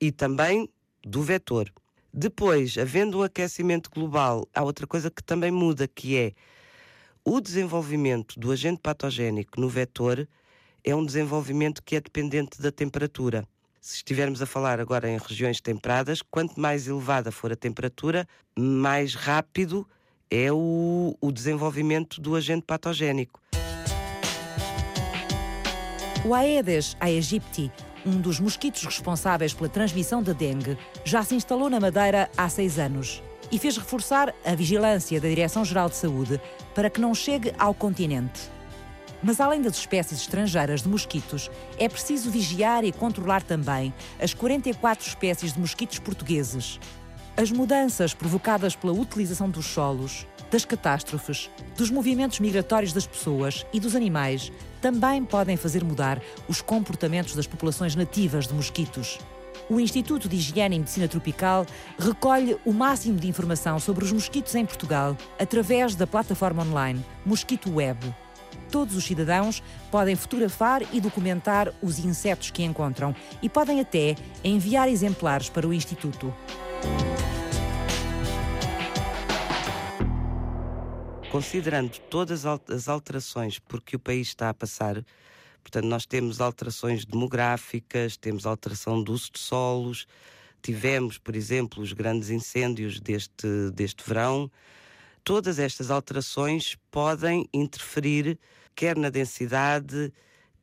E 0.00 0.10
também 0.10 0.68
do 1.04 1.22
vetor. 1.22 1.70
Depois, 2.12 2.76
havendo 2.78 3.18
um 3.18 3.22
aquecimento 3.22 3.90
global, 3.90 4.48
há 4.54 4.62
outra 4.62 4.86
coisa 4.86 5.10
que 5.10 5.22
também 5.22 5.50
muda, 5.50 5.86
que 5.86 6.16
é 6.16 6.32
o 7.24 7.40
desenvolvimento 7.40 8.40
do 8.40 8.50
agente 8.50 8.80
patogénico 8.82 9.60
no 9.60 9.68
vetor 9.68 10.26
é 10.82 10.94
um 10.94 11.04
desenvolvimento 11.04 11.82
que 11.82 11.96
é 11.96 12.00
dependente 12.00 12.60
da 12.60 12.72
temperatura. 12.72 13.46
Se 13.80 13.96
estivermos 13.96 14.40
a 14.40 14.46
falar 14.46 14.80
agora 14.80 15.08
em 15.08 15.18
regiões 15.18 15.60
temperadas, 15.60 16.22
quanto 16.22 16.58
mais 16.58 16.88
elevada 16.88 17.30
for 17.30 17.52
a 17.52 17.56
temperatura, 17.56 18.26
mais 18.58 19.14
rápido 19.14 19.86
é 20.30 20.52
o, 20.52 21.16
o 21.20 21.32
desenvolvimento 21.32 22.20
do 22.20 22.36
agente 22.36 22.62
patogénico. 22.62 23.40
O 26.24 26.34
Aedes 26.34 26.96
aegypti, 27.00 27.72
um 28.06 28.20
dos 28.20 28.38
mosquitos 28.38 28.84
responsáveis 28.84 29.52
pela 29.52 29.68
transmissão 29.68 30.22
da 30.22 30.32
dengue, 30.32 30.78
já 31.04 31.22
se 31.22 31.34
instalou 31.34 31.68
na 31.68 31.80
Madeira 31.80 32.30
há 32.36 32.48
seis 32.48 32.78
anos 32.78 33.22
e 33.50 33.58
fez 33.58 33.76
reforçar 33.76 34.32
a 34.44 34.54
vigilância 34.54 35.20
da 35.20 35.28
Direção-Geral 35.28 35.88
de 35.88 35.96
Saúde 35.96 36.40
para 36.74 36.88
que 36.88 37.00
não 37.00 37.14
chegue 37.14 37.52
ao 37.58 37.74
continente. 37.74 38.42
Mas 39.22 39.40
além 39.40 39.60
das 39.60 39.76
espécies 39.76 40.20
estrangeiras 40.20 40.82
de 40.82 40.88
mosquitos, 40.88 41.50
é 41.78 41.88
preciso 41.88 42.30
vigiar 42.30 42.84
e 42.84 42.92
controlar 42.92 43.42
também 43.42 43.92
as 44.20 44.32
44 44.32 45.06
espécies 45.06 45.52
de 45.52 45.60
mosquitos 45.60 45.98
portugueses, 45.98 46.78
as 47.40 47.50
mudanças 47.50 48.12
provocadas 48.12 48.76
pela 48.76 48.92
utilização 48.92 49.48
dos 49.48 49.64
solos, 49.64 50.26
das 50.50 50.66
catástrofes, 50.66 51.48
dos 51.74 51.90
movimentos 51.90 52.38
migratórios 52.38 52.92
das 52.92 53.06
pessoas 53.06 53.64
e 53.72 53.80
dos 53.80 53.96
animais 53.96 54.52
também 54.78 55.24
podem 55.24 55.56
fazer 55.56 55.82
mudar 55.82 56.20
os 56.46 56.60
comportamentos 56.60 57.34
das 57.34 57.46
populações 57.46 57.96
nativas 57.96 58.46
de 58.46 58.52
mosquitos. 58.52 59.18
O 59.70 59.80
Instituto 59.80 60.28
de 60.28 60.36
Higiene 60.36 60.76
e 60.76 60.78
Medicina 60.80 61.08
Tropical 61.08 61.64
recolhe 61.98 62.58
o 62.62 62.74
máximo 62.74 63.18
de 63.18 63.26
informação 63.26 63.80
sobre 63.80 64.04
os 64.04 64.12
mosquitos 64.12 64.54
em 64.54 64.66
Portugal 64.66 65.16
através 65.38 65.94
da 65.94 66.06
plataforma 66.06 66.62
online 66.62 67.02
Mosquito 67.24 67.74
Web. 67.74 68.14
Todos 68.70 68.94
os 68.94 69.04
cidadãos 69.04 69.62
podem 69.90 70.14
fotografar 70.14 70.82
e 70.92 71.00
documentar 71.00 71.72
os 71.80 71.98
insetos 71.98 72.50
que 72.50 72.62
encontram 72.62 73.16
e 73.40 73.48
podem 73.48 73.80
até 73.80 74.14
enviar 74.44 74.90
exemplares 74.90 75.48
para 75.48 75.66
o 75.66 75.72
Instituto. 75.72 76.34
Considerando 81.30 81.98
todas 82.10 82.44
as 82.44 82.88
alterações 82.88 83.58
por 83.58 83.80
que 83.80 83.96
o 83.96 84.00
país 84.00 84.28
está 84.28 84.48
a 84.48 84.54
passar, 84.54 85.04
portanto, 85.62 85.84
nós 85.84 86.04
temos 86.04 86.40
alterações 86.40 87.04
demográficas, 87.04 88.16
temos 88.16 88.46
alteração 88.46 89.02
do 89.02 89.12
uso 89.12 89.30
de 89.32 89.38
solos, 89.38 90.06
tivemos, 90.60 91.18
por 91.18 91.36
exemplo, 91.36 91.82
os 91.82 91.92
grandes 91.92 92.30
incêndios 92.30 93.00
deste, 93.00 93.70
deste 93.72 94.02
verão. 94.06 94.50
Todas 95.22 95.58
estas 95.58 95.90
alterações 95.90 96.76
podem 96.90 97.48
interferir 97.54 98.38
quer 98.74 98.96
na 98.96 99.10
densidade, 99.10 100.12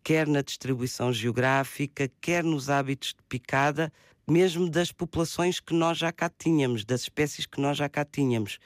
quer 0.04 0.28
na 0.28 0.42
distribuição 0.42 1.14
geográfica, 1.14 2.10
quer 2.20 2.44
nos 2.44 2.70
hábitos 2.70 3.10
de 3.10 3.24
picada, 3.30 3.92
mesmo 4.28 4.70
das 4.70 4.92
populações 4.92 5.60
que 5.60 5.74
nós 5.74 5.98
já 5.98 6.12
cá 6.12 6.30
tínhamos, 6.30 6.84
das 6.84 7.02
espécies 7.02 7.46
que 7.46 7.62
nós 7.62 7.78
já 7.78 7.88
cá 7.88 8.04
tínhamos. 8.04 8.58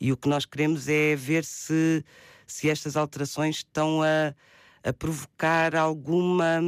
E 0.00 0.12
o 0.12 0.16
que 0.16 0.28
nós 0.28 0.44
queremos 0.44 0.88
é 0.88 1.16
ver 1.16 1.44
se, 1.44 2.04
se 2.46 2.68
estas 2.68 2.96
alterações 2.96 3.56
estão 3.56 4.02
a, 4.02 4.34
a 4.88 4.92
provocar 4.92 5.74
alguma, 5.74 6.60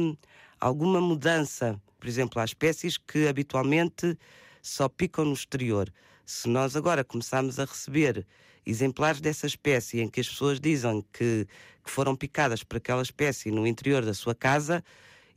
alguma 0.59 0.99
mudança. 0.99 1.79
Por 1.99 2.07
exemplo, 2.07 2.41
há 2.41 2.45
espécies 2.45 2.97
que 2.97 3.27
habitualmente 3.27 4.17
só 4.61 4.87
picam 4.89 5.25
no 5.25 5.33
exterior. 5.33 5.91
Se 6.25 6.47
nós 6.47 6.75
agora 6.75 7.03
começarmos 7.03 7.59
a 7.59 7.65
receber 7.65 8.25
exemplares 8.65 9.19
dessa 9.21 9.47
espécie 9.47 9.99
em 9.99 10.09
que 10.09 10.19
as 10.19 10.27
pessoas 10.27 10.59
dizem 10.59 11.03
que, 11.11 11.47
que 11.83 11.89
foram 11.89 12.15
picadas 12.15 12.63
por 12.63 12.77
aquela 12.77 13.01
espécie 13.01 13.51
no 13.51 13.65
interior 13.65 14.05
da 14.05 14.13
sua 14.13 14.35
casa, 14.35 14.83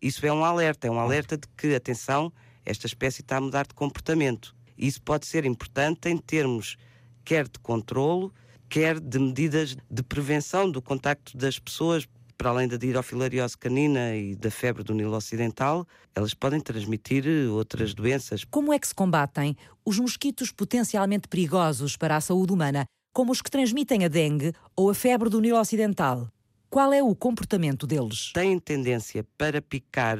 isso 0.01 0.25
é 0.27 0.33
um 0.33 0.45
alerta, 0.45 0.87
é 0.87 0.91
um 0.91 0.99
alerta 0.99 1.37
de 1.37 1.47
que, 1.57 1.75
atenção, 1.75 2.33
esta 2.65 2.87
espécie 2.87 3.23
está 3.23 3.37
a 3.37 3.41
mudar 3.41 3.67
de 3.67 3.75
comportamento. 3.75 4.55
Isso 4.77 5.01
pode 5.01 5.27
ser 5.27 5.45
importante 5.45 6.09
em 6.09 6.19
termos 6.19 6.77
quer 7.25 7.49
de 7.49 7.59
controlo, 7.59 8.33
quer 8.69 8.99
de 8.99 9.19
medidas 9.19 9.77
de 9.91 10.03
prevenção 10.03 10.71
do 10.71 10.81
contacto 10.81 11.37
das 11.37 11.59
pessoas, 11.59 12.07
para 12.37 12.51
além 12.51 12.67
da 12.67 12.77
dirofilariose 12.77 13.57
canina 13.57 14.17
e 14.17 14.35
da 14.35 14.51
febre 14.51 14.83
do 14.83 14.95
Nilo 14.95 15.15
Ocidental, 15.15 15.87
elas 16.15 16.35
podem 16.35 16.61
transmitir 16.61 17.25
outras 17.51 17.95
doenças. 17.95 18.45
Como 18.45 18.73
é 18.73 18.79
que 18.79 18.89
se 18.89 18.95
combatem 18.95 19.57
os 19.85 19.99
mosquitos 19.99 20.51
potencialmente 20.51 21.29
perigosos 21.29 21.97
para 21.97 22.17
a 22.17 22.21
saúde 22.21 22.53
humana, 22.53 22.85
como 23.13 23.31
os 23.31 23.41
que 23.41 23.51
transmitem 23.51 24.05
a 24.05 24.09
dengue 24.09 24.53
ou 24.75 24.91
a 24.91 24.95
febre 24.95 25.29
do 25.29 25.41
Nilo 25.41 25.61
Ocidental? 25.61 26.29
Qual 26.69 26.93
é 26.93 27.03
o 27.03 27.15
comportamento 27.15 27.87
deles? 27.87 28.33
Têm 28.33 28.59
tendência 28.59 29.25
para 29.37 29.61
picar 29.61 30.19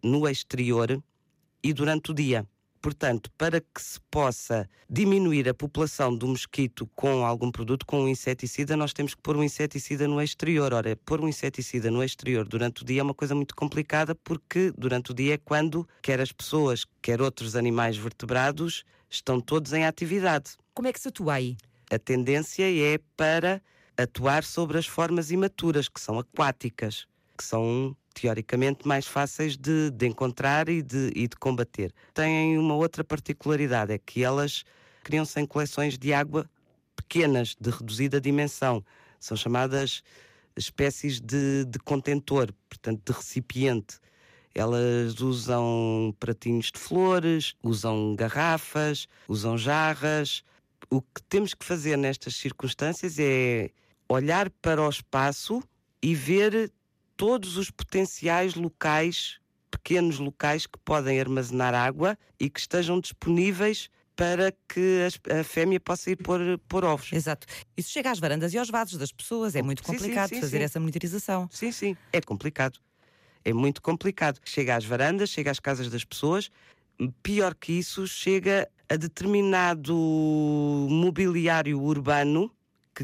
no 0.00 0.28
exterior 0.28 1.02
e 1.62 1.72
durante 1.72 2.12
o 2.12 2.14
dia. 2.14 2.46
Portanto, 2.80 3.30
para 3.36 3.60
que 3.60 3.80
se 3.80 4.00
possa 4.10 4.68
diminuir 4.88 5.48
a 5.48 5.54
população 5.54 6.16
do 6.16 6.28
mosquito 6.28 6.88
com 6.94 7.24
algum 7.24 7.50
produto, 7.50 7.84
com 7.84 8.02
um 8.02 8.08
inseticida, 8.08 8.76
nós 8.76 8.92
temos 8.92 9.14
que 9.14 9.20
pôr 9.20 9.36
um 9.36 9.42
inseticida 9.42 10.06
no 10.06 10.22
exterior. 10.22 10.72
Ora, 10.72 10.96
pôr 11.04 11.20
um 11.20 11.28
inseticida 11.28 11.90
no 11.90 12.02
exterior 12.02 12.46
durante 12.46 12.82
o 12.82 12.84
dia 12.84 13.00
é 13.00 13.02
uma 13.02 13.14
coisa 13.14 13.34
muito 13.34 13.54
complicada, 13.54 14.14
porque 14.14 14.72
durante 14.76 15.10
o 15.10 15.14
dia 15.14 15.34
é 15.34 15.38
quando 15.38 15.88
quer 16.00 16.20
as 16.20 16.32
pessoas, 16.32 16.86
quer 17.02 17.20
outros 17.20 17.56
animais 17.56 17.96
vertebrados, 17.96 18.84
estão 19.10 19.40
todos 19.40 19.72
em 19.72 19.84
atividade. 19.84 20.52
Como 20.72 20.88
é 20.88 20.92
que 20.92 21.00
se 21.00 21.08
atua 21.08 21.34
aí? 21.34 21.56
A 21.90 21.98
tendência 21.98 22.64
é 22.64 22.98
para 23.16 23.60
atuar 23.96 24.44
sobre 24.44 24.78
as 24.78 24.86
formas 24.86 25.30
imaturas, 25.30 25.88
que 25.88 26.00
são 26.00 26.18
aquáticas, 26.18 27.06
que 27.36 27.42
são 27.42 27.96
teoricamente 28.14 28.86
mais 28.86 29.06
fáceis 29.06 29.56
de, 29.56 29.90
de 29.90 30.06
encontrar 30.06 30.68
e 30.68 30.82
de, 30.82 31.12
e 31.14 31.28
de 31.28 31.36
combater. 31.36 31.92
Têm 32.14 32.58
uma 32.58 32.74
outra 32.74 33.04
particularidade, 33.04 33.92
é 33.92 33.98
que 33.98 34.22
elas 34.22 34.64
criam-se 35.04 35.40
em 35.40 35.46
coleções 35.46 35.96
de 35.96 36.12
água 36.12 36.48
pequenas, 36.96 37.56
de 37.60 37.70
reduzida 37.70 38.20
dimensão. 38.20 38.84
São 39.20 39.36
chamadas 39.36 40.02
espécies 40.56 41.20
de, 41.20 41.64
de 41.64 41.78
contentor, 41.78 42.52
portanto, 42.68 43.00
de 43.04 43.16
recipiente. 43.16 43.98
Elas 44.54 45.20
usam 45.20 46.14
pratinhos 46.18 46.72
de 46.72 46.78
flores, 46.78 47.54
usam 47.62 48.14
garrafas, 48.16 49.06
usam 49.28 49.56
jarras. 49.56 50.42
O 50.90 51.00
que 51.00 51.22
temos 51.28 51.54
que 51.54 51.64
fazer 51.64 51.96
nestas 51.96 52.34
circunstâncias 52.34 53.18
é 53.18 53.70
olhar 54.08 54.50
para 54.50 54.82
o 54.82 54.88
espaço 54.88 55.62
e 56.02 56.14
ver 56.14 56.72
todos 57.18 57.56
os 57.58 57.68
potenciais 57.68 58.54
locais, 58.54 59.38
pequenos 59.70 60.18
locais 60.18 60.66
que 60.66 60.78
podem 60.78 61.20
armazenar 61.20 61.74
água 61.74 62.16
e 62.40 62.48
que 62.48 62.60
estejam 62.60 63.00
disponíveis 63.00 63.90
para 64.16 64.52
que 64.68 65.06
a 65.30 65.44
fêmea 65.44 65.78
possa 65.78 66.10
ir 66.10 66.16
pôr, 66.16 66.40
pôr 66.68 66.84
ovos. 66.84 67.12
Exato. 67.12 67.46
Isso 67.76 67.90
chega 67.90 68.10
às 68.10 68.18
varandas 68.18 68.54
e 68.54 68.58
aos 68.58 68.70
vasos 68.70 68.98
das 68.98 69.12
pessoas. 69.12 69.54
É 69.54 69.62
muito 69.62 69.82
complicado 69.82 70.28
sim, 70.28 70.36
sim, 70.36 70.40
fazer 70.40 70.58
sim. 70.58 70.64
essa 70.64 70.80
monitorização. 70.80 71.48
Sim, 71.52 71.72
sim. 71.72 71.96
É 72.12 72.20
complicado. 72.20 72.78
É 73.44 73.52
muito 73.52 73.82
complicado. 73.82 74.40
Chega 74.44 74.76
às 74.76 74.84
varandas, 74.84 75.30
chega 75.30 75.50
às 75.50 75.60
casas 75.60 75.90
das 75.90 76.04
pessoas. 76.04 76.50
Pior 77.22 77.54
que 77.54 77.72
isso, 77.72 78.06
chega 78.06 78.68
a 78.88 78.96
determinado 78.96 79.94
mobiliário 80.88 81.80
urbano 81.80 82.50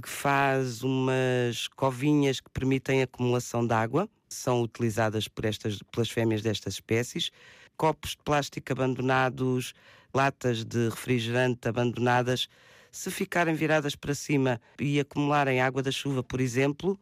que 0.00 0.08
faz 0.08 0.82
umas 0.82 1.68
covinhas 1.68 2.40
que 2.40 2.50
permitem 2.50 3.00
a 3.00 3.04
acumulação 3.04 3.66
de 3.66 3.72
água. 3.72 4.08
São 4.28 4.62
utilizadas 4.62 5.28
por 5.28 5.44
estas, 5.44 5.78
pelas 5.90 6.10
fêmeas 6.10 6.42
destas 6.42 6.74
espécies. 6.74 7.30
Copos 7.76 8.10
de 8.10 8.18
plástico 8.18 8.72
abandonados, 8.72 9.72
latas 10.12 10.64
de 10.64 10.88
refrigerante 10.88 11.68
abandonadas, 11.68 12.48
se 12.90 13.10
ficarem 13.10 13.54
viradas 13.54 13.96
para 13.96 14.14
cima 14.14 14.60
e 14.78 15.00
acumularem 15.00 15.60
água 15.60 15.82
da 15.82 15.90
chuva, 15.90 16.22
por 16.22 16.40
exemplo, 16.40 16.98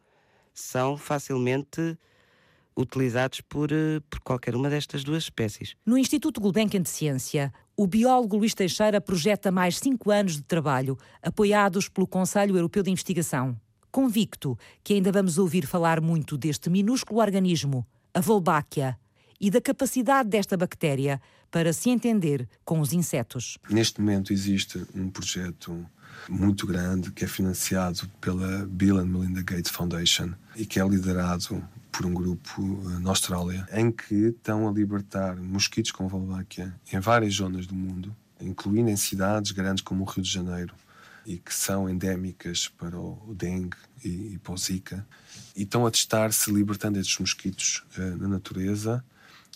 são 0.53 0.97
facilmente 0.97 1.97
utilizados 2.75 3.41
por, 3.41 3.71
eh, 3.71 3.99
por 4.09 4.19
qualquer 4.21 4.55
uma 4.55 4.69
destas 4.69 5.03
duas 5.03 5.23
espécies. 5.23 5.75
No 5.85 5.97
Instituto 5.97 6.41
Gulbenkian 6.41 6.81
de 6.81 6.89
Ciência, 6.89 7.53
o 7.75 7.87
biólogo 7.87 8.37
Luís 8.37 8.53
Teixeira 8.53 9.01
projeta 9.01 9.51
mais 9.51 9.79
cinco 9.79 10.11
anos 10.11 10.35
de 10.35 10.43
trabalho, 10.43 10.97
apoiados 11.21 11.89
pelo 11.89 12.07
Conselho 12.07 12.55
Europeu 12.55 12.83
de 12.83 12.91
Investigação. 12.91 13.57
Convicto 13.91 14.57
que 14.83 14.93
ainda 14.93 15.11
vamos 15.11 15.37
ouvir 15.37 15.65
falar 15.65 15.99
muito 15.99 16.37
deste 16.37 16.69
minúsculo 16.69 17.19
organismo, 17.19 17.85
a 18.13 18.19
Wolbachia, 18.19 18.97
e 19.39 19.49
da 19.49 19.59
capacidade 19.59 20.29
desta 20.29 20.55
bactéria 20.55 21.19
para 21.51 21.73
se 21.73 21.89
entender 21.89 22.47
com 22.63 22.79
os 22.79 22.93
insetos. 22.93 23.57
Neste 23.69 23.99
momento 23.99 24.31
existe 24.31 24.81
um 24.95 25.09
projeto 25.09 25.85
muito 26.29 26.65
grande 26.65 27.11
que 27.11 27.25
é 27.25 27.27
financiado 27.27 28.09
pela 28.21 28.65
Bill 28.65 28.99
and 28.99 29.07
Melinda 29.07 29.41
Gates 29.41 29.71
Foundation 29.71 30.31
e 30.55 30.65
que 30.65 30.79
é 30.79 30.87
liderado 30.87 31.61
por 31.93 32.07
um 32.07 32.13
grupo 32.13 32.61
eh, 32.61 32.99
na 32.99 33.11
Austrália 33.11 33.67
em 33.71 33.91
que 33.91 34.15
estão 34.15 34.67
a 34.67 34.71
libertar 34.71 35.37
mosquitos 35.37 35.91
com 35.91 36.07
Wolbachia 36.07 36.73
em 36.91 36.99
várias 36.99 37.35
zonas 37.35 37.67
do 37.67 37.75
mundo, 37.75 38.13
incluindo 38.41 38.89
em 38.89 38.97
cidades 38.97 39.51
grandes 39.51 39.83
como 39.83 40.03
o 40.03 40.07
Rio 40.07 40.23
de 40.23 40.29
Janeiro 40.29 40.73
e 41.23 41.37
que 41.37 41.53
são 41.53 41.87
endémicas 41.87 42.67
para 42.67 42.99
o 42.99 43.33
dengue 43.35 43.77
e, 44.03 44.39
para 44.43 44.53
o 44.53 44.57
zika 44.57 45.07
e 45.55 45.61
estão 45.61 45.85
a 45.85 45.91
testar 45.91 46.33
se 46.33 46.51
libertando 46.51 46.99
estes 46.99 47.17
mosquitos 47.19 47.85
uh, 47.95 48.17
na 48.17 48.27
natureza 48.27 49.05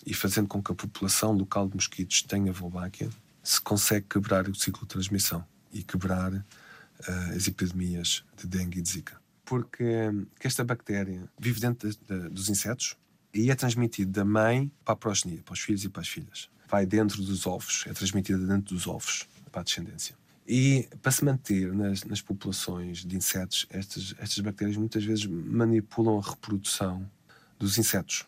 e 0.06 0.14
fazendo 0.14 0.46
com 0.46 0.62
que 0.62 0.70
a 0.70 0.74
população 0.76 1.32
local 1.32 1.68
de 1.68 1.74
mosquitos 1.74 2.22
tenha 2.22 2.52
Wolbachia, 2.52 3.10
se 3.42 3.60
consegue 3.60 4.06
quebrar 4.08 4.48
o 4.48 4.54
ciclo 4.54 4.82
de 4.82 4.88
transmissão 4.88 5.44
e 5.72 5.82
quebrar 5.82 6.32
uh, 6.32 7.36
as 7.36 7.48
epidemias 7.48 8.24
de 8.36 8.46
dengue 8.46 8.78
e 8.78 8.82
de 8.82 8.90
zika. 8.90 9.27
Porque 9.48 9.82
um, 9.82 10.26
esta 10.40 10.62
bactéria 10.62 11.26
vive 11.38 11.58
dentro 11.58 11.88
de, 11.88 11.96
de, 11.96 12.28
dos 12.28 12.50
insetos 12.50 12.96
e 13.32 13.50
é 13.50 13.54
transmitida 13.54 14.10
da 14.20 14.24
mãe 14.24 14.70
para 14.84 14.92
a 14.92 14.96
progenia, 14.96 15.42
para 15.42 15.54
os 15.54 15.60
filhos 15.60 15.84
e 15.84 15.88
para 15.88 16.02
as 16.02 16.08
filhas. 16.08 16.50
Vai 16.68 16.84
dentro 16.84 17.22
dos 17.22 17.46
ovos, 17.46 17.84
é 17.86 17.92
transmitida 17.94 18.38
dentro 18.46 18.74
dos 18.74 18.86
ovos 18.86 19.26
para 19.50 19.62
a 19.62 19.64
descendência. 19.64 20.14
E 20.46 20.86
para 21.02 21.12
se 21.12 21.24
manter 21.24 21.72
nas, 21.72 22.04
nas 22.04 22.20
populações 22.20 23.04
de 23.04 23.16
insetos, 23.16 23.66
estas, 23.70 24.14
estas 24.18 24.38
bactérias 24.40 24.76
muitas 24.76 25.04
vezes 25.04 25.24
manipulam 25.24 26.18
a 26.18 26.30
reprodução 26.30 27.10
dos 27.58 27.78
insetos 27.78 28.26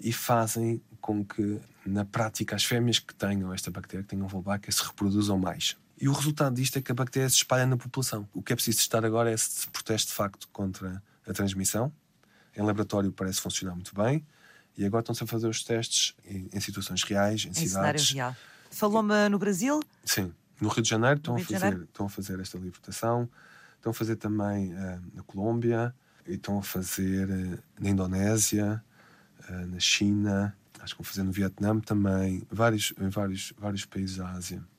e 0.00 0.12
fazem 0.12 0.82
com 1.00 1.24
que, 1.24 1.60
na 1.84 2.04
prática, 2.04 2.56
as 2.56 2.64
fêmeas 2.64 2.98
que 2.98 3.14
tenham 3.14 3.52
esta 3.52 3.70
bactéria, 3.70 4.02
que 4.02 4.10
tenham 4.10 4.26
Wolbachia, 4.26 4.72
se 4.72 4.84
reproduzam 4.84 5.38
mais. 5.38 5.76
E 6.02 6.08
o 6.08 6.12
resultado 6.12 6.56
disto 6.56 6.76
é 6.76 6.82
que 6.82 6.90
a 6.90 6.94
bactéria 6.96 7.28
se 7.28 7.36
espalha 7.36 7.64
na 7.64 7.76
população. 7.76 8.28
O 8.34 8.42
que 8.42 8.52
é 8.52 8.56
preciso 8.56 8.78
testar 8.78 9.04
agora 9.04 9.30
é 9.30 9.36
se 9.36 9.68
protege 9.68 10.06
de 10.06 10.12
facto 10.12 10.48
contra 10.52 11.00
a 11.24 11.32
transmissão. 11.32 11.92
Em 12.56 12.60
laboratório 12.60 13.12
parece 13.12 13.40
funcionar 13.40 13.76
muito 13.76 13.94
bem. 13.94 14.26
E 14.76 14.84
agora 14.84 15.02
estão-se 15.02 15.22
a 15.22 15.28
fazer 15.28 15.46
os 15.46 15.62
testes 15.62 16.16
em, 16.24 16.48
em 16.52 16.58
situações 16.58 17.04
reais, 17.04 17.44
em, 17.44 17.50
em 17.50 17.54
cidades. 17.54 18.10
Real. 18.10 18.34
Falou-me 18.68 19.28
no 19.28 19.38
Brasil? 19.38 19.78
Sim. 20.04 20.34
No 20.60 20.70
Rio 20.70 20.82
de 20.82 20.88
Janeiro 20.88 21.18
estão, 21.18 21.36
a 21.36 21.38
fazer, 21.38 21.82
estão 21.82 22.06
a 22.06 22.08
fazer 22.08 22.40
esta 22.40 22.58
libertação. 22.58 23.30
Estão 23.76 23.90
a 23.92 23.94
fazer 23.94 24.16
também 24.16 24.74
uh, 24.74 25.02
na 25.14 25.22
Colômbia. 25.22 25.94
E 26.26 26.32
estão 26.32 26.58
a 26.58 26.62
fazer 26.64 27.30
uh, 27.30 27.62
na 27.78 27.88
Indonésia, 27.88 28.84
uh, 29.48 29.66
na 29.68 29.78
China, 29.78 30.52
acho 30.80 30.96
que 30.96 31.00
vão 31.00 31.08
fazer 31.08 31.22
no 31.22 31.30
Vietnã 31.30 31.78
também, 31.78 32.44
vários, 32.50 32.92
em 33.00 33.08
vários, 33.08 33.52
vários 33.56 33.84
países 33.84 34.16
da 34.16 34.28
Ásia 34.30 34.71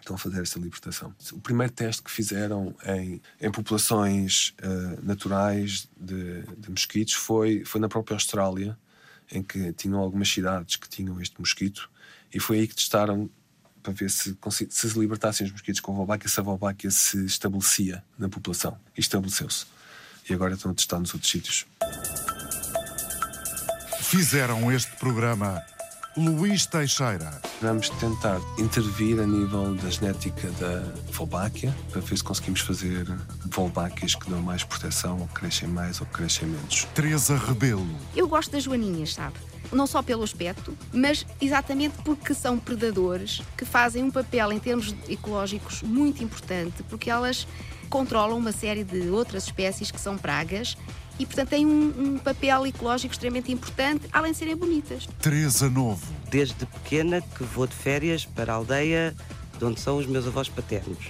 estão 0.00 0.16
a 0.16 0.18
fazer 0.18 0.42
esta 0.42 0.58
libertação. 0.58 1.14
O 1.32 1.40
primeiro 1.40 1.72
teste 1.72 2.02
que 2.02 2.10
fizeram 2.10 2.74
em, 2.84 3.20
em 3.40 3.50
populações 3.50 4.54
uh, 4.62 5.04
naturais 5.04 5.88
de, 5.96 6.42
de, 6.58 6.70
mosquitos 6.70 7.14
foi, 7.14 7.64
foi 7.64 7.80
na 7.80 7.88
própria 7.88 8.14
Austrália, 8.14 8.78
em 9.30 9.42
que 9.42 9.72
tinham 9.72 9.98
algumas 9.98 10.28
cidades 10.28 10.76
que 10.76 10.88
tinham 10.88 11.20
este 11.20 11.38
mosquito, 11.38 11.90
e 12.32 12.40
foi 12.40 12.60
aí 12.60 12.68
que 12.68 12.74
testaram 12.74 13.30
para 13.82 13.92
ver 13.92 14.10
se, 14.10 14.36
se, 14.50 14.68
se 14.70 14.98
libertassem 14.98 15.46
os 15.46 15.52
mosquitos 15.52 15.80
com 15.80 15.92
a 15.92 15.96
Wolbachia, 15.96 16.28
se 16.28 16.40
a 16.40 16.42
Wolbachia 16.42 16.90
se 16.90 17.24
estabelecia 17.24 18.04
na 18.18 18.28
população. 18.28 18.78
E 18.96 19.00
estabeleceu-se. 19.00 19.66
E 20.28 20.34
agora 20.34 20.54
estão 20.54 20.70
a 20.70 20.74
testar 20.74 20.98
nos 20.98 21.14
outros 21.14 21.30
sítios. 21.30 21.66
Fizeram 24.02 24.70
este 24.70 24.94
programa 24.96 25.62
Luís 26.16 26.66
Teixeira. 26.66 27.40
Vamos 27.62 27.88
tentar 27.88 28.40
intervir 28.58 29.20
a 29.20 29.26
nível 29.26 29.76
da 29.76 29.88
genética 29.88 30.50
da 30.58 30.82
Wolbachia 31.16 31.72
para 31.88 32.00
ver 32.00 32.16
se 32.16 32.24
conseguimos 32.24 32.60
fazer 32.62 33.06
Wolbachias 33.54 34.16
que 34.16 34.28
dão 34.28 34.42
mais 34.42 34.64
proteção, 34.64 35.20
ou 35.20 35.28
crescem 35.28 35.68
mais 35.68 36.00
ou 36.00 36.06
crescem 36.08 36.48
menos. 36.48 36.84
Teresa 36.94 37.36
Rebelo. 37.36 37.86
Eu 38.16 38.26
gosto 38.26 38.50
das 38.50 38.64
joaninhas, 38.64 39.14
sabe? 39.14 39.36
Não 39.70 39.86
só 39.86 40.02
pelo 40.02 40.24
aspecto, 40.24 40.76
mas 40.92 41.24
exatamente 41.40 41.96
porque 42.04 42.34
são 42.34 42.58
predadores 42.58 43.40
que 43.56 43.64
fazem 43.64 44.02
um 44.02 44.10
papel 44.10 44.52
em 44.52 44.58
termos 44.58 44.92
ecológicos 45.08 45.80
muito 45.82 46.24
importante, 46.24 46.82
porque 46.88 47.08
elas 47.08 47.46
controlam 47.90 48.38
uma 48.38 48.52
série 48.52 48.84
de 48.84 49.10
outras 49.10 49.44
espécies 49.44 49.90
que 49.90 50.00
são 50.00 50.16
pragas 50.16 50.76
e, 51.18 51.26
portanto, 51.26 51.50
têm 51.50 51.66
um, 51.66 52.14
um, 52.14 52.18
papel 52.18 52.66
ecológico 52.66 53.12
extremamente 53.12 53.52
importante, 53.52 54.06
além 54.10 54.32
de 54.32 54.38
serem 54.38 54.56
bonitas. 54.56 55.06
Teresa 55.20 55.68
Novo. 55.68 56.00
Desde 56.30 56.64
pequena 56.64 57.20
que 57.20 57.44
vou 57.44 57.66
de 57.66 57.74
férias 57.74 58.24
para 58.24 58.52
a 58.52 58.56
aldeia 58.56 59.14
de 59.58 59.64
onde 59.64 59.78
são 59.78 59.98
os 59.98 60.06
meus 60.06 60.26
avós 60.26 60.48
paternos. 60.48 61.08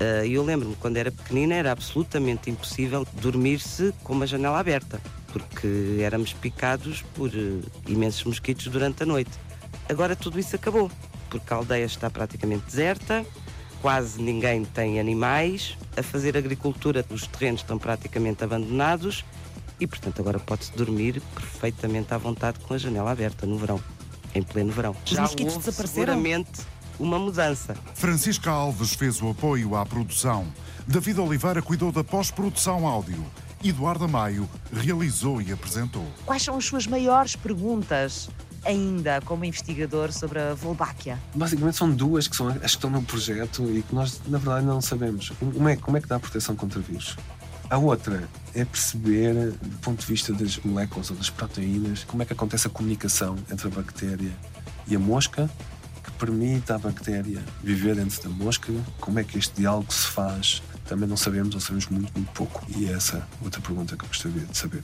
Uh, 0.00 0.26
eu 0.26 0.42
lembro-me, 0.42 0.74
quando 0.76 0.96
era 0.96 1.12
pequenina, 1.12 1.54
era 1.54 1.70
absolutamente 1.70 2.50
impossível 2.50 3.06
dormir-se 3.20 3.94
com 4.02 4.14
uma 4.14 4.26
janela 4.26 4.58
aberta, 4.58 5.00
porque 5.32 5.98
éramos 6.00 6.32
picados 6.32 7.02
por 7.14 7.28
uh, 7.28 7.62
imensos 7.86 8.24
mosquitos 8.24 8.66
durante 8.66 9.04
a 9.04 9.06
noite. 9.06 9.30
Agora 9.88 10.16
tudo 10.16 10.40
isso 10.40 10.56
acabou, 10.56 10.90
porque 11.30 11.54
a 11.54 11.56
aldeia 11.56 11.84
está 11.84 12.10
praticamente 12.10 12.64
deserta, 12.66 13.24
quase 13.82 14.20
ninguém 14.20 14.64
tem 14.64 14.98
animais, 14.98 15.76
a 15.96 16.02
fazer 16.02 16.36
agricultura, 16.36 17.04
os 17.10 17.26
terrenos 17.26 17.60
estão 17.60 17.78
praticamente 17.78 18.42
abandonados 18.42 19.24
e, 19.78 19.86
portanto, 19.86 20.20
agora 20.20 20.38
pode-se 20.38 20.72
dormir 20.72 21.22
perfeitamente 21.34 22.12
à 22.12 22.18
vontade 22.18 22.58
com 22.60 22.74
a 22.74 22.78
janela 22.78 23.10
aberta 23.12 23.46
no 23.46 23.58
verão, 23.58 23.80
em 24.34 24.42
pleno 24.42 24.72
verão. 24.72 24.96
Os 25.04 25.10
Já 25.10 25.22
mosquitos 25.22 25.54
houve 25.54 25.66
desapareceram? 25.66 26.14
seguramente 26.14 26.60
uma 26.98 27.18
mudança. 27.18 27.76
Francisca 27.94 28.50
Alves 28.50 28.94
fez 28.94 29.20
o 29.20 29.30
apoio 29.30 29.76
à 29.76 29.84
produção. 29.84 30.46
David 30.86 31.20
Oliveira 31.20 31.60
cuidou 31.60 31.92
da 31.92 32.02
pós-produção 32.02 32.86
áudio. 32.86 33.24
Eduardo 33.62 34.08
Maio 34.08 34.48
realizou 34.72 35.42
e 35.42 35.52
apresentou. 35.52 36.06
Quais 36.24 36.42
são 36.42 36.56
as 36.56 36.64
suas 36.64 36.86
maiores 36.86 37.34
perguntas 37.34 38.28
ainda 38.66 39.20
como 39.22 39.44
investigador 39.44 40.12
sobre 40.12 40.38
a 40.38 40.54
Wolbachia? 40.54 41.18
Basicamente 41.34 41.76
são 41.76 41.90
duas 41.90 42.28
que 42.28 42.36
são 42.36 42.48
as 42.48 42.58
que 42.58 42.66
estão 42.66 42.90
no 42.90 43.02
projeto 43.02 43.62
e 43.70 43.82
que 43.82 43.94
nós, 43.94 44.20
na 44.26 44.38
verdade, 44.38 44.66
não 44.66 44.80
sabemos. 44.80 45.32
Uma 45.40 45.72
é 45.72 45.76
como 45.76 45.96
é 45.96 46.00
que 46.00 46.08
dá 46.08 46.18
proteção 46.18 46.56
contra 46.56 46.80
vírus. 46.80 47.16
A 47.68 47.78
outra 47.78 48.28
é 48.54 48.64
perceber, 48.64 49.34
do 49.34 49.78
ponto 49.78 50.00
de 50.00 50.06
vista 50.06 50.32
das 50.32 50.56
moléculas 50.58 51.10
ou 51.10 51.16
das 51.16 51.30
proteínas, 51.30 52.04
como 52.04 52.22
é 52.22 52.26
que 52.26 52.32
acontece 52.32 52.66
a 52.68 52.70
comunicação 52.70 53.36
entre 53.50 53.66
a 53.66 53.70
bactéria 53.70 54.32
e 54.86 54.94
a 54.94 54.98
mosca, 54.98 55.50
que 56.04 56.12
permite 56.12 56.72
à 56.72 56.78
bactéria 56.78 57.42
viver 57.62 57.96
dentro 57.96 58.22
da 58.22 58.28
mosca, 58.28 58.72
como 59.00 59.18
é 59.18 59.24
que 59.24 59.36
este 59.36 59.56
diálogo 59.56 59.92
se 59.92 60.06
faz, 60.06 60.62
também 60.86 61.08
não 61.08 61.16
sabemos 61.16 61.54
ou 61.54 61.60
sabemos 61.60 61.88
muito, 61.88 62.12
muito 62.14 62.32
pouco. 62.32 62.64
E 62.76 62.86
é 62.86 62.92
essa 62.92 63.26
outra 63.42 63.60
pergunta 63.60 63.96
que 63.96 64.04
eu 64.04 64.08
gostaria 64.08 64.42
de 64.42 64.56
saber. 64.56 64.82